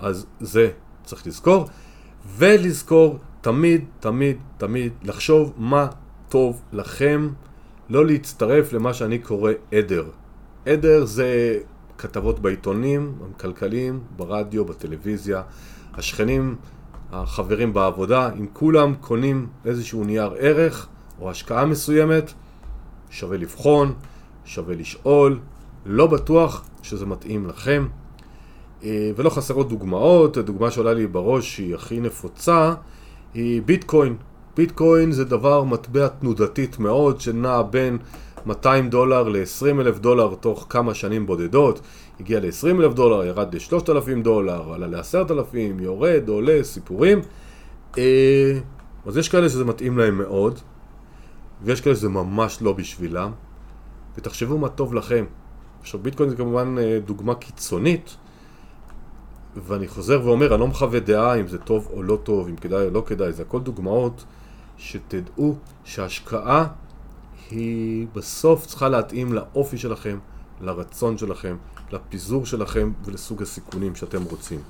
אז 0.00 0.26
זה 0.40 0.70
צריך 1.04 1.26
לזכור, 1.26 1.68
ולזכור 2.36 3.18
תמיד, 3.40 3.84
תמיד, 4.00 4.36
תמיד 4.58 4.92
לחשוב 5.02 5.52
מה 5.56 5.86
טוב 6.28 6.62
לכם, 6.72 7.28
לא 7.88 8.06
להצטרף 8.06 8.72
למה 8.72 8.94
שאני 8.94 9.18
קורא 9.18 9.52
עדר. 9.72 10.04
עדר 10.66 11.04
זה 11.04 11.58
כתבות 11.98 12.40
בעיתונים 12.40 13.14
הכלכליים, 13.36 14.00
ברדיו, 14.16 14.64
בטלוויזיה, 14.64 15.42
השכנים, 15.94 16.56
החברים 17.12 17.72
בעבודה, 17.72 18.30
אם 18.38 18.46
כולם 18.52 18.94
קונים 19.00 19.46
איזשהו 19.64 20.04
נייר 20.04 20.34
ערך 20.38 20.88
או 21.22 21.30
השקעה 21.30 21.66
מסוימת, 21.66 22.32
שווה 23.10 23.36
לבחון, 23.36 23.92
שווה 24.44 24.74
לשאול, 24.74 25.38
לא 25.86 26.06
בטוח 26.06 26.64
שזה 26.82 27.06
מתאים 27.06 27.46
לכם. 27.46 27.86
אה, 28.84 29.10
ולא 29.16 29.30
חסרות 29.30 29.68
דוגמאות, 29.68 30.36
הדוגמה 30.36 30.70
שעולה 30.70 30.94
לי 30.94 31.06
בראש 31.06 31.56
שהיא 31.56 31.74
הכי 31.74 32.00
נפוצה 32.00 32.74
היא 33.34 33.62
ביטקוין. 33.62 34.16
ביטקוין 34.56 35.12
זה 35.12 35.24
דבר 35.24 35.64
מטבע 35.64 36.08
תנודתית 36.08 36.78
מאוד 36.78 37.20
שנע 37.20 37.62
בין 37.62 37.98
200 38.46 38.90
דולר 38.90 39.28
ל-20 39.28 39.80
אלף 39.80 39.98
דולר 39.98 40.34
תוך 40.40 40.66
כמה 40.68 40.94
שנים 40.94 41.26
בודדות, 41.26 41.80
הגיע 42.20 42.40
ל-20 42.40 42.80
אלף 42.80 42.94
דולר, 42.94 43.24
ירד 43.24 43.54
ל-3,000 43.54 44.22
דולר, 44.22 44.72
עלה 44.74 44.86
ל-10,000, 44.86 45.56
יורד, 45.80 46.28
עולה, 46.28 46.58
סיפורים. 46.62 47.20
אה, 47.98 48.58
אז 49.06 49.16
יש 49.16 49.28
כאלה 49.28 49.48
שזה 49.48 49.64
מתאים 49.64 49.98
להם 49.98 50.18
מאוד, 50.18 50.60
ויש 51.64 51.80
כאלה 51.80 51.96
שזה 51.96 52.08
ממש 52.08 52.62
לא 52.62 52.72
בשבילם, 52.72 53.32
ותחשבו 54.16 54.58
מה 54.58 54.68
טוב 54.68 54.94
לכם. 54.94 55.24
עכשיו 55.80 56.00
ביטקוין 56.00 56.30
זה 56.30 56.36
כמובן 56.36 56.76
אה, 56.78 56.98
דוגמה 57.04 57.34
קיצונית, 57.34 58.16
ואני 59.56 59.88
חוזר 59.88 60.20
ואומר, 60.24 60.54
אני 60.54 60.60
לא 60.60 60.66
מחווה 60.66 61.00
דעה 61.00 61.34
אם 61.40 61.48
זה 61.48 61.58
טוב 61.58 61.88
או 61.92 62.02
לא 62.02 62.18
טוב, 62.22 62.48
אם 62.48 62.56
כדאי 62.56 62.84
או 62.84 62.90
לא 62.90 63.02
כדאי, 63.06 63.32
זה 63.32 63.42
הכל 63.42 63.60
דוגמאות 63.60 64.24
שתדעו 64.78 65.56
שהשקעה 65.84 66.66
היא 67.50 68.06
בסוף 68.14 68.66
צריכה 68.66 68.88
להתאים 68.88 69.32
לאופי 69.32 69.78
שלכם, 69.78 70.18
לרצון 70.60 71.18
שלכם, 71.18 71.56
לפיזור 71.92 72.46
שלכם 72.46 72.92
ולסוג 73.04 73.42
הסיכונים 73.42 73.94
שאתם 73.94 74.22
רוצים. 74.22 74.60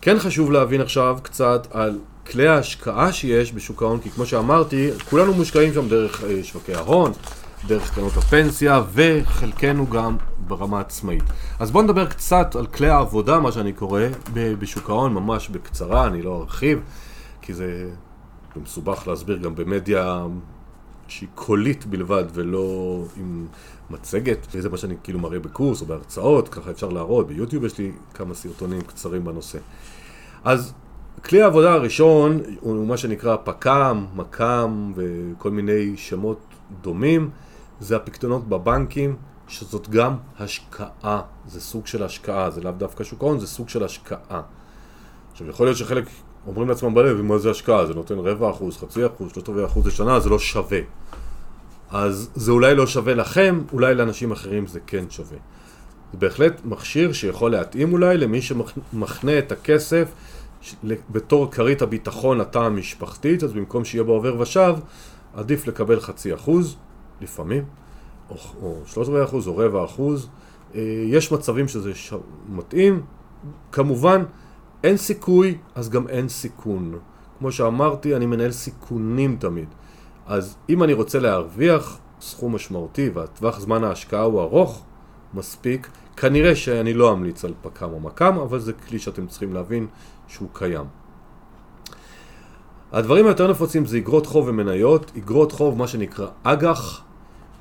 כן 0.00 0.18
חשוב 0.18 0.52
להבין 0.52 0.80
עכשיו 0.80 1.18
קצת 1.22 1.66
על 1.70 1.98
כלי 2.26 2.48
ההשקעה 2.48 3.12
שיש 3.12 3.52
בשוק 3.52 3.82
ההון, 3.82 4.00
כי 4.00 4.10
כמו 4.10 4.26
שאמרתי, 4.26 4.90
כולנו 5.10 5.34
מושקעים 5.34 5.74
שם 5.74 5.88
דרך 5.88 6.24
אה, 6.24 6.44
שווקי 6.44 6.74
ההון, 6.74 7.12
דרך 7.66 7.94
קרנות 7.94 8.16
הפנסיה, 8.16 8.82
וחלקנו 8.92 9.86
גם 9.86 10.16
ברמה 10.38 10.80
עצמאית. 10.80 11.24
אז 11.58 11.70
בואו 11.70 11.84
נדבר 11.84 12.06
קצת 12.06 12.56
על 12.56 12.66
כלי 12.66 12.88
העבודה, 12.88 13.40
מה 13.40 13.52
שאני 13.52 13.72
קורא, 13.72 14.02
בשוק 14.32 14.90
ההון, 14.90 15.14
ממש 15.14 15.48
בקצרה, 15.48 16.06
אני 16.06 16.22
לא 16.22 16.40
ארחיב, 16.42 16.80
כי 17.42 17.54
זה 17.54 17.90
מסובך 18.56 19.08
להסביר 19.08 19.36
גם 19.36 19.54
במדיה 19.54 20.26
שהיא 21.08 21.28
קולית 21.34 21.86
בלבד 21.86 22.24
ולא 22.32 22.98
עם 23.16 23.46
מצגת, 23.90 24.46
וזה 24.52 24.68
מה 24.68 24.76
שאני 24.76 24.94
כאילו 25.02 25.18
מראה 25.18 25.38
בקורס 25.38 25.80
או 25.80 25.86
בהרצאות, 25.86 26.48
ככה 26.48 26.70
אפשר 26.70 26.88
להראות, 26.88 27.26
ביוטיוב 27.26 27.64
יש 27.64 27.78
לי 27.78 27.92
כמה 28.14 28.34
סרטונים 28.34 28.80
קצרים 28.80 29.24
בנושא. 29.24 29.58
אז 30.44 30.72
כלי 31.24 31.42
העבודה 31.42 31.72
הראשון 31.72 32.40
הוא 32.60 32.86
מה 32.86 32.96
שנקרא 32.96 33.36
פק"ם, 33.44 34.06
מק"ם 34.16 34.92
וכל 34.94 35.50
מיני 35.50 35.96
שמות 35.96 36.40
דומים, 36.82 37.30
זה 37.80 37.96
הפקדונות 37.96 38.48
בבנקים, 38.48 39.16
שזאת 39.48 39.88
גם 39.88 40.16
השקעה, 40.38 41.20
זה 41.46 41.60
סוג 41.60 41.86
של 41.86 42.02
השקעה, 42.02 42.50
זה 42.50 42.60
לאו 42.60 42.72
דווקא 42.72 43.04
שוק 43.04 43.22
ההון, 43.22 43.40
זה 43.40 43.46
סוג 43.46 43.68
של 43.68 43.84
השקעה. 43.84 44.42
עכשיו 45.32 45.48
יכול 45.48 45.66
להיות 45.66 45.76
שחלק 45.76 46.04
אומרים 46.46 46.68
לעצמם 46.68 46.94
בלב, 46.94 47.22
מה 47.22 47.38
זה 47.38 47.50
השקעה? 47.50 47.86
זה 47.86 47.94
נותן 47.94 48.18
רבע 48.18 48.50
אחוז, 48.50 48.76
חצי 48.76 49.06
אחוז, 49.06 49.32
שלושת 49.32 49.48
רבעי 49.48 49.64
אחוז 49.64 49.86
לשנה, 49.86 50.20
זה 50.20 50.30
לא 50.30 50.38
שווה. 50.38 50.78
אז 51.90 52.30
זה 52.34 52.52
אולי 52.52 52.74
לא 52.74 52.86
שווה 52.86 53.14
לכם, 53.14 53.62
אולי 53.72 53.94
לאנשים 53.94 54.32
אחרים 54.32 54.66
זה 54.66 54.80
כן 54.86 55.04
שווה. 55.10 55.38
זה 56.12 56.18
בהחלט 56.18 56.60
מכשיר 56.64 57.12
שיכול 57.12 57.50
להתאים 57.50 57.92
אולי 57.92 58.16
למי 58.16 58.42
שמחנה 58.42 59.38
את 59.38 59.52
הכסף 59.52 60.08
בתור 61.10 61.50
כרית 61.50 61.82
הביטחון 61.82 62.38
לתא 62.38 62.58
המשפחתית, 62.58 63.44
אז 63.44 63.52
במקום 63.52 63.84
שיהיה 63.84 64.04
בעובר 64.04 64.40
ושב, 64.40 64.74
עדיף 65.34 65.66
לקבל 65.66 66.00
חצי 66.00 66.34
אחוז, 66.34 66.76
לפעמים, 67.20 67.64
או, 68.30 68.36
או 68.62 68.76
שלושת 68.86 69.10
רבעי 69.10 69.24
אחוז 69.24 69.48
או 69.48 69.56
רבע 69.56 69.84
אחוז. 69.84 70.28
אה, 70.74 70.80
יש 71.06 71.32
מצבים 71.32 71.68
שזה 71.68 71.94
ש... 71.94 72.12
מתאים, 72.48 73.02
כמובן 73.72 74.24
אין 74.84 74.96
סיכוי, 74.96 75.58
אז 75.74 75.90
גם 75.90 76.08
אין 76.08 76.28
סיכון. 76.28 76.98
כמו 77.38 77.52
שאמרתי, 77.52 78.16
אני 78.16 78.26
מנהל 78.26 78.52
סיכונים 78.52 79.36
תמיד. 79.40 79.68
אז 80.26 80.56
אם 80.68 80.82
אני 80.82 80.92
רוצה 80.92 81.18
להרוויח 81.18 81.98
סכום 82.20 82.54
משמעותי 82.54 83.10
והטווח 83.14 83.60
זמן 83.60 83.84
ההשקעה 83.84 84.22
הוא 84.22 84.40
ארוך 84.40 84.84
מספיק, 85.34 85.88
כנראה 86.20 86.56
שאני 86.56 86.94
לא 86.94 87.12
אמליץ 87.12 87.44
על 87.44 87.52
פק"ם 87.62 87.92
או 87.92 88.00
מק"ם, 88.00 88.38
אבל 88.38 88.58
זה 88.58 88.72
כלי 88.72 88.98
שאתם 88.98 89.26
צריכים 89.26 89.54
להבין 89.54 89.86
שהוא 90.28 90.48
קיים. 90.52 90.84
הדברים 92.92 93.26
היותר 93.26 93.50
נפוצים 93.50 93.86
זה 93.86 93.96
אגרות 93.96 94.26
חוב 94.26 94.48
ומניות, 94.48 95.12
אגרות 95.18 95.52
חוב 95.52 95.78
מה 95.78 95.88
שנקרא 95.88 96.26
אג"ח, 96.42 97.02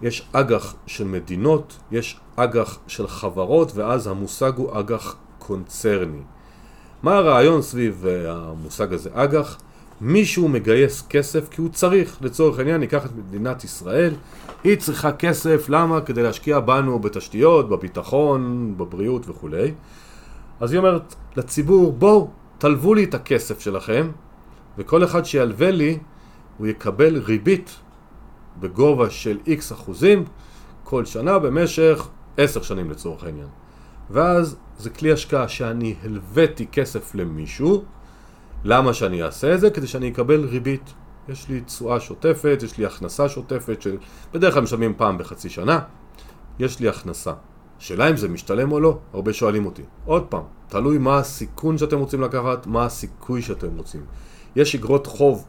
יש 0.01 0.29
אג"ח 0.31 0.75
של 0.87 1.03
מדינות, 1.03 1.77
יש 1.91 2.19
אג"ח 2.35 2.79
של 2.87 3.07
חברות, 3.07 3.71
ואז 3.75 4.07
המושג 4.07 4.51
הוא 4.55 4.79
אג"ח 4.79 5.15
קונצרני. 5.39 6.21
מה 7.03 7.15
הרעיון 7.15 7.61
סביב 7.61 8.05
אה, 8.07 8.31
המושג 8.31 8.93
הזה 8.93 9.09
אג"ח? 9.13 9.57
מישהו 10.01 10.47
מגייס 10.47 11.07
כסף 11.09 11.49
כי 11.49 11.61
הוא 11.61 11.69
צריך, 11.69 12.17
לצורך 12.21 12.59
העניין 12.59 12.79
ניקח 12.79 13.05
את 13.05 13.11
מדינת 13.15 13.63
ישראל, 13.63 14.13
היא 14.63 14.77
צריכה 14.77 15.11
כסף, 15.11 15.69
למה? 15.69 16.01
כדי 16.01 16.23
להשקיע 16.23 16.59
בנו 16.59 16.99
בתשתיות, 16.99 17.69
בביטחון, 17.69 18.73
בבריאות 18.77 19.29
וכולי. 19.29 19.73
אז 20.59 20.71
היא 20.71 20.77
אומרת 20.77 21.15
לציבור, 21.35 21.91
בואו, 21.91 22.29
תלוו 22.57 22.93
לי 22.93 23.03
את 23.03 23.13
הכסף 23.13 23.59
שלכם, 23.59 24.11
וכל 24.77 25.03
אחד 25.03 25.25
שילווה 25.25 25.71
לי, 25.71 25.97
הוא 26.57 26.67
יקבל 26.67 27.17
ריבית 27.17 27.75
בגובה 28.59 29.09
של 29.09 29.37
איקס 29.47 29.71
אחוזים 29.71 30.23
כל 30.83 31.05
שנה 31.05 31.39
במשך 31.39 32.07
עשר 32.37 32.61
שנים 32.61 32.91
לצורך 32.91 33.23
העניין. 33.23 33.47
ואז 34.09 34.55
זה 34.77 34.89
כלי 34.89 35.11
השקעה 35.11 35.47
שאני 35.47 35.95
הלוויתי 36.03 36.67
כסף 36.71 37.15
למישהו, 37.15 37.83
למה 38.63 38.93
שאני 38.93 39.23
אעשה 39.23 39.55
את 39.55 39.59
זה? 39.59 39.69
כדי 39.69 39.87
שאני 39.87 40.09
אקבל 40.09 40.45
ריבית. 40.45 40.93
יש 41.29 41.49
לי 41.49 41.61
תשואה 41.61 41.99
שוטפת, 41.99 42.59
יש 42.63 42.77
לי 42.77 42.85
הכנסה 42.85 43.29
שוטפת, 43.29 43.81
שבדרך 43.81 44.53
כלל 44.53 44.63
משלמים 44.63 44.93
פעם 44.97 45.17
בחצי 45.17 45.49
שנה, 45.49 45.79
יש 46.59 46.79
לי 46.79 46.89
הכנסה. 46.89 47.33
שאלה 47.79 48.09
אם 48.09 48.17
זה 48.17 48.27
משתלם 48.27 48.71
או 48.71 48.79
לא, 48.79 48.97
הרבה 49.13 49.33
שואלים 49.33 49.65
אותי. 49.65 49.81
עוד 50.05 50.25
פעם, 50.29 50.43
תלוי 50.67 50.97
מה 50.97 51.17
הסיכון 51.17 51.77
שאתם 51.77 51.99
רוצים 51.99 52.21
לקחת, 52.21 52.67
מה 52.67 52.85
הסיכוי 52.85 53.41
שאתם 53.41 53.77
רוצים. 53.77 54.01
יש 54.55 54.75
אגרות 54.75 55.07
חוב 55.07 55.45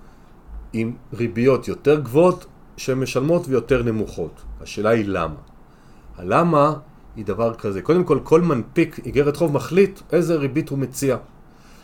עם 0.73 0.93
ריביות 1.13 1.69
יותר 1.69 2.01
גבוהות 2.01 2.47
שמשלמות 2.77 3.43
ויותר 3.49 3.83
נמוכות. 3.83 4.43
השאלה 4.61 4.91
היא 4.91 5.05
למה. 5.09 5.35
הלמה 6.17 6.75
היא 7.17 7.25
דבר 7.25 7.55
כזה. 7.55 7.83
קודם 7.83 8.05
כל, 8.05 8.19
כל 8.23 8.41
מנפיק 8.41 9.01
איגרת 9.07 9.37
חוב 9.37 9.53
מחליט 9.53 10.01
איזה 10.13 10.35
ריבית 10.35 10.69
הוא 10.69 10.79
מציע. 10.79 11.17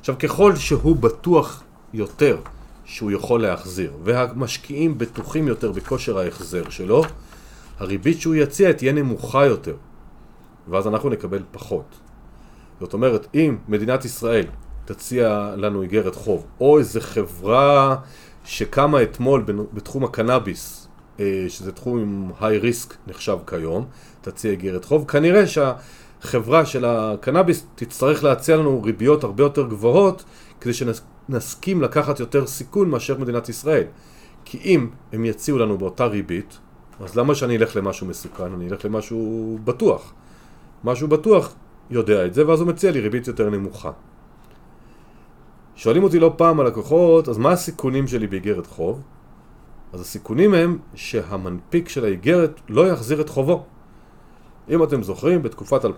עכשיו, 0.07 0.19
ככל 0.19 0.57
שהוא 0.57 0.97
בטוח 0.97 1.63
יותר 1.95 2.39
שהוא 2.85 3.11
יכול 3.11 3.43
להחזיר, 3.43 3.93
והמשקיעים 4.05 4.99
בטוחים 4.99 5.49
יותר 5.49 5.73
בכושר 5.73 6.19
ההחזר 6.19 6.71
שלו, 6.71 7.03
הריבית 7.79 8.21
שהוא 8.21 8.35
יציע 8.35 8.73
תהיה 8.73 8.93
נמוכה 8.93 9.47
יותר, 9.47 9.77
ואז 10.69 10.87
אנחנו 10.87 11.09
נקבל 11.09 11.43
פחות. 11.51 11.85
זאת 12.81 12.93
אומרת, 12.93 13.27
אם 13.35 13.57
מדינת 13.69 14.05
ישראל 14.05 14.45
תציע 14.85 15.55
לנו 15.57 15.83
איגרת 15.83 16.15
חוב, 16.15 16.47
או 16.61 16.79
איזה 16.79 17.01
חברה 17.01 17.97
שקמה 18.45 19.03
אתמול 19.03 19.45
בתחום 19.73 20.05
הקנאביס, 20.05 20.89
אה, 21.21 21.45
שזה 21.49 21.73
תחום 21.73 21.99
עם 21.99 22.31
היי 22.41 22.59
ריסק 22.59 22.95
נחשב 23.07 23.39
כיום, 23.47 23.87
תציע 24.21 24.51
איגרת 24.51 24.85
חוב, 24.85 25.05
כנראה 25.09 25.47
שהחברה 26.21 26.67
של 26.67 26.85
הקנאביס 26.85 27.67
תצטרך 27.75 28.25
להציע 28.25 28.57
לנו 28.57 28.83
ריביות 28.83 29.25
הרבה 29.25 29.43
יותר 29.43 29.67
גבוהות 29.67 30.25
כדי 30.61 30.73
שנסכים 30.73 31.83
לקחת 31.83 32.21
יותר 32.21 32.47
סיכון 32.47 32.91
מאשר 32.91 33.19
מדינת 33.19 33.49
ישראל. 33.49 33.85
כי 34.45 34.59
אם 34.65 34.89
הם 35.13 35.25
יציעו 35.25 35.59
לנו 35.59 35.79
באותה 35.79 36.07
ריבית, 36.07 36.59
אז 37.01 37.17
למה 37.17 37.35
שאני 37.35 37.57
אלך 37.57 37.77
למשהו 37.77 38.07
מסוכן? 38.07 38.53
אני 38.53 38.69
אלך 38.69 38.85
למשהו 38.85 39.59
בטוח. 39.65 40.13
משהו 40.85 41.09
בטוח 41.09 41.55
יודע 41.91 42.27
את 42.27 42.35
זה, 42.35 42.49
ואז 42.49 42.61
הוא 42.61 42.69
מציע 42.69 42.91
לי 42.91 43.01
ריבית 43.01 43.27
יותר 43.27 43.51
נמוכה. 43.51 43.91
שואלים 45.77 46.03
אותי 46.03 46.19
לא 46.19 46.33
פעם 46.37 46.61
הלקוחות, 46.61 47.29
אז 47.29 47.39
מה 47.39 47.53
הסיכונים 47.53 48.07
שלי 48.07 48.27
באיגרת 48.27 48.67
חוב? 48.67 49.03
אז 49.93 50.01
הסיכונים 50.01 50.55
הם 50.55 50.79
שהמנפיק 50.95 51.89
של 51.89 52.05
האיגרת 52.05 52.61
לא 52.69 52.89
יחזיר 52.89 53.21
את 53.21 53.29
חובו. 53.29 53.65
אם 54.71 54.83
אתם 54.83 55.03
זוכרים, 55.03 55.43
בתקופת 55.43 55.85
2008-2009, 55.85 55.89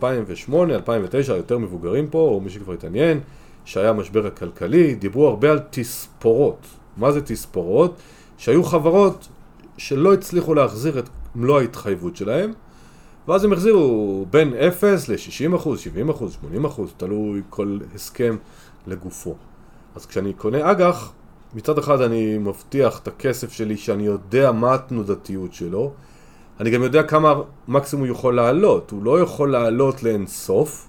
יותר 1.28 1.58
מבוגרים 1.58 2.08
פה, 2.08 2.18
או 2.18 2.40
מי 2.40 2.50
שכבר 2.50 2.72
התעניין, 2.72 3.20
שהיה 3.64 3.90
המשבר 3.90 4.26
הכלכלי, 4.26 4.94
דיברו 4.94 5.28
הרבה 5.28 5.50
על 5.50 5.60
תספורות. 5.70 6.66
מה 6.96 7.12
זה 7.12 7.20
תספורות? 7.20 7.94
שהיו 8.38 8.64
חברות 8.64 9.28
שלא 9.76 10.14
הצליחו 10.14 10.54
להחזיר 10.54 10.98
את 10.98 11.08
מלוא 11.34 11.60
ההתחייבות 11.60 12.16
שלהם, 12.16 12.52
ואז 13.28 13.44
הם 13.44 13.52
החזירו 13.52 14.26
בין 14.30 14.54
0 14.54 15.08
ל-60%, 15.08 15.66
70%, 16.10 16.12
80%, 16.66 16.80
תלוי 16.96 17.42
כל 17.50 17.78
הסכם 17.94 18.36
לגופו. 18.86 19.34
אז 19.94 20.06
כשאני 20.06 20.32
קונה 20.32 20.70
אג"ח, 20.70 21.12
מצד 21.54 21.78
אחד 21.78 22.00
אני 22.00 22.38
מבטיח 22.38 22.98
את 22.98 23.08
הכסף 23.08 23.52
שלי 23.52 23.76
שאני 23.76 24.06
יודע 24.06 24.52
מה 24.52 24.74
התנודתיות 24.74 25.54
שלו, 25.54 25.92
אני 26.60 26.70
גם 26.70 26.82
יודע 26.82 27.02
כמה 27.02 27.34
מקסימום 27.68 28.06
הוא 28.06 28.14
יכול 28.14 28.36
לעלות. 28.36 28.90
הוא 28.90 29.02
לא 29.02 29.20
יכול 29.20 29.52
לעלות 29.52 30.02
לאין 30.02 30.26
סוף, 30.26 30.88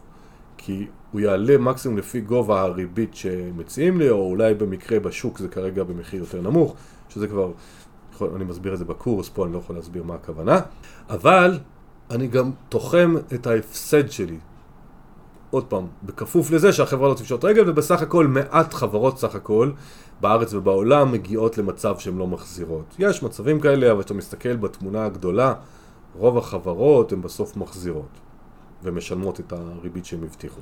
כי 0.58 0.88
הוא 1.12 1.22
יעלה 1.22 1.58
מקסימום 1.58 1.98
לפי 1.98 2.22
גובה 2.22 2.62
הריבית 2.62 3.16
שמציעים 3.16 4.00
לי, 4.00 4.10
או 4.10 4.30
אולי 4.30 4.54
במקרה 4.54 5.00
בשוק 5.00 5.40
זה 5.40 5.48
כרגע 5.48 5.84
במחיר 5.84 6.20
יותר 6.20 6.42
נמוך, 6.42 6.76
שזה 7.10 7.28
כבר, 7.28 7.52
אני 8.36 8.44
מסביר 8.44 8.74
את 8.74 8.78
זה 8.78 8.86
בקורס, 8.86 9.30
פה 9.30 9.46
אני 9.46 9.54
לא 9.54 9.58
יכול 9.58 9.76
להסביר 9.76 10.04
מה 10.04 10.16
הכוונה, 10.16 10.60
אבל 11.10 11.60
אני 12.12 12.28
גם 12.28 12.52
תוחם 12.70 13.16
את 13.34 13.48
ההפסד 13.48 14.12
שלי. 14.12 14.38
עוד 15.52 15.64
פעם, 15.64 15.88
בכפוף 16.04 16.52
לזה 16.52 16.74
שהחברה 16.74 17.10
לא 17.10 17.14
תפשוט 17.14 17.46
רגל, 17.46 17.70
ובסך 17.70 18.02
הכל 18.02 18.28
מעט 18.28 18.74
חברות 18.74 19.18
סך 19.18 19.36
הכל 19.36 19.72
בארץ 20.22 20.54
ובעולם 20.54 21.12
מגיעות 21.12 21.58
למצב 21.58 22.00
שהן 22.00 22.18
לא 22.18 22.28
מחזירות. 22.28 22.96
יש 23.00 23.24
מצבים 23.24 23.60
כאלה, 23.60 23.92
אבל 23.92 24.00
כשאתה 24.00 24.14
מסתכל 24.14 24.56
בתמונה 24.56 25.06
הגדולה, 25.06 25.54
רוב 26.16 26.38
החברות 26.38 27.12
הן 27.12 27.22
בסוף 27.22 27.58
מחזירות 27.58 28.10
ומשלמות 28.84 29.40
את 29.40 29.54
הריבית 29.54 30.06
שהן 30.06 30.24
הבטיחו. 30.24 30.62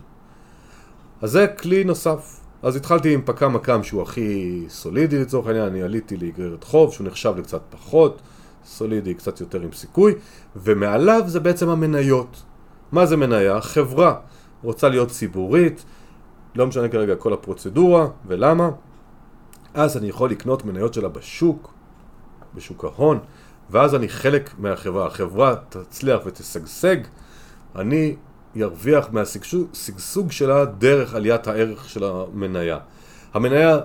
אז 1.22 1.32
זה 1.32 1.48
כלי 1.48 1.84
נוסף. 1.84 2.40
אז 2.64 2.76
התחלתי 2.76 3.14
עם 3.14 3.22
פק"ם 3.26 3.54
מק"מ 3.54 3.84
שהוא 3.84 4.02
הכי 4.02 4.66
סולידי 4.70 5.20
לצורך 5.20 5.48
העניין, 5.48 5.66
אני 5.66 5.82
עליתי 5.82 6.18
לאגרת 6.18 6.64
חוב 6.64 6.94
שהוא 6.94 7.08
נחשב 7.08 7.34
לקצת 7.38 7.62
פחות 7.70 8.22
סולידי, 8.66 9.14
קצת 9.14 9.40
יותר 9.40 9.62
עם 9.62 9.72
סיכוי, 9.72 10.16
ומעליו 10.56 11.22
זה 11.26 11.40
בעצם 11.40 11.70
המניות. 11.70 12.44
מה 12.92 13.06
זה 13.06 13.18
מניה? 13.18 13.62
חברה 13.62 14.16
רוצה 14.64 14.90
להיות 14.90 15.10
ציבורית, 15.10 15.86
לא 16.56 16.68
משנה 16.68 16.90
כרגע 16.90 17.16
כל 17.16 17.34
הפרוצדורה 17.34 18.08
ולמה, 18.26 18.70
אז 19.74 19.98
אני 19.98 20.08
יכול 20.08 20.30
לקנות 20.32 20.66
מניות 20.66 20.94
שלה 20.94 21.10
בשוק, 21.10 21.74
בשוק 22.56 22.84
ההון, 22.84 23.20
ואז 23.70 23.96
אני 23.96 24.10
חלק 24.10 24.50
מהחברה. 24.58 25.08
החברה 25.08 25.56
תצליח 25.70 26.22
ותשגשג, 26.26 26.98
אני 27.76 28.16
ירוויח 28.56 29.10
מהשגשוג 29.12 30.32
שלה 30.32 30.66
דרך 30.66 31.16
עליית 31.16 31.48
הערך 31.48 31.90
של 31.90 32.04
המניה. 32.04 32.78
המניה 33.34 33.80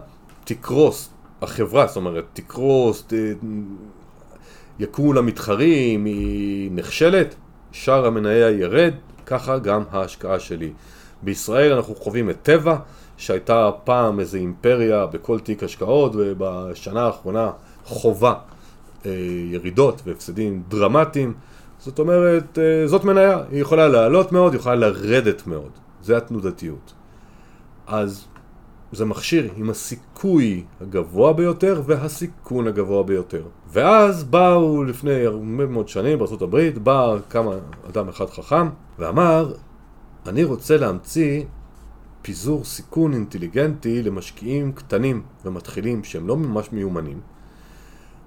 תקרוס, 0.45 1.11
החברה, 1.43 1.87
זאת 1.87 1.97
אומרת, 1.97 2.25
תקרוס, 2.33 3.05
ת... 3.07 3.13
יקומו 4.79 5.13
לה 5.13 5.23
מתחרים, 5.23 6.05
היא 6.05 6.71
נכשלת, 6.73 7.35
שער 7.73 8.07
המניה 8.07 8.51
ירד, 8.51 8.95
ככה 9.27 9.59
גם 9.59 9.83
ההשקעה 9.91 10.41
שלי. 10.41 10.73
בישראל 11.23 11.73
אנחנו 11.73 11.95
חווים 11.95 12.31
את 12.31 12.37
טבע, 12.43 12.77
שהייתה 13.17 13.71
פעם 13.85 14.21
איזו 14.21 14.39
אימפריה 14.39 15.07
בכל 15.07 15.39
תיק 15.39 15.63
השקעות, 15.63 16.13
ובשנה 16.15 17.03
האחרונה 17.03 17.51
חובה 17.85 18.35
אה, 19.07 19.11
ירידות 19.51 20.03
והפסדים 20.05 20.63
דרמטיים. 20.69 21.35
זאת 21.79 21.99
אומרת, 21.99 22.59
אה, 22.59 22.87
זאת 22.87 23.05
מניה, 23.05 23.39
היא 23.51 23.61
יכולה 23.61 23.89
לעלות 23.89 24.33
מאוד, 24.33 24.53
היא 24.53 24.61
יכולה 24.61 24.75
לרדת 24.75 25.47
מאוד. 25.47 25.71
זה 26.03 26.17
התנודתיות. 26.17 26.93
אז 27.87 28.25
זה 28.93 29.05
מכשיר 29.05 29.51
עם 29.57 29.71
הסיכוי 29.71 30.65
הגבוה 30.81 31.33
ביותר 31.33 31.83
והסיכון 31.87 32.67
הגבוה 32.67 33.03
ביותר. 33.03 33.43
ואז 33.69 34.25
באו 34.25 34.85
לפני 34.85 35.27
הרבה 35.27 35.67
מאוד 35.67 35.89
שנים 35.89 36.19
בארה"ב, 36.19 36.69
בא 36.83 37.17
כמה 37.31 37.53
אדם 37.89 38.09
אחד 38.09 38.31
חכם 38.31 38.69
ואמר, 38.99 39.55
אני 40.27 40.45
רוצה 40.45 40.77
להמציא 40.77 41.45
פיזור 42.23 42.65
סיכון 42.65 43.15
אינטליגנטי 43.15 44.03
למשקיעים 44.03 44.73
קטנים 44.73 45.23
ומתחילים 45.45 46.05
שהם 46.05 46.29
לא 46.29 46.37
ממש 46.37 46.73
מיומנים 46.73 47.21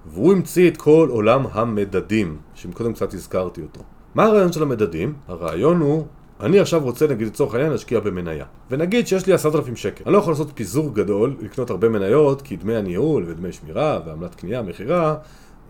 והוא 0.06 0.32
המציא 0.32 0.68
את 0.68 0.76
כל 0.76 1.08
עולם 1.10 1.46
המדדים, 1.52 2.36
שקודם 2.54 2.92
קצת 2.92 3.14
הזכרתי 3.14 3.62
אותו. 3.62 3.80
מה 4.14 4.24
הרעיון 4.24 4.52
של 4.52 4.62
המדדים? 4.62 5.14
הרעיון 5.28 5.80
הוא, 5.80 6.06
אני 6.40 6.60
עכשיו 6.60 6.82
רוצה 6.82 7.06
נגיד 7.06 7.26
לצורך 7.26 7.54
העניין 7.54 7.72
להשקיע 7.72 8.00
במניה. 8.00 8.44
ונגיד 8.70 9.06
שיש 9.06 9.26
לי 9.26 9.32
עשרת 9.32 9.54
אלפים 9.54 9.76
שקל. 9.76 10.04
אני 10.06 10.12
לא 10.12 10.18
יכול 10.18 10.32
לעשות 10.32 10.50
פיזור 10.54 10.94
גדול, 10.94 11.36
לקנות 11.40 11.70
הרבה 11.70 11.88
מניות 11.88 12.42
כי 12.42 12.56
דמי 12.56 12.76
הניהול 12.76 13.24
ודמי 13.26 13.52
שמירה 13.52 14.00
ועמלת 14.06 14.34
קנייה, 14.34 14.62
מכירה 14.62 15.14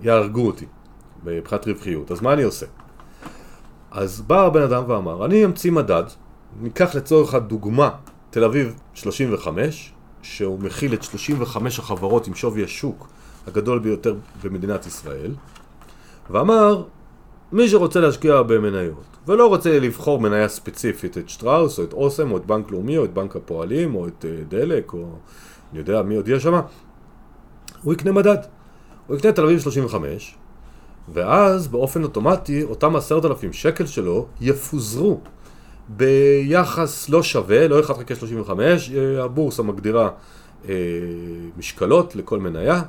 יהרגו 0.03 0.47
אותי 0.47 0.67
מבחינת 1.25 1.69
רווחיות, 1.69 2.11
אז 2.13 2.21
מה 2.21 2.33
אני 2.33 2.43
עושה? 2.43 2.67
אז 3.91 4.21
בא 4.21 4.47
הבן 4.47 4.63
אדם 4.63 4.83
ואמר, 4.87 5.25
אני 5.25 5.45
אמציא 5.45 5.73
מדד, 5.73 6.05
ניקח 6.61 6.95
לצורך 6.95 7.35
הדוגמה 7.35 7.91
תל 8.31 8.45
אביב 8.45 8.75
35, 8.95 9.93
שהוא 10.23 10.59
מכיל 10.61 10.95
את 10.95 11.03
35 11.03 11.79
החברות 11.79 12.27
עם 12.27 12.35
שווי 12.35 12.65
השוק 12.65 13.09
הגדול 13.47 13.79
ביותר 13.79 14.15
במדינת 14.45 14.87
ישראל, 14.87 15.35
ואמר, 16.31 16.83
מי 17.53 17.69
שרוצה 17.69 18.01
להשקיע 18.01 18.43
במניות 18.43 19.16
ולא 19.27 19.47
רוצה 19.47 19.79
לבחור 19.79 20.21
מניה 20.21 20.49
ספציפית, 20.49 21.19
את 21.19 21.29
שטראוס 21.29 21.79
או 21.79 21.85
את 21.85 21.93
אוסם 21.93 22.31
או 22.31 22.37
את 22.37 22.47
בנק 22.47 22.71
לאומי 22.71 22.99
או 22.99 23.05
את 23.05 23.15
בנק 23.15 23.37
הפועלים 23.37 23.95
או 23.95 24.09
את 24.09 24.25
אה, 24.29 24.45
דלק 24.49 24.93
או 24.93 25.05
אני 25.71 25.79
יודע 25.79 26.03
מי 26.03 26.17
עוד 26.17 26.29
יש 26.29 26.43
שם, 26.43 26.61
הוא 27.83 27.95
יקנה 27.95 28.13
מדד. 28.13 28.39
הוא 29.07 29.17
יקנה 29.17 29.33
תל 29.33 29.45
אביב 29.45 29.61
35 29.61 30.37
ואז 31.13 31.69
באופן 31.69 32.03
אוטומטי 32.03 32.63
אותם 32.63 32.97
עשרת 32.97 33.25
אלפים 33.25 33.53
שקל 33.53 33.87
שלו 33.87 34.27
יפוזרו 34.41 35.21
ביחס 35.89 37.09
לא 37.09 37.23
שווה, 37.23 37.69
לא 37.69 37.81
1 37.81 37.97
חלקי 37.97 38.15
35, 38.15 38.91
אה, 38.91 39.25
הבורסה 39.25 39.63
מגדירה 39.63 40.11
אה, 40.69 40.75
משקלות 41.57 42.17
לכל 42.17 42.39
מניה, 42.39 42.83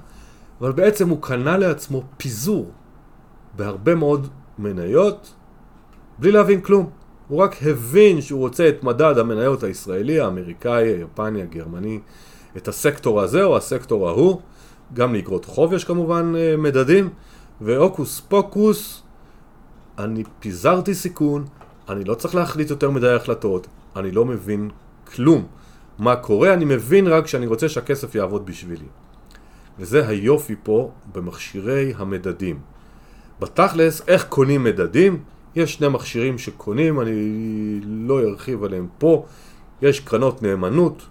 אבל 0.61 0.71
בעצם 0.71 1.09
הוא 1.09 1.21
קנה 1.21 1.57
לעצמו 1.57 2.03
פיזור 2.17 2.71
בהרבה 3.57 3.95
מאוד 3.95 4.27
מניות 4.59 5.33
בלי 6.19 6.31
להבין 6.31 6.61
כלום. 6.61 6.89
הוא 7.27 7.39
רק 7.39 7.55
הבין 7.63 8.21
שהוא 8.21 8.39
רוצה 8.39 8.69
את 8.69 8.83
מדד 8.83 9.17
המניות 9.17 9.63
הישראלי, 9.63 10.19
האמריקאי, 10.19 10.87
היפני, 10.87 11.41
הגרמני, 11.41 11.99
את 12.57 12.67
הסקטור 12.67 13.21
הזה 13.21 13.43
או 13.43 13.57
הסקטור 13.57 14.09
ההוא. 14.09 14.41
גם 14.93 15.13
לאגרות 15.13 15.45
חוב 15.45 15.73
יש 15.73 15.83
כמובן 15.83 16.33
אה, 16.37 16.57
מדדים, 16.57 17.09
והוקוס 17.61 18.19
פוקוס, 18.19 19.03
אני 19.97 20.23
פיזרתי 20.39 20.95
סיכון, 20.95 21.45
אני 21.89 22.03
לא 22.03 22.15
צריך 22.15 22.35
להחליט 22.35 22.69
יותר 22.69 22.89
מדי 22.91 23.09
החלטות, 23.09 23.67
אני 23.95 24.11
לא 24.11 24.25
מבין 24.25 24.69
כלום. 25.15 25.45
מה 25.99 26.15
קורה, 26.15 26.53
אני 26.53 26.65
מבין 26.65 27.07
רק 27.07 27.27
שאני 27.27 27.45
רוצה 27.45 27.69
שהכסף 27.69 28.15
יעבוד 28.15 28.45
בשבילי. 28.45 28.85
וזה 29.79 30.07
היופי 30.07 30.55
פה 30.63 30.91
במכשירי 31.13 31.93
המדדים. 31.97 32.59
בתכלס, 33.39 34.01
איך 34.07 34.25
קונים 34.25 34.63
מדדים? 34.63 35.23
יש 35.57 35.73
שני 35.73 35.87
מכשירים 35.87 36.37
שקונים, 36.37 37.01
אני 37.01 37.79
לא 37.85 38.19
ארחיב 38.19 38.63
עליהם 38.63 38.87
פה. 38.97 39.25
יש 39.81 39.99
קרנות 39.99 40.43
נאמנות, 40.43 41.05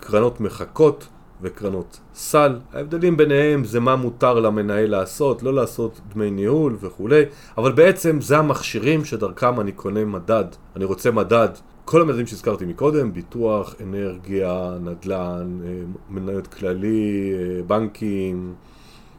קרנות 0.00 0.40
מחכות 0.40 1.06
וקרנות 1.42 2.00
סל. 2.14 2.58
ההבדלים 2.72 3.16
ביניהם 3.16 3.64
זה 3.64 3.80
מה 3.80 3.96
מותר 3.96 4.40
למנהל 4.40 4.90
לעשות, 4.90 5.42
לא 5.42 5.54
לעשות 5.54 6.00
דמי 6.14 6.30
ניהול 6.30 6.76
וכולי, 6.80 7.22
אבל 7.58 7.72
בעצם 7.72 8.20
זה 8.20 8.38
המכשירים 8.38 9.04
שדרכם 9.04 9.60
אני 9.60 9.72
קונה 9.72 10.04
מדד. 10.04 10.44
אני 10.76 10.84
רוצה 10.84 11.10
מדד 11.10 11.48
כל 11.84 12.00
המדדים 12.02 12.26
שהזכרתי 12.26 12.64
מקודם, 12.64 13.12
ביטוח, 13.12 13.74
אנרגיה, 13.82 14.72
נדל"ן, 14.80 15.58
אה, 15.64 15.68
מניות 16.10 16.46
כללי, 16.46 17.32
אה, 17.34 17.62
בנקים, 17.62 18.54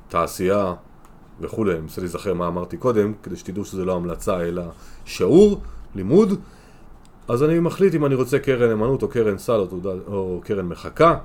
תעשייה 0.08 0.74
וכולי. 1.42 1.72
אני 1.72 1.80
מנסה 1.80 2.02
להיזכר 2.02 2.34
מה 2.34 2.48
אמרתי 2.48 2.78
קודם, 2.78 3.14
כדי 3.24 3.36
שתדעו 3.36 3.66
שזה 3.66 3.86
לא 3.86 3.96
המלצה 3.96 4.42
אלא 4.42 4.64
שיעור, 5.06 5.62
לימוד. 5.96 6.40
אז 7.28 7.44
אני 7.44 7.60
מחליט 7.60 7.96
אם 7.96 8.06
אני 8.06 8.16
רוצה 8.16 8.40
קרן 8.40 8.72
אמנות 8.72 9.04
או 9.04 9.08
קרן 9.08 9.38
סל 9.38 9.60
או, 9.60 9.68
תעודה, 9.68 9.90
או 10.08 10.42
קרן 10.44 10.66
מחקה. 10.66 11.18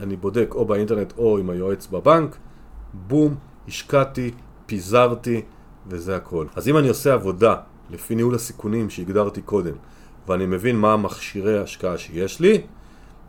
אני 0.00 0.16
בודק 0.16 0.54
או 0.54 0.64
באינטרנט 0.64 1.12
או 1.18 1.38
עם 1.38 1.50
היועץ 1.50 1.86
בבנק. 1.86 2.36
בום, 2.94 3.34
השקעתי, 3.68 4.30
פיזרתי 4.66 5.42
וזה 5.86 6.16
הכל. 6.16 6.46
אז 6.56 6.68
אם 6.68 6.76
אני 6.76 6.88
עושה 6.88 7.14
עבודה 7.14 7.56
לפי 7.90 8.14
ניהול 8.14 8.34
הסיכונים 8.34 8.90
שהגדרתי 8.90 9.42
קודם, 9.42 9.74
ואני 10.28 10.46
מבין 10.46 10.76
מה 10.76 10.92
המכשירי 10.92 11.58
ההשקעה 11.58 11.98
שיש 11.98 12.40
לי, 12.40 12.62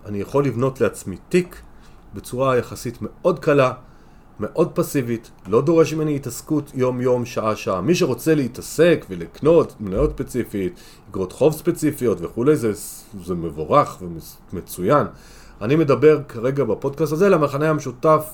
אני 0.06 0.20
יכול 0.20 0.46
לבנות 0.46 0.82
לעצמי 0.82 1.18
תיק 1.30 1.62
בצורה 2.14 2.58
יחסית 2.58 2.98
מאוד 3.02 3.40
קלה, 3.40 3.74
מאוד 4.40 4.72
פסיבית, 4.74 5.32
לא 5.48 5.62
דורש 5.62 5.94
ממני 5.94 6.16
התעסקות 6.16 6.72
יום-יום, 6.74 7.26
שעה-שעה. 7.26 7.82
מי 7.82 7.96
שרוצה 7.96 8.36
להתעסק 8.36 9.06
ולקנות 9.10 9.76
מניות 9.80 10.10
ספציפית, 10.12 10.74
אגרות 11.12 11.32
חוב 11.32 11.54
ספציפיות 11.54 12.18
וכולי, 12.22 12.56
זה, 12.56 12.72
זה 13.24 13.36
מבורך 13.36 14.02
ומצוין. 14.54 15.08
אני 15.62 15.76
מדבר 15.76 16.20
כרגע 16.28 16.64
בפודקאסט 16.64 17.14
הזה 17.14 17.30
למחנה 17.30 17.70
המשותף 17.70 18.34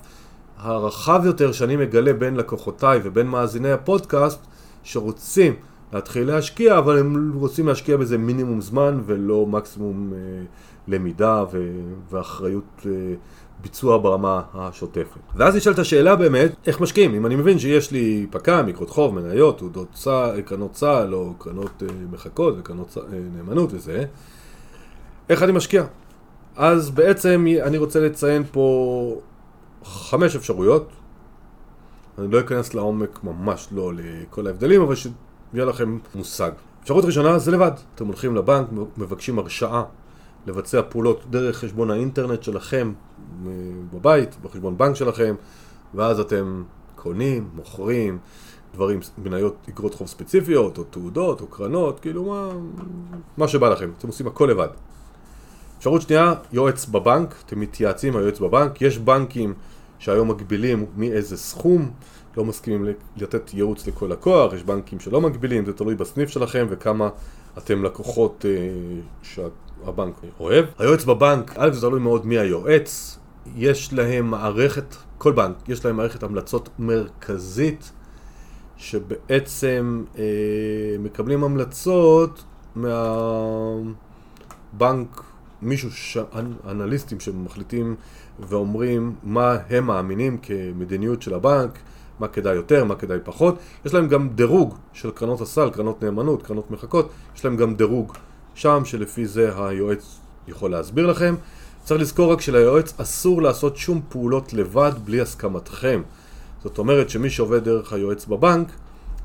הרחב 0.57 1.21
יותר 1.25 1.51
שאני 1.51 1.75
מגלה 1.75 2.13
בין 2.13 2.35
לקוחותיי 2.35 2.99
ובין 3.03 3.27
מאזיני 3.27 3.71
הפודקאסט 3.71 4.39
שרוצים 4.83 5.53
להתחיל 5.93 6.27
להשקיע, 6.27 6.77
אבל 6.77 6.97
הם 6.97 7.33
רוצים 7.35 7.67
להשקיע 7.67 7.97
בזה 7.97 8.17
מינימום 8.17 8.61
זמן 8.61 9.01
ולא 9.05 9.45
מקסימום 9.45 10.13
אה, 10.13 10.19
למידה 10.87 11.43
ו- 11.51 11.93
ואחריות 12.11 12.85
אה, 12.85 12.91
ביצוע 13.65 13.97
ברמה 13.97 14.41
השוטפת. 14.53 15.19
ואז 15.35 15.55
נשאלת 15.55 15.79
השאלה 15.79 16.15
באמת, 16.15 16.51
איך 16.67 16.81
משקיעים? 16.81 17.15
אם 17.15 17.25
אני 17.25 17.35
מבין 17.35 17.59
שיש 17.59 17.91
לי 17.91 18.27
פק"ם, 18.31 18.65
מקרות 18.65 18.89
חוב, 18.89 19.15
מניות, 19.15 19.57
תעודות 19.57 19.87
צה"ל, 19.93 20.41
קרנות 20.41 20.71
צה"ל 20.71 21.15
או 21.15 21.33
קרנות 21.37 21.83
אה, 21.83 21.87
מחכות 22.11 22.55
וקרנות 22.57 22.97
אה, 22.97 23.17
נאמנות 23.37 23.69
וזה, 23.73 24.05
איך 25.29 25.43
אני 25.43 25.51
משקיע? 25.51 25.83
אז 26.55 26.89
בעצם 26.89 27.45
אני 27.63 27.77
רוצה 27.77 27.99
לציין 27.99 28.43
פה 28.51 29.21
חמש 29.83 30.35
אפשרויות. 30.35 30.89
אני 32.17 32.31
לא 32.31 32.39
אכנס 32.39 32.73
לעומק 32.73 33.23
ממש 33.23 33.67
לא 33.71 33.91
לכל 33.95 34.47
ההבדלים, 34.47 34.81
אבל 34.81 34.95
יהיה 35.53 35.65
לכם 35.65 35.97
מושג. 36.15 36.51
אפשרות 36.83 37.05
ראשונה 37.05 37.39
זה 37.39 37.51
לבד. 37.51 37.71
אתם 37.95 38.07
הולכים 38.07 38.35
לבנק, 38.35 38.67
מבקשים 38.97 39.39
הרשאה 39.39 39.83
לבצע 40.47 40.81
פעולות 40.89 41.25
דרך 41.29 41.57
חשבון 41.57 41.91
האינטרנט 41.91 42.43
שלכם 42.43 42.93
בבית, 43.93 44.35
בחשבון 44.43 44.77
בנק 44.77 44.95
שלכם, 44.95 45.35
ואז 45.93 46.19
אתם 46.19 46.63
קונים, 46.95 47.49
מוכרים, 47.53 48.17
דברים, 48.73 48.99
מניות 49.17 49.55
אגרות 49.69 49.93
חוב 49.93 50.07
ספציפיות, 50.07 50.77
או 50.77 50.83
תעודות, 50.83 51.41
או 51.41 51.47
קרנות, 51.47 51.99
כאילו 51.99 52.23
מה, 52.23 52.49
מה 53.37 53.47
שבא 53.47 53.69
לכם. 53.69 53.91
אתם 53.97 54.07
עושים 54.07 54.27
הכל 54.27 54.47
לבד. 54.51 54.67
אפשרות 55.77 56.01
שנייה, 56.01 56.33
יועץ 56.51 56.85
בבנק, 56.85 57.35
אתם 57.45 57.59
מתייעצים 57.59 58.13
עם 58.13 58.19
היועץ 58.19 58.39
בבנק, 58.39 58.81
יש 58.81 58.97
בנקים 58.97 59.53
שהיום 59.99 60.31
מגבילים 60.31 60.85
מאיזה 60.97 61.37
סכום, 61.37 61.91
לא 62.37 62.45
מסכימים 62.45 62.85
לתת 63.17 63.53
ייעוץ 63.53 63.87
לכל 63.87 64.05
לקוח, 64.05 64.53
יש 64.53 64.63
בנקים 64.63 64.99
שלא 64.99 65.21
מגבילים, 65.21 65.65
זה 65.65 65.73
תלוי 65.73 65.95
בסניף 65.95 66.29
שלכם 66.29 66.65
וכמה 66.69 67.09
אתם 67.57 67.83
לקוחות 67.83 68.45
אה, 68.45 68.51
שהבנק 69.85 70.13
אוהב. 70.39 70.65
היועץ 70.79 71.03
בבנק, 71.03 71.53
א' 71.57 71.71
זה 71.71 71.81
תלוי 71.81 71.99
מאוד 71.99 72.25
מי 72.25 72.37
היועץ, 72.37 73.19
יש 73.55 73.93
להם 73.93 74.31
מערכת, 74.31 74.95
כל 75.17 75.31
בנק, 75.31 75.55
יש 75.67 75.85
להם 75.85 75.97
מערכת 75.97 76.23
המלצות 76.23 76.69
מרכזית 76.79 77.91
שבעצם 78.77 80.03
אה, 80.17 80.23
מקבלים 80.99 81.43
המלצות 81.43 82.43
מהבנק, 82.75 83.93
מישהו, 85.61 85.91
ש... 85.91 86.17
אנליסטים 86.67 87.19
שמחליטים 87.19 87.95
ואומרים 88.39 89.15
מה 89.23 89.57
הם 89.69 89.87
מאמינים 89.87 90.37
כמדיניות 90.37 91.21
של 91.21 91.33
הבנק 91.33 91.79
מה 92.19 92.27
כדאי 92.27 92.55
יותר, 92.55 92.83
מה 92.83 92.95
כדאי 92.95 93.17
פחות. 93.23 93.59
יש 93.85 93.93
להם 93.93 94.07
גם 94.07 94.29
דירוג 94.29 94.75
של 94.93 95.11
קרנות 95.11 95.41
הסל, 95.41 95.69
קרנות 95.69 96.03
נאמנות, 96.03 96.43
קרנות 96.43 96.71
מחכות, 96.71 97.09
יש 97.35 97.45
להם 97.45 97.57
גם 97.57 97.75
דירוג 97.75 98.13
שם 98.55 98.81
שלפי 98.85 99.25
זה 99.25 99.65
היועץ 99.65 100.19
יכול 100.47 100.71
להסביר 100.71 101.07
לכם. 101.07 101.35
צריך 101.83 102.01
לזכור 102.01 102.33
רק 102.33 102.41
שליועץ 102.41 102.99
אסור 102.99 103.41
לעשות 103.41 103.77
שום 103.77 104.01
פעולות 104.09 104.53
לבד 104.53 104.91
בלי 105.05 105.21
הסכמתכם. 105.21 106.01
זאת 106.63 106.77
אומרת 106.77 107.09
שמי 107.09 107.29
שעובד 107.29 107.63
דרך 107.63 107.93
היועץ 107.93 108.25
בבנק, 108.25 108.67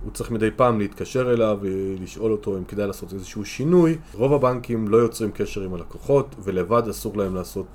הוא 0.05 0.13
צריך 0.13 0.31
מדי 0.31 0.51
פעם 0.57 0.79
להתקשר 0.79 1.33
אליו 1.33 1.59
ולשאול 1.61 2.33
אותו 2.33 2.59
אם 2.59 2.65
כדאי 2.65 2.87
לעשות 2.87 3.13
איזשהו 3.13 3.45
שינוי. 3.45 3.99
רוב 4.15 4.33
הבנקים 4.33 4.89
לא 4.89 4.97
יוצרים 4.97 5.31
קשר 5.31 5.63
עם 5.63 5.75
הלקוחות 5.75 6.35
ולבד 6.45 6.89
אסור 6.89 7.17
להם 7.17 7.35
לעשות 7.35 7.67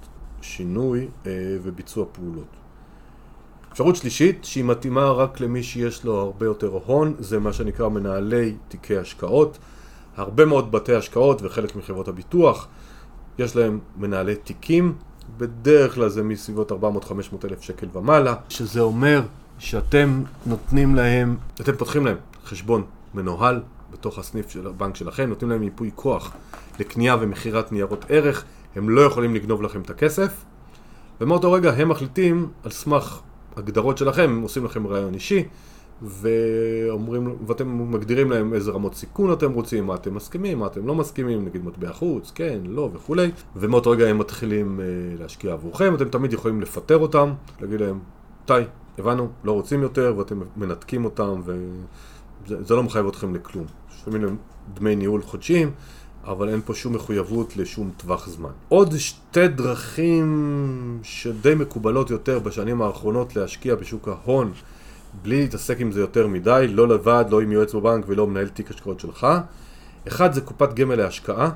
שינוי 0.42 1.08
אה, 1.26 1.32
וביצוע 1.64 2.06
פעולות. 2.12 2.48
אפשרות 3.72 3.96
שלישית, 3.96 4.46
שהיא 4.46 4.64
מתאימה 4.64 5.12
רק 5.12 5.40
למי 5.40 5.64
שיש 5.64 6.04
לו 6.04 6.16
הרבה 6.16 6.46
יותר 6.46 6.80
הון, 6.86 7.14
זה 7.20 7.40
מה 7.40 7.54
שנקרא 7.54 7.90
מנהלי 7.90 8.56
תיקי 8.68 8.98
השקעות. 8.98 9.58
הרבה 10.18 10.46
מאוד 10.46 10.72
בתי 10.72 10.96
השקעות 10.96 11.42
וחלק 11.42 11.76
מחברות 11.76 12.08
הביטוח, 12.08 12.68
יש 13.40 13.56
להם 13.56 13.80
מנהלי 13.98 14.36
תיקים, 14.36 14.94
בדרך 15.38 15.96
כלל 15.96 16.10
זה 16.10 16.24
מסביבות 16.24 16.72
400-500 16.72 16.76
אלף 17.46 17.62
שקל 17.62 17.88
ומעלה, 17.94 18.36
שזה 18.50 18.82
אומר 18.82 19.22
שאתם 19.60 20.24
נותנים 20.46 20.96
להם, 20.96 21.38
אתם 21.62 21.76
פותחים 21.76 22.06
להם 22.06 22.18
חשבון 22.46 22.84
מנוהל 23.14 23.62
בתוך 23.92 24.20
הסניף 24.20 24.50
של 24.50 24.68
הבנק 24.68 24.96
שלכם, 24.96 25.30
נותנים 25.30 25.52
להם 25.52 25.64
ייפוי 25.64 25.92
כוח 25.96 26.32
לקנייה 26.80 27.16
ומכירת 27.20 27.72
ניירות 27.72 28.06
ערך, 28.10 28.44
הם 28.76 28.90
לא 28.90 29.02
יכולים 29.02 29.36
לגנוב 29.36 29.62
לכם 29.62 29.82
את 29.82 29.90
הכסף, 29.90 30.46
ומאותו 31.22 31.52
רגע 31.52 31.74
הם 31.74 31.90
מחליטים 31.90 32.50
על 32.64 32.72
סמך 32.72 33.20
הגדרות 33.56 33.98
שלכם, 33.98 34.22
הם 34.22 34.42
עושים 34.42 34.66
לכם 34.66 34.88
רעיון 34.88 35.14
אישי, 35.14 35.44
ואומרים, 36.02 37.36
ואתם 37.48 37.92
מגדירים 37.92 38.32
להם 38.32 38.54
איזה 38.54 38.72
רמות 38.72 38.96
סיכון 38.96 39.34
אתם 39.34 39.52
רוצים, 39.54 39.88
מה 39.88 39.96
אתם 39.96 40.16
מסכימים, 40.16 40.60
מה 40.60 40.68
אתם 40.68 40.88
לא 40.88 40.96
מסכימים, 40.96 41.46
נגיד 41.46 41.66
מטבע 41.66 41.94
חוץ, 41.94 42.32
כן, 42.36 42.60
לא 42.66 42.90
וכולי, 42.94 43.32
ומאותו 43.56 43.90
רגע 43.90 44.08
הם 44.08 44.18
מתחילים 44.18 44.80
אה, 44.80 44.86
להשקיע 45.20 45.54
עבורכם, 45.54 45.96
אתם 45.96 46.10
תמיד 46.10 46.34
יכולים 46.34 46.62
לפטר 46.62 46.98
אותם, 46.98 47.34
להגיד 47.62 47.82
להם, 47.82 48.00
די, 48.48 48.64
הבנו, 48.98 49.30
לא 49.44 49.52
רוצים 49.52 49.82
יותר, 49.82 50.14
ואתם 50.18 50.42
מנתקים 50.58 51.06
אותם, 51.06 51.42
וזה 51.46 52.76
לא 52.76 52.84
מחייב 52.84 53.08
אתכם 53.08 53.36
לכלום. 53.36 53.66
שומעים 54.06 54.24
להם 54.24 54.36
דמי 54.74 54.96
ניהול 54.96 55.22
חודשיים, 55.22 55.72
אבל 56.24 56.50
אין 56.50 56.62
פה 56.66 56.74
שום 56.74 56.94
מחויבות 56.94 57.58
לשום 57.58 57.92
טווח 57.98 58.30
זמן. 58.30 58.50
עוד 58.70 58.98
שתי 58.98 59.48
דרכים 59.48 61.00
שדי 61.04 61.56
מקובלות 61.56 62.10
יותר 62.10 62.40
בשנים 62.40 62.82
האחרונות 62.82 63.36
להשקיע 63.36 63.76
בשוק 63.76 64.08
ההון 64.08 64.52
בלי 65.22 65.42
להתעסק 65.42 65.80
עם 65.80 65.92
זה 65.92 66.00
יותר 66.00 66.28
מדי, 66.28 66.68
לא 66.70 66.88
לבד, 66.88 67.26
לא 67.30 67.42
עם 67.42 67.52
יועץ 67.52 67.76
בבנק 67.76 68.06
ולא 68.08 68.28
מנהל 68.28 68.48
תיק 68.48 68.72
השקעות 68.72 69.00
שלך. 69.00 69.28
אחד 70.08 70.34
זה 70.34 70.42
קופת 70.42 70.74
גמל 70.74 70.96
להשקעה, 70.96 71.50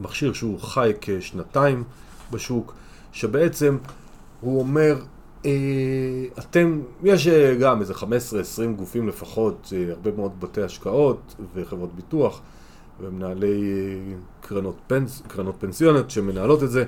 מכשיר 0.00 0.32
שהוא 0.32 0.60
חי 0.60 0.92
כשנתיים 1.00 1.84
בשוק, 2.30 2.74
שבעצם 3.12 3.76
הוא 4.40 4.60
אומר 4.60 4.96
אה, 5.46 5.50
אתם, 6.38 6.80
יש 7.02 7.28
אה, 7.28 7.54
גם 7.54 7.80
איזה 7.80 7.94
15-20 7.94 8.04
גופים 8.76 9.08
לפחות, 9.08 9.72
אה, 9.76 9.92
הרבה 9.92 10.10
מאוד 10.16 10.40
בתי 10.40 10.62
השקעות 10.62 11.34
וחברות 11.54 11.94
ביטוח 11.94 12.40
ומנהלי 13.00 14.00
קרנות, 14.40 14.76
פנס, 14.86 15.22
קרנות 15.28 15.54
פנסיוניות 15.58 16.10
שמנהלות 16.10 16.62
את 16.62 16.70
זה. 16.70 16.84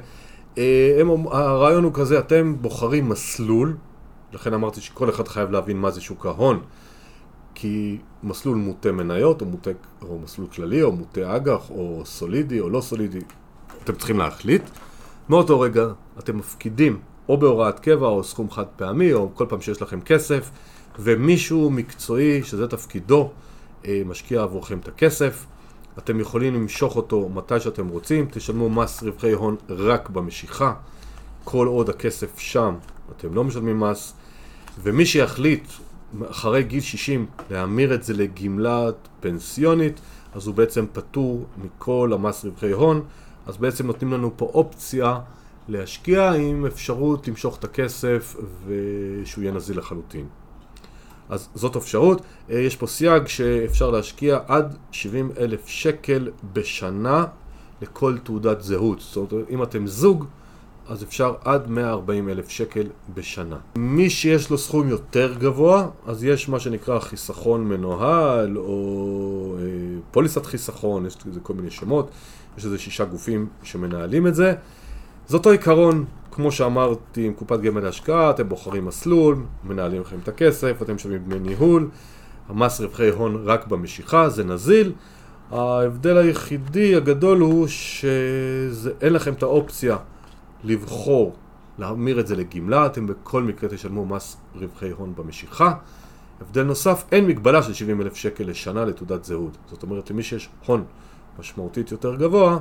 הם, 1.01 1.27
הרעיון 1.27 1.85
הוא 1.85 1.93
כזה, 1.95 2.19
אתם 2.19 2.55
בוחרים 2.61 3.09
מסלול, 3.09 3.77
לכן 4.33 4.55
אמרתי 4.55 4.81
שכל 4.81 5.11
אחד 5.11 5.29
חייב 5.29 5.51
להבין 5.51 5.77
מה 5.77 5.91
זה 5.91 6.01
שוק 6.01 6.27
ההון, 6.27 6.61
כי 7.55 7.99
מסלול 8.23 8.57
מוטה 8.57 8.93
מניות, 8.93 9.41
או, 9.41 9.47
מוטה, 9.47 9.71
או 10.03 10.19
מסלול 10.19 10.49
כללי, 10.49 10.83
או 10.83 10.93
מוטה 10.93 11.37
אג"ח, 11.37 11.71
או 11.71 12.03
סולידי, 12.05 12.61
או 12.61 12.71
לא 12.71 12.81
סולידי, 12.81 13.21
אתם 13.85 13.95
צריכים 13.95 14.19
להחליט. 14.19 14.63
מאותו 15.29 15.61
רגע 15.61 15.87
אתם 16.19 16.39
מפקידים 16.39 17.01
או 17.29 17.37
בהוראת 17.37 17.79
קבע 17.81 18.07
או 18.07 18.25
סכום 18.25 18.51
חד 18.51 18.67
פעמי 18.77 19.13
או 19.13 19.31
כל 19.35 19.47
פעם 19.49 19.61
שיש 19.61 19.83
לכם 19.83 20.01
כסף 20.01 20.51
ומישהו 20.99 21.71
מקצועי 21.71 22.43
שזה 22.43 22.69
תפקידו 22.69 23.31
אה, 23.87 24.03
משקיע 24.07 24.43
עבורכם 24.43 24.79
את 24.79 24.89
הכסף. 24.89 25.47
אתם 25.99 26.21
יכולים 26.21 26.55
למשוך 26.55 26.97
אותו 26.97 27.29
מתי 27.29 27.61
שאתם 27.61 27.89
רוצים, 27.89 28.27
תשלמו 28.31 28.71
מס 28.71 29.03
רווחי 29.03 29.33
הון 29.33 29.57
רק 29.69 30.09
במשיכה. 30.09 30.75
כל 31.45 31.67
עוד 31.67 31.89
הכסף 31.89 32.39
שם 32.39 32.75
אתם 33.17 33.35
לא 33.35 33.45
משלמים 33.45 33.81
מס 33.81 34.15
ומי 34.83 35.07
שיחליט 35.07 35.69
אחרי 36.31 36.63
גיל 36.63 36.81
60 36.81 37.27
להמיר 37.51 37.95
את 37.95 38.03
זה 38.03 38.15
לגמלת 38.15 39.09
פנסיונית 39.21 40.01
אז 40.35 40.47
הוא 40.47 40.55
בעצם 40.55 40.87
פטור 40.93 41.47
מכל 41.65 42.11
המס 42.15 42.45
רווחי 42.45 42.71
הון 42.71 43.03
אז 43.47 43.57
בעצם 43.57 43.87
נותנים 43.87 44.13
לנו 44.13 44.33
פה 44.37 44.51
אופציה 44.55 45.19
להשקיע 45.69 46.33
עם 46.33 46.67
אפשרות 46.67 47.29
למשוך 47.29 47.59
את 47.59 47.65
הכסף 47.65 48.37
ושהוא 48.67 49.43
יהיה 49.43 49.53
נזיל 49.53 49.79
לחלוטין. 49.79 50.27
אז 51.29 51.49
זאת 51.55 51.77
אפשרות. 51.77 52.23
אה, 52.51 52.59
יש 52.59 52.77
פה 52.77 52.87
סייג 52.87 53.27
שאפשר 53.27 53.91
להשקיע 53.91 54.39
עד 54.47 54.77
70 54.91 55.31
אלף 55.39 55.69
שקל 55.69 56.31
בשנה 56.53 57.25
לכל 57.83 58.19
תעודת 58.19 58.63
זהות. 58.63 59.01
זאת 59.01 59.33
אומרת, 59.33 59.51
אם 59.51 59.63
אתם 59.63 59.87
זוג, 59.87 60.25
אז 60.91 61.03
אפשר 61.03 61.35
עד 61.45 61.69
140 61.69 62.29
אלף 62.29 62.49
שקל 62.49 62.87
בשנה. 63.15 63.57
מי 63.77 64.11
שיש 64.11 64.51
לו 64.51 64.59
סכום 64.59 64.89
יותר 64.89 65.35
גבוה, 65.39 65.89
אז 66.07 66.25
יש 66.25 66.49
מה 66.49 66.61
שנקרא 66.61 66.99
חיסכון 66.99 67.65
מנוהל, 67.65 68.59
או 68.59 69.57
אה, 69.59 69.65
פוליסת 70.11 70.47
חיסכון, 70.47 71.07
יש 71.07 71.17
לזה 71.27 71.41
כל 71.41 71.55
מיני 71.55 71.71
שמות, 71.71 72.11
יש 72.59 72.65
איזה 72.65 72.79
שישה 72.79 73.05
גופים 73.05 73.47
שמנהלים 73.63 74.27
את 74.27 74.35
זה. 74.35 74.55
זה 75.29 75.37
אותו 75.37 75.51
עיקרון, 75.51 76.05
כמו 76.31 76.53
שאמרתי, 76.53 77.27
עם 77.27 77.33
קופת 77.33 77.61
גמל 77.61 77.81
להשקעה, 77.81 78.31
אתם 78.31 78.49
בוחרים 78.49 78.85
מסלול, 78.85 79.37
מנהלים 79.65 80.01
לכם 80.01 80.17
את 80.23 80.29
הכסף, 80.29 80.83
אתם 80.83 80.95
משלמים 80.95 81.25
דמי 81.25 81.39
ניהול, 81.39 81.89
המס 82.49 82.81
רווחי 82.81 83.09
הון 83.09 83.43
רק 83.45 83.67
במשיכה, 83.67 84.29
זה 84.29 84.45
נזיל. 84.45 84.93
ההבדל 85.51 86.17
היחידי 86.17 86.97
הגדול 86.97 87.41
הוא 87.41 87.67
שאין 87.67 89.13
לכם 89.13 89.33
את 89.33 89.43
האופציה 89.43 89.97
לבחור 90.65 91.35
להמיר 91.79 92.21
את 92.21 92.27
זה 92.27 92.37
לגמלה, 92.37 92.87
אתם 92.87 93.07
בכל 93.07 93.43
מקרה 93.43 93.71
תשלמו 93.71 94.07
מס 94.07 94.37
רווחי 94.55 94.91
הון 94.91 95.13
במשיכה. 95.17 95.75
הבדל 96.41 96.63
נוסף, 96.63 97.05
אין 97.13 97.27
מגבלה 97.27 97.63
של 97.63 97.73
70 97.75 98.01
אלף 98.01 98.15
שקל 98.15 98.45
לשנה 98.45 98.85
לתעודת 98.85 99.25
זהות. 99.25 99.57
זאת 99.71 99.83
אומרת, 99.83 100.11
למי 100.11 100.23
שיש 100.23 100.49
הון 100.67 100.85
משמעותית 101.39 101.93
יותר 101.93 102.17
גבוה, 102.17 102.59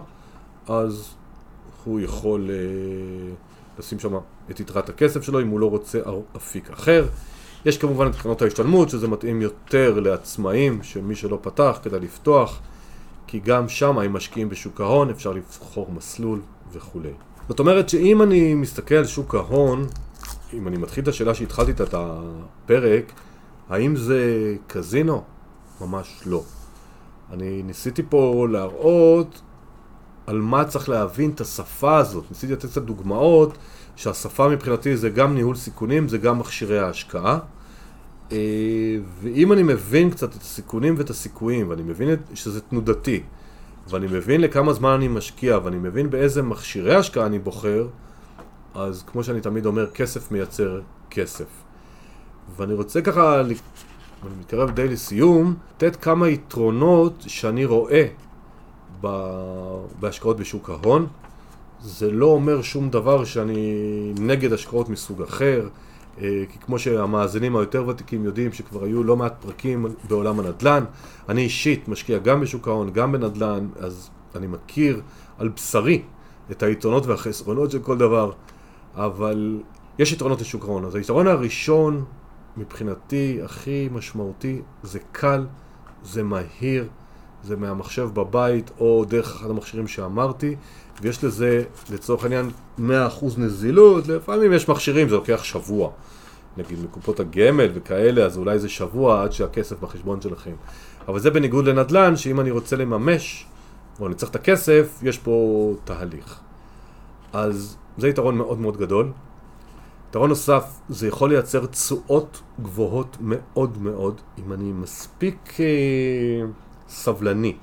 אז 0.68 1.14
הוא 1.84 2.00
יכול 2.00 2.50
אה, 2.50 3.34
לשים 3.80 4.00
שם 4.00 4.14
את 4.52 4.60
יתרת 4.60 4.90
הכסף 4.90 5.24
שלו 5.24 5.42
אם 5.42 5.48
הוא 5.48 5.60
לא 5.60 5.70
רוצה 5.70 6.00
אפיק 6.36 6.70
אחר. 6.70 7.08
יש 7.66 7.78
כמובן 7.78 8.08
את 8.08 8.16
קרנות 8.16 8.42
ההשתלמות 8.42 8.90
שזה 8.90 9.08
מתאים 9.08 9.42
יותר 9.42 10.00
לעצמאים, 10.00 10.84
שמי 10.84 11.16
שלא 11.16 11.40
פתח 11.42 11.80
כדאי 11.84 12.00
לפתוח, 12.00 12.60
כי 13.28 13.40
גם 13.40 13.70
שם 13.70 14.00
אם 14.00 14.14
משקיעים 14.14 14.50
בשוק 14.50 14.82
ההון 14.82 15.10
אפשר 15.10 15.32
לבחור 15.32 15.92
מסלול 15.92 16.42
וכולי. 16.72 17.14
זאת 17.50 17.60
אומרת 17.60 17.90
שאם 17.90 18.22
אני 18.22 18.54
מסתכל 18.54 18.96
על 18.96 19.06
שוק 19.06 19.36
ההון, 19.36 19.88
אם 20.54 20.68
אני 20.68 20.78
מתחיל 20.78 21.04
את 21.04 21.08
השאלה 21.08 21.34
שהתחלתי 21.34 21.72
את 21.72 21.94
הפרק, 21.94 23.12
האם 23.70 23.96
זה 23.96 24.56
קזינו? 24.68 25.24
ממש 25.82 26.22
לא. 26.26 26.44
אני 27.34 27.64
ניסיתי 27.64 28.04
פה 28.10 28.48
להראות 28.52 29.42
על 30.28 30.42
מה 30.42 30.66
צריך 30.66 30.90
להבין 30.90 31.32
את 31.32 31.42
השפה 31.42 31.98
הזאת. 31.98 32.24
ניסיתי 32.30 32.54
לתת 32.54 32.66
קצת 32.66 32.82
דוגמאות, 32.82 33.58
שהשפה 33.96 34.50
מבחינתי 34.50 34.98
זה 34.98 35.10
גם 35.10 35.36
ניהול 35.36 35.56
סיכונים, 35.56 36.08
זה 36.08 36.18
גם 36.18 36.40
מכשירי 36.40 36.80
ההשקעה. 36.80 37.40
אה, 38.32 38.38
ואם 39.22 39.54
אני 39.54 39.64
מבין 39.64 40.10
קצת 40.10 40.36
את 40.36 40.42
הסיכונים 40.42 40.96
ואת 40.98 41.10
הסיכויים, 41.10 41.70
ואני 41.70 41.84
מבין 41.84 42.10
שזה 42.34 42.62
תנודתי, 42.62 43.24
ואני 43.90 44.08
מבין 44.08 44.42
לכמה 44.42 44.74
זמן 44.74 44.90
אני 44.90 45.08
משקיע, 45.08 45.60
ואני 45.64 45.78
מבין 45.78 46.10
באיזה 46.10 46.42
מכשירי 46.42 46.96
השקעה 46.96 47.26
אני 47.26 47.40
בוחר, 47.40 47.88
אז 48.76 49.04
כמו 49.08 49.24
שאני 49.24 49.42
תמיד 49.42 49.66
אומר, 49.66 49.90
כסף 49.92 50.32
מייצר 50.32 50.82
כסף. 51.10 51.46
ואני 52.58 52.74
רוצה 52.74 53.02
ככה, 53.02 53.42
אני 53.42 53.54
מתקרב 54.40 54.72
די 54.72 54.88
לסיום, 54.88 55.56
לתת 55.76 55.96
כמה 55.96 56.30
יתרונות 56.30 57.24
שאני 57.28 57.66
רואה 57.66 58.08
בהשקעות 60.00 60.38
בשוק 60.38 60.70
ההון. 60.70 61.08
זה 61.82 62.12
לא 62.12 62.26
אומר 62.26 62.62
שום 62.62 62.90
דבר 62.90 63.26
שאני 63.26 63.74
נגד 64.20 64.54
השקעות 64.54 64.90
מסוג 64.90 65.22
אחר, 65.22 65.68
כי 66.20 66.60
כמו 66.66 66.80
שהמאזינים 66.80 67.56
היותר 67.56 67.88
ותיקים 67.88 68.26
יודעים 68.26 68.54
שכבר 68.54 68.84
היו 68.84 69.04
לא 69.04 69.18
מעט 69.18 69.34
פרקים 69.42 69.86
בעולם 70.10 70.40
הנדל"ן, 70.40 70.84
אני 71.30 71.42
אישית 71.42 71.88
משקיע 71.88 72.18
גם 72.18 72.42
בשוק 72.42 72.68
ההון, 72.68 72.94
גם 72.94 73.12
בנדל"ן, 73.12 73.68
אז 73.80 74.10
אני 74.36 74.48
מכיר 74.48 75.02
על 75.38 75.48
בשרי 75.48 76.02
את 76.52 76.64
היתרונות 76.64 77.06
והחסרונות 77.06 77.72
של 77.72 77.80
כל 77.80 77.98
דבר, 77.98 78.32
אבל 78.96 79.62
יש 80.00 80.12
יתרונות 80.12 80.42
לשוק 80.42 80.64
ההון. 80.64 80.86
אז 80.86 80.96
היתרון 80.96 81.28
הראשון 81.28 82.06
מבחינתי 82.58 83.40
הכי 83.44 83.90
משמעותי 83.92 84.62
זה 84.84 85.00
קל, 85.12 85.46
זה 86.04 86.24
מהיר, 86.24 86.88
זה 87.44 87.56
מהמחשב 87.56 88.10
בבית 88.14 88.72
או 88.80 89.06
דרך 89.08 89.36
אחד 89.36 89.50
המכשירים 89.50 89.88
שאמרתי, 89.88 90.56
ויש 91.02 91.24
לזה 91.24 91.64
לצורך 91.92 92.24
העניין 92.24 92.50
100% 92.80 92.82
נזילות, 93.38 94.08
לפעמים 94.08 94.54
יש 94.54 94.70
מכשירים, 94.70 95.10
זה 95.10 95.16
לוקח 95.16 95.44
שבוע. 95.44 95.90
נגיד 96.58 96.84
מקופות 96.84 97.20
הגמל 97.20 97.70
וכאלה, 97.74 98.26
אז 98.26 98.38
אולי 98.38 98.60
זה 98.60 98.70
שבוע 98.70 99.24
עד 99.24 99.32
שהכסף 99.32 99.80
בחשבון 99.80 100.22
שלכם. 100.22 100.56
אבל 101.08 101.20
זה 101.20 101.30
בניגוד 101.32 101.66
לנדל"ן, 101.66 102.16
שאם 102.16 102.40
אני 102.40 102.52
רוצה 102.52 102.76
לממש, 102.76 103.46
או 104.00 104.08
אני 104.08 104.16
צריך 104.16 104.32
את 104.32 104.36
הכסף, 104.36 105.00
יש 105.04 105.18
פה 105.18 105.74
תהליך. 105.84 106.40
אז 107.34 107.78
זה 107.98 108.10
יתרון 108.10 108.38
מאוד 108.38 108.60
מאוד 108.60 108.78
גדול. 108.78 109.12
יתרון 110.10 110.30
נוסף, 110.30 110.80
זה 110.90 111.08
יכול 111.08 111.30
לייצר 111.30 111.66
תשואות 111.66 112.42
גבוהות 112.62 113.18
מאוד 113.22 113.78
מאוד, 113.82 114.22
אם 114.38 114.54
אני 114.54 114.72
מספיק... 114.72 115.54
סבלני. 116.90 117.56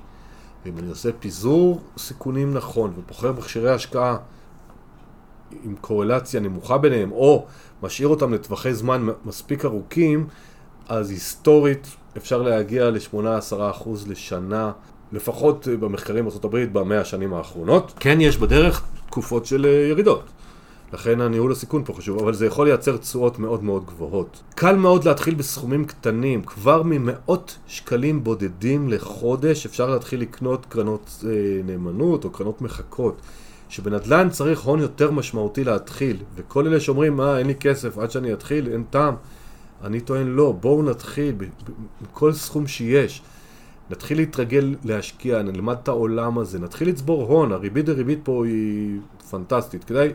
ואם 0.65 0.77
אני 0.77 0.89
עושה 0.89 1.09
פיזור 1.19 1.81
סיכונים 1.97 2.53
נכון 2.53 2.93
ובוחר 2.97 3.31
מכשירי 3.31 3.71
השקעה 3.71 4.17
עם 5.63 5.75
קורלציה 5.81 6.39
נמוכה 6.39 6.77
ביניהם, 6.77 7.11
או 7.11 7.45
משאיר 7.83 8.07
אותם 8.07 8.33
לטווחי 8.33 8.73
זמן 8.73 9.07
מספיק 9.25 9.65
ארוכים, 9.65 10.27
אז 10.89 11.09
היסטורית 11.09 11.87
אפשר 12.17 12.41
להגיע 12.41 12.89
ל-8-10% 12.89 13.89
לשנה, 14.07 14.71
לפחות 15.11 15.67
במחקרים 15.67 16.25
בארה"ב 16.25 16.57
במאה 16.57 17.01
השנים 17.01 17.33
האחרונות. 17.33 17.93
כן, 17.99 18.21
יש 18.21 18.37
בדרך 18.37 18.85
תקופות 19.07 19.45
של 19.45 19.65
אה, 19.65 19.71
ירידות. 19.71 20.23
לכן 20.93 21.21
הניהול 21.21 21.51
הסיכון 21.51 21.83
פה 21.85 21.93
חשוב, 21.93 22.19
אבל 22.19 22.33
זה 22.33 22.45
יכול 22.45 22.67
לייצר 22.67 22.97
תשואות 22.97 23.39
מאוד 23.39 23.63
מאוד 23.63 23.85
גבוהות. 23.85 24.43
קל 24.55 24.75
מאוד 24.75 25.05
להתחיל 25.05 25.35
בסכומים 25.35 25.85
קטנים, 25.85 26.43
כבר 26.43 26.81
ממאות 26.85 27.57
שקלים 27.67 28.23
בודדים 28.23 28.89
לחודש 28.89 29.65
אפשר 29.65 29.89
להתחיל 29.89 30.21
לקנות 30.21 30.65
קרנות 30.65 31.23
אה, 31.27 31.61
נאמנות 31.65 32.25
או 32.25 32.29
קרנות 32.29 32.61
מחכות. 32.61 33.21
שבנדל"ן 33.69 34.29
צריך 34.29 34.61
הון 34.61 34.79
יותר 34.79 35.11
משמעותי 35.11 35.63
להתחיל, 35.63 36.17
וכל 36.35 36.67
אלה 36.67 36.79
שאומרים, 36.79 37.15
מה, 37.15 37.37
אין 37.37 37.47
לי 37.47 37.55
כסף 37.55 37.97
עד 37.97 38.11
שאני 38.11 38.33
אתחיל, 38.33 38.67
אין 38.71 38.83
טעם. 38.89 39.15
אני 39.83 39.99
טוען, 39.99 40.27
לא, 40.27 40.51
בואו 40.59 40.83
נתחיל 40.83 41.35
בכל 42.01 42.33
סכום 42.33 42.67
שיש. 42.67 43.21
נתחיל 43.89 44.17
להתרגל 44.17 44.75
להשקיע, 44.83 45.41
נלמד 45.41 45.75
את 45.83 45.87
העולם 45.87 46.37
הזה, 46.37 46.59
נתחיל 46.59 46.89
לצבור 46.89 47.23
הון, 47.23 47.51
הריבית 47.51 47.85
דריבית 47.85 48.19
פה 48.23 48.45
היא 48.45 48.99
פנטסטית. 49.29 49.83
כדאי 49.83 50.13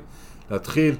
להתחיל 0.53 0.95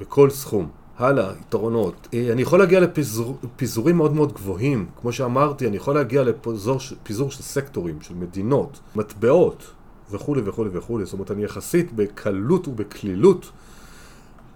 בכל 0.00 0.30
סכום. 0.30 0.68
הלאה, 0.98 1.32
יתרונות. 1.40 2.08
אה, 2.14 2.32
אני 2.32 2.42
יכול 2.42 2.58
להגיע 2.58 2.80
לפיזורים 2.80 3.96
מאוד 3.96 4.14
מאוד 4.14 4.32
גבוהים. 4.32 4.86
כמו 5.00 5.12
שאמרתי, 5.12 5.66
אני 5.68 5.76
יכול 5.76 5.94
להגיע 5.94 6.22
לפיזור 6.24 7.30
של 7.30 7.42
סקטורים, 7.42 8.00
של 8.00 8.14
מדינות, 8.14 8.80
מטבעות 8.96 9.70
וכולי 10.10 10.42
וכולי 10.44 10.70
וכולי. 10.72 11.04
זאת 11.04 11.12
אומרת, 11.12 11.30
אני 11.30 11.44
יחסית 11.44 11.92
בקלות 11.92 12.68
ובקלילות 12.68 13.50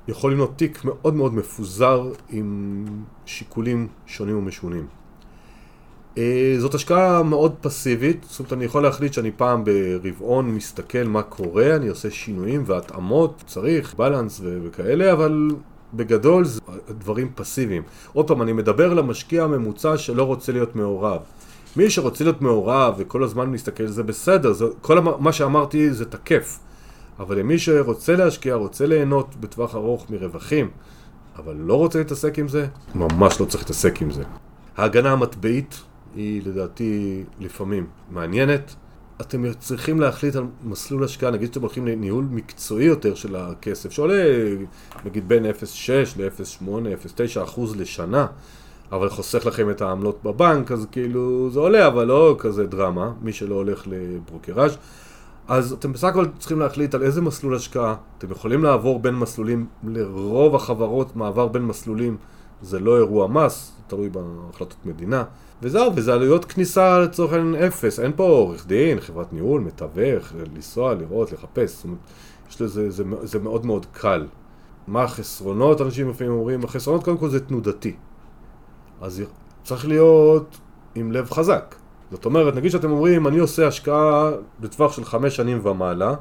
יכול 0.09 0.33
לבנות 0.33 0.53
תיק 0.57 0.85
מאוד 0.85 1.15
מאוד 1.15 1.35
מפוזר 1.35 2.13
עם 2.29 2.85
שיקולים 3.27 3.89
שונים 4.07 4.39
ומשונים. 4.39 4.87
אה, 6.19 6.55
זאת 6.59 6.75
השקעה 6.75 7.23
מאוד 7.23 7.55
פסיבית, 7.61 8.27
זאת 8.29 8.39
אומרת 8.39 8.53
אני 8.53 8.65
יכול 8.65 8.83
להחליט 8.83 9.13
שאני 9.13 9.31
פעם 9.37 9.65
ברבעון 9.65 10.55
מסתכל 10.55 11.05
מה 11.05 11.23
קורה, 11.23 11.77
אני 11.77 11.89
עושה 11.89 12.11
שינויים 12.11 12.63
והתאמות, 12.67 13.43
צריך, 13.47 13.95
בלנס 13.95 14.41
וכאלה, 14.45 15.13
אבל 15.13 15.51
בגדול 15.95 16.45
זה 16.45 16.61
דברים 16.89 17.31
פסיביים. 17.35 17.83
עוד 18.13 18.29
פעם, 18.29 18.43
אני 18.43 18.53
מדבר 18.53 18.95
למשקיע 18.95 19.45
הממוצע 19.45 19.99
שלא 19.99 20.23
רוצה 20.23 20.53
להיות 20.53 20.77
מעורב. 20.77 21.21
מי 21.77 21.91
שרוצה 21.91 22.25
להיות 22.25 22.43
מעורב 22.43 22.95
וכל 22.99 23.23
הזמן 23.23 23.51
מסתכל 23.51 23.87
זה 23.87 24.03
בסדר, 24.03 24.53
זה, 24.53 24.65
כל 24.81 25.01
מה 25.01 25.33
שאמרתי 25.33 25.93
זה 25.93 26.05
תקף. 26.05 26.59
אבל 27.19 27.39
למי 27.39 27.59
שרוצה 27.59 28.17
להשקיע, 28.17 28.55
רוצה 28.55 28.87
ליהנות 28.87 29.35
בטווח 29.41 29.75
ארוך 29.75 30.11
מרווחים, 30.11 30.71
אבל 31.37 31.55
לא 31.55 31.75
רוצה 31.75 31.99
להתעסק 31.99 32.39
עם 32.39 32.49
זה, 32.49 32.67
ממש 32.95 33.41
לא 33.41 33.47
צריך 33.47 33.63
להתעסק 33.63 34.03
עם 34.03 34.11
זה. 34.11 34.23
ההגנה 34.77 35.13
המטבעית 35.13 35.81
היא 36.15 36.43
לדעתי 36.45 37.25
לפעמים 37.41 37.87
מעניינת. 38.11 38.75
אתם 39.21 39.53
צריכים 39.59 40.01
להחליט 40.01 40.37
על 40.37 40.45
מסלול 40.65 41.05
השקעה, 41.05 41.31
נגיד 41.31 41.49
שאתם 41.49 41.61
הולכים 41.61 41.87
לניהול 41.87 42.25
מקצועי 42.31 42.85
יותר 42.85 43.15
של 43.15 43.37
הכסף, 43.37 43.91
שעולה 43.91 44.25
נגיד 45.05 45.29
בין 45.29 45.45
0.6 45.45 45.49
ל-0.8, 46.17 46.69
0.9 47.37 47.43
אחוז 47.43 47.77
לשנה, 47.77 48.27
אבל 48.93 49.09
חוסך 49.09 49.47
לכם 49.47 49.71
את 49.71 49.83
העמלות 49.83 50.23
בבנק, 50.25 50.73
אז 50.73 50.87
כאילו 50.93 51.51
זה 51.51 51.61
עולה, 51.61 51.87
אבל 51.87 52.05
לא 52.05 52.37
כזה 52.39 52.67
דרמה, 52.67 53.13
מי 53.23 53.33
שלא 53.33 53.55
הולך 53.55 53.85
לברוקראז'. 53.87 54.77
אז 55.49 55.73
אתם 55.73 55.93
בסך 55.93 56.05
הכל 56.05 56.27
צריכים 56.39 56.61
להחליט 56.61 56.95
על 56.95 57.03
איזה 57.03 57.21
מסלול 57.21 57.57
השקעה. 57.57 57.95
אתם 58.19 58.31
יכולים 58.31 58.65
לעבור 58.65 58.99
בין 58.99 59.15
מסלולים, 59.15 59.67
לרוב 59.85 60.55
החברות 60.55 61.17
מעבר 61.17 61.49
בין 61.49 61.63
מסלולים 61.63 62.17
זה 62.63 62.81
לא 62.81 62.97
אירוע 62.97 63.27
מס, 63.27 63.73
תלוי 63.87 64.09
בהחלטות 64.09 64.87
מדינה. 64.87 65.25
וזהו, 65.63 65.93
וזה 65.97 66.15
עלויות 66.15 66.45
כניסה 66.45 66.99
לצורך 66.99 67.33
העניין 67.33 67.55
אפס. 67.55 68.01
אין 68.01 68.13
פה 68.17 68.25
עורך 68.25 68.67
דין, 68.67 69.01
חברת 69.01 69.33
ניהול, 69.33 69.61
מתווך, 69.61 70.33
לנסוע, 70.55 70.95
לראות, 70.95 71.33
לחפש. 71.33 71.71
זאת 71.75 71.85
אומרת, 71.85 71.99
יש 72.51 72.61
לזה, 72.61 72.91
זה, 72.91 73.05
זה 73.23 73.39
מאוד 73.39 73.67
מאוד 73.67 73.87
קל. 73.93 74.27
מה 74.87 75.03
החסרונות? 75.03 75.81
אנשים 75.81 76.11
לפעמים 76.11 76.33
אומרים, 76.33 76.65
החסרונות 76.65 77.05
קודם 77.05 77.19
כל 77.19 77.29
זה 77.29 77.47
תנודתי. 77.47 77.95
אז 79.01 79.23
צריך 79.65 79.89
להיות 79.89 80.59
עם 80.95 81.13
לב 81.13 81.31
חזק. 81.31 81.75
זאת 82.11 82.25
אומרת, 82.25 82.55
נגיד 82.55 82.71
שאתם 82.71 82.91
אומרים, 82.91 83.27
אני 83.27 83.39
עושה 83.39 83.67
השקעה 83.67 84.31
בטווח 84.61 84.93
של 84.93 85.05
חמש 85.05 85.37
שנים 85.37 85.67
ומעלה, 85.67 86.15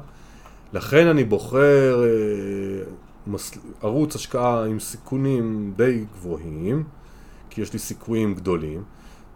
לכן 0.72 1.06
אני 1.06 1.24
בוחר 1.24 2.04
אה, 2.04 2.84
מס... 3.26 3.58
ערוץ 3.82 4.14
השקעה 4.14 4.64
עם 4.64 4.80
סיכונים 4.80 5.72
די 5.76 6.04
גבוהים, 6.14 6.84
כי 7.50 7.60
יש 7.60 7.72
לי 7.72 7.78
סיכויים 7.78 8.34
גדולים, 8.34 8.82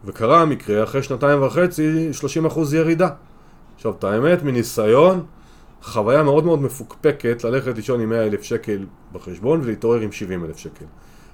וקרה 0.06 0.42
המקרה, 0.42 0.84
אחרי 0.84 1.02
שנתיים 1.02 1.42
וחצי, 1.42 2.10
30% 2.50 2.74
ירידה. 2.74 3.08
עכשיו, 3.74 3.92
את 3.98 4.04
האמת, 4.04 4.42
מניסיון, 4.42 5.24
חוויה 5.82 6.22
מאוד 6.22 6.44
מאוד 6.44 6.62
מפוקפקת 6.62 7.44
ללכת 7.44 7.76
לישון 7.76 8.00
עם 8.00 8.08
100 8.08 8.26
אלף 8.26 8.42
שקל 8.42 8.86
בחשבון 9.12 9.60
ולהתעורר 9.62 10.00
עם 10.00 10.12
70 10.12 10.44
אלף 10.44 10.58
שקל. 10.58 10.84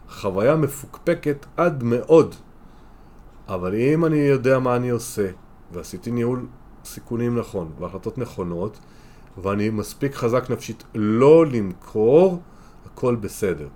חוויה 0.08 0.56
מפוקפקת 0.56 1.46
עד 1.56 1.82
מאוד. 1.82 2.34
אבל 3.48 3.74
אם 3.74 4.04
אני 4.04 4.18
יודע 4.18 4.58
מה 4.58 4.76
אני 4.76 4.90
עושה, 4.90 5.28
ועשיתי 5.72 6.10
ניהול 6.10 6.46
סיכונים 6.84 7.38
נכון, 7.38 7.70
והחלטות 7.78 8.18
נכונות, 8.18 8.78
ואני 9.42 9.70
מספיק 9.70 10.14
חזק 10.14 10.50
נפשית 10.50 10.84
לא 10.94 11.46
למכור, 11.46 12.40
הכל 12.86 13.14
בסדר. 13.14 13.68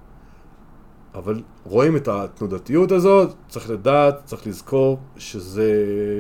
אבל 1.17 1.43
רואים 1.65 1.97
את 1.97 2.09
התנודתיות 2.09 2.93
הזאת, 2.93 3.35
צריך 3.49 3.71
לדעת, 3.71 4.15
צריך 4.25 4.47
לזכור 4.47 4.99
שזה 5.17 5.73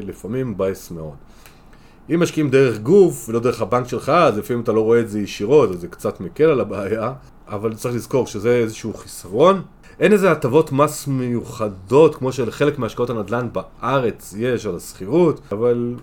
לפעמים 0.02 0.50
מבאס 0.50 0.90
מאוד. 0.90 1.14
אם 2.14 2.20
משקיעים 2.20 2.50
דרך 2.50 2.78
גוף 2.78 3.28
ולא 3.28 3.40
דרך 3.40 3.62
הבנק 3.62 3.88
שלך, 3.88 4.08
אז 4.08 4.38
לפעמים 4.38 4.62
אתה 4.62 4.72
לא 4.72 4.80
רואה 4.80 5.00
את 5.00 5.08
זה 5.08 5.20
ישירות, 5.20 5.70
אז 5.70 5.80
זה 5.80 5.88
קצת 5.88 6.20
מקל 6.20 6.44
על 6.44 6.60
הבעיה, 6.60 7.12
אבל 7.48 7.74
צריך 7.74 7.94
לזכור 7.94 8.26
שזה 8.26 8.56
איזשהו 8.56 8.94
חיסרון. 8.94 9.62
אין 10.00 10.12
איזה 10.12 10.32
הטבות 10.32 10.72
מס 10.72 11.06
מיוחדות 11.06 12.14
כמו 12.14 12.32
שלחלק 12.32 12.78
מהשקעות 12.78 13.10
הנדל"ן 13.10 13.48
בארץ 13.52 14.34
יש 14.38 14.66
על 14.66 14.76
השכירות, 14.76 15.40
אבל 15.52 15.94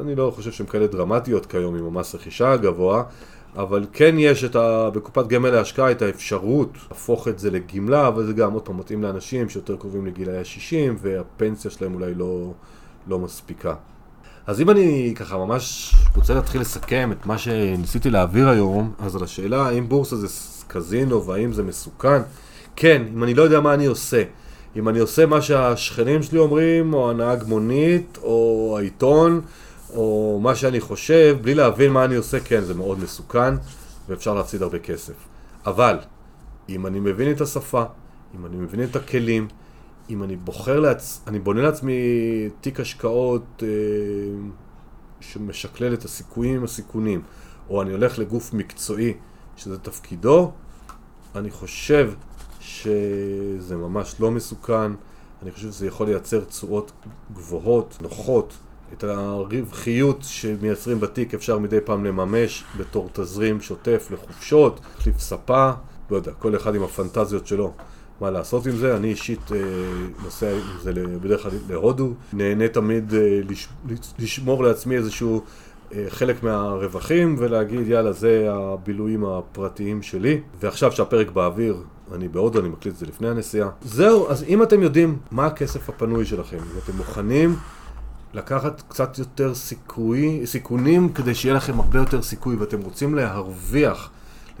אני 0.00 0.14
לא 0.14 0.32
חושב 0.34 0.52
שהן 0.52 0.66
כאלה 0.66 0.86
דרמטיות 0.86 1.46
כיום 1.46 1.76
עם 1.76 1.84
המס 1.84 2.14
רכישה 2.14 2.52
הגבוה, 2.52 3.02
אבל 3.56 3.86
כן 3.92 4.14
יש 4.18 4.44
את 4.44 4.56
ה... 4.56 4.90
בקופת 4.90 5.26
גמל 5.26 5.50
להשקעה 5.50 5.90
את 5.90 6.02
האפשרות 6.02 6.70
להפוך 6.88 7.28
את 7.28 7.38
זה 7.38 7.50
לגמלה, 7.50 8.08
אבל 8.08 8.26
זה 8.26 8.32
גם 8.32 8.52
עוד 8.52 8.62
פעם 8.62 8.78
מתאים 8.78 9.02
לאנשים 9.02 9.48
שיותר 9.48 9.76
קרובים 9.76 10.06
לגילאי 10.06 10.38
ה-60 10.38 10.96
והפנסיה 11.00 11.70
שלהם 11.70 11.94
אולי 11.94 12.14
לא, 12.14 12.52
לא 13.06 13.18
מספיקה. 13.18 13.74
אז 14.46 14.60
אם 14.60 14.70
אני 14.70 15.12
ככה 15.16 15.36
ממש 15.36 15.94
רוצה 16.16 16.34
להתחיל 16.34 16.60
לסכם 16.60 17.12
את 17.12 17.26
מה 17.26 17.38
שניסיתי 17.38 18.10
להעביר 18.10 18.48
היום, 18.48 18.92
אז 18.98 19.16
על 19.16 19.22
השאלה 19.22 19.66
האם 19.68 19.88
בורסה 19.88 20.16
זה 20.16 20.28
קזינו 20.68 21.24
והאם 21.24 21.52
זה 21.52 21.62
מסוכן, 21.62 22.22
כן, 22.76 23.02
אם 23.14 23.24
אני 23.24 23.34
לא 23.34 23.42
יודע 23.42 23.60
מה 23.60 23.74
אני 23.74 23.86
עושה. 23.86 24.22
אם 24.76 24.88
אני 24.88 24.98
עושה 24.98 25.26
מה 25.26 25.42
שהשכנים 25.42 26.22
שלי 26.22 26.38
אומרים, 26.38 26.94
או 26.94 27.10
הנהג 27.10 27.44
מונית, 27.46 28.18
או 28.22 28.74
העיתון, 28.78 29.40
או 29.92 30.38
מה 30.42 30.54
שאני 30.54 30.80
חושב, 30.80 31.38
בלי 31.42 31.54
להבין 31.54 31.92
מה 31.92 32.04
אני 32.04 32.14
עושה, 32.14 32.40
כן, 32.40 32.60
זה 32.60 32.74
מאוד 32.74 32.98
מסוכן, 32.98 33.54
ואפשר 34.08 34.34
להפסיד 34.34 34.62
הרבה 34.62 34.78
כסף. 34.78 35.14
אבל, 35.66 35.98
אם 36.68 36.86
אני 36.86 37.00
מבין 37.00 37.32
את 37.32 37.40
השפה, 37.40 37.84
אם 38.34 38.46
אני 38.46 38.56
מבין 38.56 38.84
את 38.84 38.96
הכלים, 38.96 39.48
אם 40.10 40.22
אני 40.22 40.36
בוחר 40.36 40.80
לעצ... 40.80 41.20
אני 41.26 41.38
בונה 41.38 41.62
לעצמי 41.62 41.92
תיק 42.60 42.80
השקעות 42.80 43.62
אה, 43.62 43.68
שמשקלל 45.20 45.94
את 45.94 46.04
הסיכויים 46.04 46.56
עם 46.56 46.64
הסיכונים, 46.64 47.22
או 47.70 47.82
אני 47.82 47.92
הולך 47.92 48.18
לגוף 48.18 48.52
מקצועי 48.52 49.14
שזה 49.56 49.78
תפקידו, 49.78 50.52
אני 51.34 51.50
חושב 51.50 52.12
שזה 52.60 53.76
ממש 53.76 54.14
לא 54.20 54.30
מסוכן, 54.30 54.92
אני 55.42 55.50
חושב 55.50 55.70
שזה 55.70 55.86
יכול 55.86 56.06
לייצר 56.06 56.44
תשואות 56.44 56.92
גבוהות, 57.32 57.98
נוחות. 58.00 58.58
את 58.92 59.04
הרווחיות 59.04 60.18
שמייצרים 60.22 61.00
בתיק 61.00 61.34
אפשר 61.34 61.58
מדי 61.58 61.78
פעם 61.84 62.04
לממש 62.04 62.64
בתור 62.76 63.08
תזרים 63.12 63.60
שוטף 63.60 64.08
לחופשות, 64.10 64.80
להחליף 64.96 65.20
ספה, 65.20 65.70
לא 66.10 66.16
יודע, 66.16 66.32
כל 66.32 66.56
אחד 66.56 66.74
עם 66.74 66.82
הפנטזיות 66.82 67.46
שלו. 67.46 67.72
מה 68.20 68.30
לעשות 68.30 68.66
עם 68.66 68.76
זה, 68.76 68.96
אני 68.96 69.08
אישית 69.08 69.52
אה, 69.52 69.58
נוסע 70.24 70.50
עם 70.50 70.60
זה 70.82 70.92
בדרך 71.22 71.42
כלל 71.42 71.52
להודו, 71.68 72.12
נהנה 72.32 72.68
תמיד 72.68 73.14
אה, 73.14 73.40
לש, 73.48 73.68
לשמור 74.18 74.64
לעצמי 74.64 74.96
איזשהו 74.96 75.42
אה, 75.94 76.04
חלק 76.08 76.42
מהרווחים 76.42 77.36
ולהגיד 77.38 77.88
יאללה 77.88 78.12
זה 78.12 78.48
הבילויים 78.50 79.24
הפרטיים 79.24 80.02
שלי 80.02 80.40
ועכשיו 80.60 80.92
שהפרק 80.92 81.30
באוויר 81.30 81.82
אני 82.14 82.28
בהודו, 82.28 82.60
אני 82.60 82.68
מקליט 82.68 82.94
את 82.94 82.98
זה 82.98 83.06
לפני 83.06 83.28
הנסיעה. 83.28 83.70
זהו, 83.82 84.30
אז 84.30 84.44
אם 84.44 84.62
אתם 84.62 84.82
יודעים 84.82 85.18
מה 85.30 85.46
הכסף 85.46 85.88
הפנוי 85.88 86.24
שלכם, 86.24 86.58
ואתם 86.74 86.96
מוכנים 86.96 87.56
לקחת 88.34 88.82
קצת 88.88 89.18
יותר 89.18 89.54
סיכוי, 89.54 90.46
סיכונים 90.46 91.12
כדי 91.12 91.34
שיהיה 91.34 91.54
לכם 91.54 91.80
הרבה 91.80 91.98
יותר 91.98 92.22
סיכוי 92.22 92.56
ואתם 92.56 92.80
רוצים 92.80 93.14
להרוויח 93.14 94.10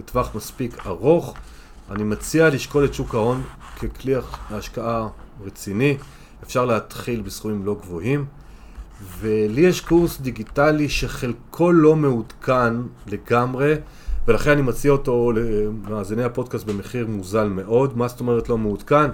לטווח 0.00 0.34
מספיק 0.34 0.86
ארוך, 0.86 1.34
אני 1.90 2.04
מציע 2.04 2.48
לשקול 2.48 2.84
את 2.84 2.94
שוק 2.94 3.14
ההון 3.14 3.42
ככלי 3.76 4.14
השקעה 4.50 5.08
רציני. 5.44 5.96
אפשר 6.42 6.64
להתחיל 6.64 7.20
בסכומים 7.20 7.64
לא 7.64 7.74
גבוהים. 7.82 8.24
ולי 9.20 9.60
יש 9.60 9.80
קורס 9.80 10.20
דיגיטלי 10.20 10.88
שחלקו 10.88 11.72
לא 11.72 11.96
מעודכן 11.96 12.74
לגמרי, 13.06 13.74
ולכן 14.26 14.50
אני 14.50 14.62
מציע 14.62 14.92
אותו 14.92 15.32
למאזיני 15.32 16.24
הפודקאסט 16.24 16.66
במחיר 16.66 17.06
מוזל 17.06 17.48
מאוד. 17.48 17.98
מה 17.98 18.08
זאת 18.08 18.20
אומרת 18.20 18.48
לא 18.48 18.58
מעודכן? 18.58 19.10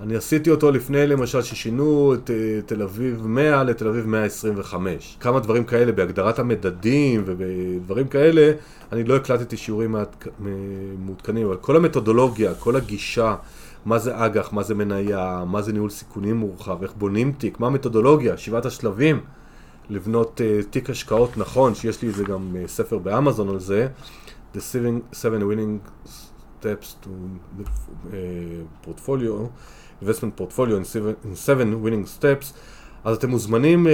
אני 0.00 0.16
עשיתי 0.16 0.50
אותו 0.50 0.70
לפני 0.70 1.06
למשל 1.06 1.42
ששינו 1.42 2.14
את 2.14 2.30
uh, 2.30 2.66
תל 2.66 2.82
אביב 2.82 3.26
100 3.26 3.64
לתל 3.64 3.88
אביב 3.88 4.06
125. 4.06 5.16
כמה 5.20 5.40
דברים 5.40 5.64
כאלה 5.64 5.92
בהגדרת 5.92 6.38
המדדים 6.38 7.22
ובדברים 7.26 8.08
כאלה, 8.08 8.52
אני 8.92 9.04
לא 9.04 9.16
הקלטתי 9.16 9.56
שיעורים 9.56 9.96
מעודכנים, 10.98 11.46
אבל 11.46 11.56
כל 11.56 11.76
המתודולוגיה, 11.76 12.54
כל 12.54 12.76
הגישה, 12.76 13.36
מה 13.84 13.98
זה 13.98 14.26
אג"ח, 14.26 14.52
מה 14.52 14.62
זה 14.62 14.74
מניה, 14.74 15.44
מה 15.46 15.62
זה 15.62 15.72
ניהול 15.72 15.90
סיכונים 15.90 16.36
מורחב, 16.36 16.82
איך 16.82 16.92
בונים 16.96 17.32
תיק, 17.32 17.60
מה 17.60 17.66
המתודולוגיה, 17.66 18.36
שבעת 18.36 18.66
השלבים, 18.66 19.20
לבנות 19.90 20.40
uh, 20.40 20.64
תיק 20.70 20.90
השקעות 20.90 21.36
נכון, 21.36 21.74
שיש 21.74 22.02
לי 22.02 22.08
איזה 22.08 22.24
גם 22.24 22.56
uh, 22.64 22.68
ספר 22.68 22.98
באמזון 22.98 23.48
על 23.48 23.60
זה, 23.60 23.88
The 24.54 24.58
Seven, 25.12 25.42
Winning 25.42 26.08
Steps 26.64 26.96
to 27.02 27.08
the 27.58 27.64
uh, 27.64 28.86
Portfolio. 28.86 29.50
Investment 30.02 30.36
portfolio 30.40 30.76
in 30.76 30.84
seven, 30.84 31.16
in 31.24 31.36
seven 31.36 31.82
winning 31.82 32.06
steps, 32.06 32.54
אז 33.04 33.16
אתם 33.16 33.30
מוזמנים 33.30 33.86
אה, 33.86 33.92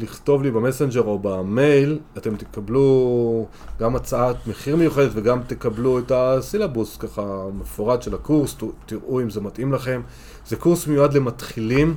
לכתוב 0.00 0.42
לי 0.42 0.50
במסנג'ר 0.50 1.02
או 1.02 1.18
במייל, 1.18 1.98
אתם 2.16 2.36
תקבלו 2.36 3.46
גם 3.80 3.96
הצעת 3.96 4.46
מחיר 4.46 4.76
מיוחדת 4.76 5.10
וגם 5.14 5.40
תקבלו 5.46 5.98
את 5.98 6.12
הסילבוס 6.14 6.96
ככה 6.96 7.44
מפורט 7.54 8.02
של 8.02 8.14
הקורס, 8.14 8.56
תראו 8.86 9.20
אם 9.20 9.30
זה 9.30 9.40
מתאים 9.40 9.72
לכם. 9.72 10.00
זה 10.46 10.56
קורס 10.56 10.86
מיועד 10.86 11.14
למתחילים 11.14 11.94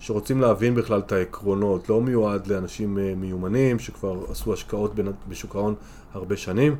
שרוצים 0.00 0.40
להבין 0.40 0.74
בכלל 0.74 0.98
את 0.98 1.12
העקרונות, 1.12 1.88
לא 1.88 2.00
מיועד 2.00 2.46
לאנשים 2.46 2.98
אה, 2.98 3.12
מיומנים 3.16 3.78
שכבר 3.78 4.24
עשו 4.30 4.52
השקעות 4.52 4.92
בשוק 5.28 5.56
ההון 5.56 5.74
הרבה 6.12 6.36
שנים. 6.36 6.76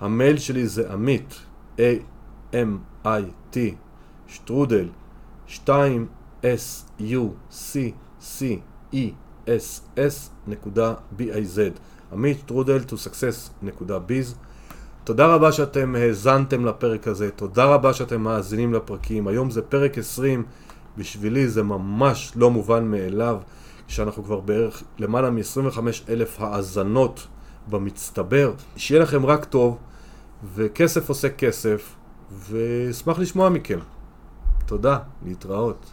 המייל 0.00 0.38
שלי 0.38 0.66
זה 0.66 0.92
עמית, 0.92 1.34
A-M-I-T, 1.76 3.56
שטרודל, 4.28 4.88
2 5.50 6.06
S-U-C 6.42 7.76
c-e-s-s.biz 8.20 8.60
עמית 12.12 12.38
טרודל 12.46 12.78
to 12.88 12.92
success.biz 12.92 14.34
תודה 15.04 15.26
רבה 15.26 15.52
שאתם 15.52 15.94
האזנתם 15.94 16.64
לפרק 16.64 17.08
הזה, 17.08 17.30
תודה 17.30 17.64
רבה 17.64 17.92
שאתם 17.92 18.20
מאזינים 18.20 18.74
לפרקים. 18.74 19.28
היום 19.28 19.50
זה 19.50 19.62
פרק 19.62 19.98
20, 19.98 20.44
בשבילי 20.98 21.48
זה 21.48 21.62
ממש 21.62 22.32
לא 22.36 22.50
מובן 22.50 22.84
מאליו, 22.84 23.38
כשאנחנו 23.88 24.24
כבר 24.24 24.40
בערך 24.40 24.82
למעלה 24.98 25.30
מ-25 25.30 25.78
אלף 26.08 26.40
האזנות 26.40 27.26
במצטבר. 27.68 28.52
שיהיה 28.76 29.02
לכם 29.02 29.26
רק 29.26 29.44
טוב, 29.44 29.78
וכסף 30.54 31.08
עושה 31.08 31.28
כסף, 31.28 31.94
ואשמח 32.30 33.18
לשמוע 33.18 33.48
מכם. 33.48 33.78
תודה, 34.70 34.98
להתראות. 35.24 35.90